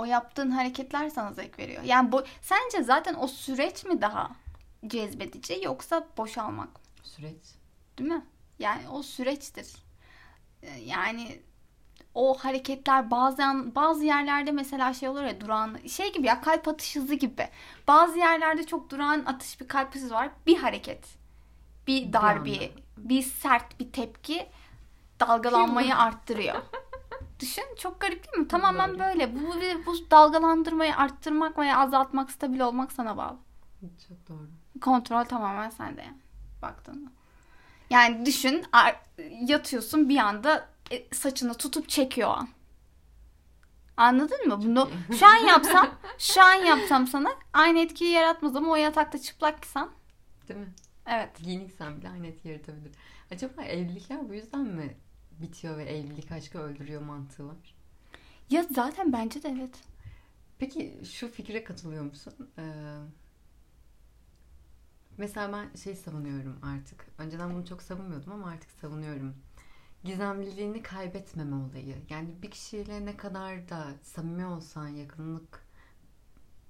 o 0.00 0.04
yaptığın 0.04 0.50
hareketler 0.50 1.08
sana 1.10 1.32
zevk 1.32 1.58
veriyor. 1.58 1.82
Yani 1.82 2.12
bu 2.12 2.22
sence 2.42 2.82
zaten 2.82 3.14
o 3.14 3.28
süreç 3.28 3.84
mi 3.84 4.02
daha 4.02 4.30
cezbedici 4.86 5.60
yoksa 5.64 6.06
boşalmak 6.16 6.68
mı? 6.74 6.80
Süreç. 7.02 7.42
Değil 7.98 8.10
mi? 8.10 8.26
Yani 8.58 8.88
o 8.88 9.02
süreçtir. 9.02 9.76
Ee, 10.62 10.70
Yani 10.80 11.40
o 12.14 12.34
hareketler 12.38 13.10
bazen 13.10 13.74
bazı 13.74 14.04
yerlerde 14.04 14.52
mesela 14.52 14.94
şey 14.94 15.08
olur 15.08 15.22
ya 15.22 15.40
durağan 15.40 15.76
şey 15.88 16.12
gibi 16.12 16.26
ya 16.26 16.40
kalp 16.40 16.68
atış 16.68 16.96
hızı 16.96 17.14
gibi. 17.14 17.48
Bazı 17.88 18.18
yerlerde 18.18 18.66
çok 18.66 18.90
durağan 18.90 19.22
atış 19.26 19.60
bir 19.60 19.68
kalp 19.68 19.94
hızı 19.94 20.14
var. 20.14 20.30
Bir 20.46 20.56
hareket, 20.58 21.04
bir 21.86 22.06
Bir 22.06 22.12
darbe, 22.12 22.50
anda. 22.50 22.64
bir 22.96 23.22
sert 23.22 23.80
bir 23.80 23.92
tepki 23.92 24.46
dalgalanmayı 25.20 25.96
arttırıyor. 25.96 26.54
Düşün 27.40 27.64
çok 27.78 28.00
garip 28.00 28.24
değil 28.26 28.38
mi? 28.42 28.48
Tamamen 28.48 28.98
böyle. 28.98 29.34
Bu, 29.34 29.54
bu, 29.86 30.10
dalgalandırmayı 30.10 30.96
arttırmak 30.96 31.58
veya 31.58 31.78
azaltmak, 31.78 32.30
stabil 32.30 32.60
olmak 32.60 32.92
sana 32.92 33.16
bağlı. 33.16 33.36
Çok 34.08 34.28
doğru. 34.28 34.48
Kontrol 34.80 35.24
tamamen 35.24 35.70
sende 35.70 36.00
yani. 36.02 36.18
Baktığında. 36.62 37.10
Yani 37.90 38.26
düşün 38.26 38.64
yatıyorsun 39.40 40.08
bir 40.08 40.16
anda 40.18 40.68
saçını 41.12 41.54
tutup 41.54 41.88
çekiyor 41.88 42.28
o 42.28 42.32
an. 42.32 42.48
Anladın 43.96 44.48
mı? 44.48 44.58
Bunu 44.62 44.90
şu 45.18 45.26
an 45.26 45.36
yapsam, 45.48 45.90
şu 46.18 46.42
an 46.42 46.54
yapsam 46.54 47.06
sana 47.06 47.30
aynı 47.52 47.80
etkiyi 47.80 48.10
yaratmaz 48.10 48.56
ama 48.56 48.72
o 48.72 48.76
yatakta 48.76 49.18
çıplaksan 49.18 49.90
Değil 50.48 50.60
mi? 50.60 50.74
evet. 51.06 51.38
Giyiniksen 51.42 51.96
bile 51.98 52.08
aynı 52.08 52.26
etki 52.26 52.48
yaratabilir. 52.48 52.92
Acaba 53.30 53.62
evlilikler 53.62 54.28
bu 54.28 54.34
yüzden 54.34 54.60
mi 54.60 54.96
bitiyor 55.40 55.78
ve 55.78 55.84
evlilik 55.84 56.32
aşkı 56.32 56.58
öldürüyor 56.58 57.02
mantığı 57.02 57.48
var? 57.48 57.74
Ya 58.50 58.66
zaten 58.74 59.12
bence 59.12 59.42
de 59.42 59.48
evet. 59.58 59.74
Peki 60.58 61.00
şu 61.12 61.28
fikre 61.32 61.64
katılıyor 61.64 62.04
musun? 62.04 62.34
Ee, 62.58 62.62
mesela 65.18 65.52
ben 65.52 65.76
şey 65.76 65.96
savunuyorum 65.96 66.58
artık. 66.62 67.06
Önceden 67.18 67.54
bunu 67.54 67.66
çok 67.66 67.82
savunmuyordum 67.82 68.32
ama 68.32 68.46
artık 68.50 68.70
savunuyorum. 68.70 69.34
Gizemliliğini 70.04 70.82
kaybetmeme 70.82 71.56
olayı. 71.56 71.96
Yani 72.10 72.42
bir 72.42 72.50
kişiyle 72.50 73.06
ne 73.06 73.16
kadar 73.16 73.68
da 73.68 73.86
samimi 74.02 74.46
olsan, 74.46 74.88
yakınlık 74.88 75.66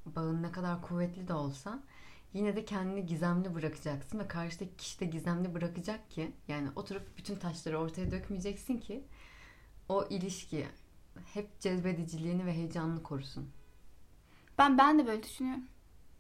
bağın 0.07 0.43
ne 0.43 0.53
kadar 0.53 0.83
kuvvetli 0.83 1.29
de 1.29 1.35
olsa 1.35 1.83
yine 2.33 2.57
de 2.57 2.65
kendini 2.65 3.07
gizemli 3.07 3.55
bırakacaksın 3.55 4.19
ve 4.19 4.29
karşıdaki 4.29 4.77
kişi 4.77 5.01
de 5.01 5.05
gizemli 5.05 5.55
bırakacak 5.55 6.11
ki 6.11 6.33
yani 6.49 6.69
oturup 6.77 7.19
bütün 7.19 7.37
taşları 7.37 7.79
ortaya 7.79 8.11
dökmeyeceksin 8.11 8.79
ki 8.79 9.05
o 9.89 10.07
ilişki 10.11 10.67
hep 11.35 11.61
cezbediciliğini 11.61 12.47
ve 12.47 12.53
heyecanını 12.53 13.03
korusun. 13.03 13.51
Ben 14.59 14.79
ben 14.79 14.99
de 14.99 15.07
böyle 15.07 15.23
düşünüyorum. 15.23 15.65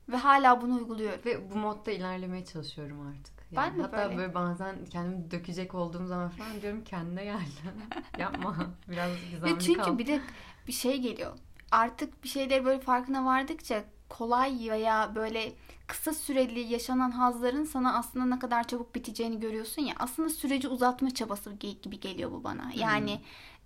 Ve 0.08 0.16
hala 0.16 0.62
bunu 0.62 0.74
uyguluyorum. 0.74 1.20
Ve 1.24 1.50
bu 1.50 1.56
modda 1.56 1.90
ilerlemeye 1.90 2.44
çalışıyorum 2.44 3.06
artık. 3.06 3.39
Ben 3.56 3.78
de 3.78 3.82
hatta 3.82 3.96
böyle. 3.96 4.18
böyle 4.18 4.34
bazen 4.34 4.76
kendimi 4.90 5.30
dökecek 5.30 5.74
olduğum 5.74 6.06
zaman 6.06 6.28
falan 6.28 6.60
diyorum 6.62 6.84
kendine 6.84 7.24
gel. 7.24 7.40
Yapma. 8.18 8.56
Biraz 8.88 9.10
gizemli 9.30 9.54
Ve 9.54 9.58
çünkü 9.58 9.80
kal. 9.80 9.98
bir 9.98 10.06
de 10.06 10.20
bir 10.68 10.72
şey 10.72 11.00
geliyor. 11.00 11.32
Artık 11.70 12.24
bir 12.24 12.28
şeyleri 12.28 12.64
böyle 12.64 12.80
farkına 12.80 13.24
vardıkça 13.24 13.84
kolay 14.08 14.70
veya 14.70 15.14
böyle 15.14 15.52
kısa 15.86 16.12
süreli 16.12 16.60
yaşanan 16.60 17.10
hazların 17.10 17.64
sana 17.64 17.98
aslında 17.98 18.24
ne 18.24 18.38
kadar 18.38 18.68
çabuk 18.68 18.94
biteceğini 18.94 19.40
görüyorsun 19.40 19.82
ya. 19.82 19.94
Aslında 19.98 20.28
süreci 20.28 20.68
uzatma 20.68 21.10
çabası 21.10 21.52
gibi 21.82 22.00
geliyor 22.00 22.32
bu 22.32 22.44
bana. 22.44 22.72
Yani 22.74 23.20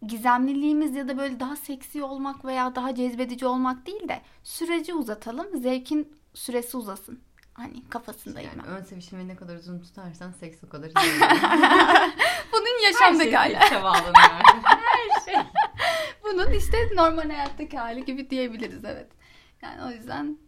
gizemliliğimiz 0.06 0.94
ya 0.96 1.08
da 1.08 1.18
böyle 1.18 1.40
daha 1.40 1.56
seksi 1.56 2.02
olmak 2.02 2.44
veya 2.44 2.74
daha 2.74 2.94
cezbedici 2.94 3.46
olmak 3.46 3.86
değil 3.86 4.08
de 4.08 4.20
süreci 4.42 4.94
uzatalım. 4.94 5.56
Zevkin 5.56 6.12
süresi 6.34 6.76
uzasın. 6.76 7.20
Hani 7.54 7.88
kafasındayım 7.88 8.50
yani 8.50 8.62
ben. 8.68 8.70
ön 8.76 8.82
sevişmeyi 8.82 9.28
ne 9.28 9.36
kadar 9.36 9.56
uzun 9.56 9.80
tutarsan 9.80 10.32
seks 10.32 10.64
o 10.64 10.68
kadar. 10.68 10.90
Bunun 12.52 12.82
Her 12.82 12.86
yaşamdaki 12.92 13.24
şey 13.30 13.32
hali. 13.34 13.54
sekse 13.54 13.82
bağlanıyor. 13.82 14.14
Her 14.64 15.24
şey. 15.24 15.34
Bunun 16.24 16.50
işte 16.50 16.76
normal 16.94 17.30
hayattaki 17.30 17.78
hali 17.78 18.04
gibi 18.04 18.30
diyebiliriz 18.30 18.84
evet. 18.84 19.08
Yani 19.62 19.82
o 19.84 19.90
yüzden 19.90 20.38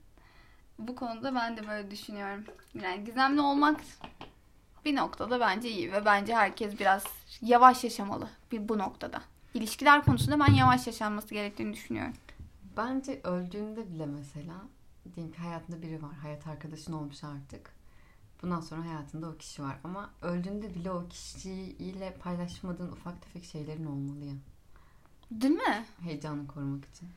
bu 0.78 0.96
konuda 0.96 1.34
ben 1.34 1.56
de 1.56 1.68
böyle 1.68 1.90
düşünüyorum. 1.90 2.44
Yani 2.82 3.04
gizemli 3.04 3.40
olmak 3.40 3.80
bir 4.84 4.96
noktada 4.96 5.40
bence 5.40 5.70
iyi 5.70 5.92
ve 5.92 6.04
bence 6.04 6.34
herkes 6.34 6.80
biraz 6.80 7.04
yavaş 7.42 7.84
yaşamalı 7.84 8.28
bir 8.52 8.68
bu 8.68 8.78
noktada. 8.78 9.22
İlişkiler 9.54 10.04
konusunda 10.04 10.40
ben 10.46 10.52
yavaş 10.54 10.86
yaşanması 10.86 11.34
gerektiğini 11.34 11.72
düşünüyorum. 11.72 12.14
Bence 12.76 13.20
öldüğünde 13.24 13.90
bile 13.94 14.06
mesela 14.06 14.54
diyelim 15.14 15.32
ki 15.32 15.38
hayatında 15.38 15.82
biri 15.82 16.02
var. 16.02 16.14
Hayat 16.14 16.46
arkadaşın 16.46 16.92
olmuş 16.92 17.24
artık. 17.24 17.76
Bundan 18.42 18.60
sonra 18.60 18.84
hayatında 18.84 19.28
o 19.30 19.36
kişi 19.36 19.62
var. 19.62 19.78
Ama 19.84 20.10
öldüğünde 20.22 20.74
bile 20.74 20.90
o 20.90 21.08
kişiyle 21.08 22.14
paylaşmadığın 22.20 22.92
ufak 22.92 23.22
tefek 23.22 23.44
şeylerin 23.44 23.86
olmalı 23.86 24.24
ya. 24.24 24.34
Değil 25.30 25.54
mi? 25.54 25.84
Heyecanını 26.00 26.46
korumak 26.46 26.84
için. 26.84 27.08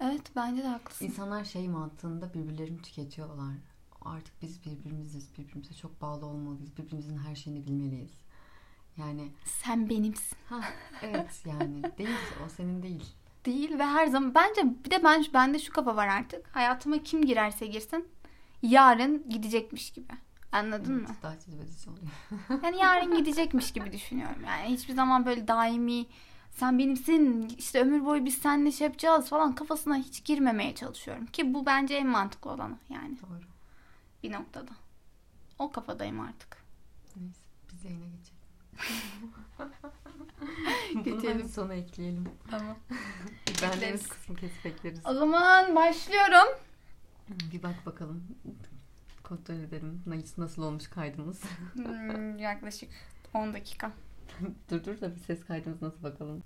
Evet 0.00 0.22
bence 0.36 0.62
de 0.62 0.66
haklısın. 0.66 1.04
İnsanlar 1.04 1.44
şey 1.44 1.68
mantığında 1.68 2.34
birbirlerini 2.34 2.82
tüketiyorlar. 2.82 3.54
artık 4.00 4.42
biz 4.42 4.64
birbirimiziz. 4.66 5.38
Birbirimize 5.38 5.74
çok 5.74 6.00
bağlı 6.00 6.26
olmalıyız. 6.26 6.76
Birbirimizin 6.78 7.18
her 7.18 7.34
şeyini 7.34 7.66
bilmeliyiz. 7.66 8.12
Yani 8.96 9.32
Sen 9.44 9.88
benimsin. 9.90 10.38
ha 10.48 10.60
evet 11.02 11.42
yani 11.46 11.82
değil 11.98 12.16
o 12.46 12.48
senin 12.48 12.82
değil. 12.82 13.04
Değil 13.48 13.78
ve 13.78 13.84
her 13.86 14.06
zaman 14.06 14.34
bence 14.34 14.62
bir 14.84 14.90
de 14.90 15.04
ben 15.04 15.24
bende 15.34 15.58
şu 15.58 15.72
kafa 15.72 15.96
var 15.96 16.08
artık. 16.08 16.56
Hayatıma 16.56 16.98
kim 16.98 17.24
girerse 17.24 17.66
girsin 17.66 18.08
yarın 18.62 19.28
gidecekmiş 19.28 19.90
gibi. 19.90 20.12
Anladın 20.52 20.94
mı? 20.94 21.06
Evet, 21.10 21.22
Daha 21.22 21.38
cezbedici 21.38 21.90
oluyor. 21.90 22.06
Yani 22.64 22.78
yarın 22.78 23.16
gidecekmiş 23.16 23.72
gibi 23.72 23.92
düşünüyorum. 23.92 24.42
Yani 24.46 24.68
hiçbir 24.68 24.94
zaman 24.94 25.26
böyle 25.26 25.48
daimi 25.48 26.06
sen 26.50 26.78
benimsin 26.78 27.48
işte 27.58 27.80
ömür 27.82 28.04
boyu 28.04 28.24
biz 28.24 28.34
seninle 28.34 28.72
şey 28.72 28.86
yapacağız 28.86 29.28
falan 29.28 29.54
kafasına 29.54 29.96
hiç 29.96 30.24
girmemeye 30.24 30.74
çalışıyorum. 30.74 31.26
Ki 31.26 31.54
bu 31.54 31.66
bence 31.66 31.94
en 31.94 32.06
mantıklı 32.06 32.50
olanı 32.50 32.76
yani 32.88 33.18
Doğru. 33.22 33.40
bir 34.22 34.32
noktada. 34.32 34.70
O 35.58 35.70
kafadayım 35.70 36.20
artık. 36.20 36.64
Neyse 37.16 37.40
biz 37.72 37.84
yayına 37.84 38.04
geçelim. 38.06 38.38
Geçelim. 41.04 41.48
Sona 41.48 41.74
ekleyelim. 41.74 42.24
Tamam. 42.50 42.76
Bendeniz 43.62 44.06
kısmı 44.08 44.36
kesip 44.36 44.66
ekleriz. 44.66 45.00
O 45.06 45.14
zaman 45.14 45.76
başlıyorum. 45.76 46.58
Bir 47.52 47.62
bak 47.62 47.86
bakalım. 47.86 48.24
Kontrol 49.22 49.54
edelim. 49.54 50.02
Nasıl, 50.06 50.42
nasıl 50.42 50.62
olmuş 50.62 50.88
kaydımız. 50.88 51.42
Hmm, 51.72 52.38
yaklaşık 52.38 52.90
10 53.34 53.54
dakika. 53.54 53.92
dur 54.70 54.84
dur 54.84 55.00
da 55.00 55.14
bir 55.14 55.20
ses 55.20 55.44
kaydımız 55.44 55.82
nasıl 55.82 56.02
bakalım. 56.02 56.36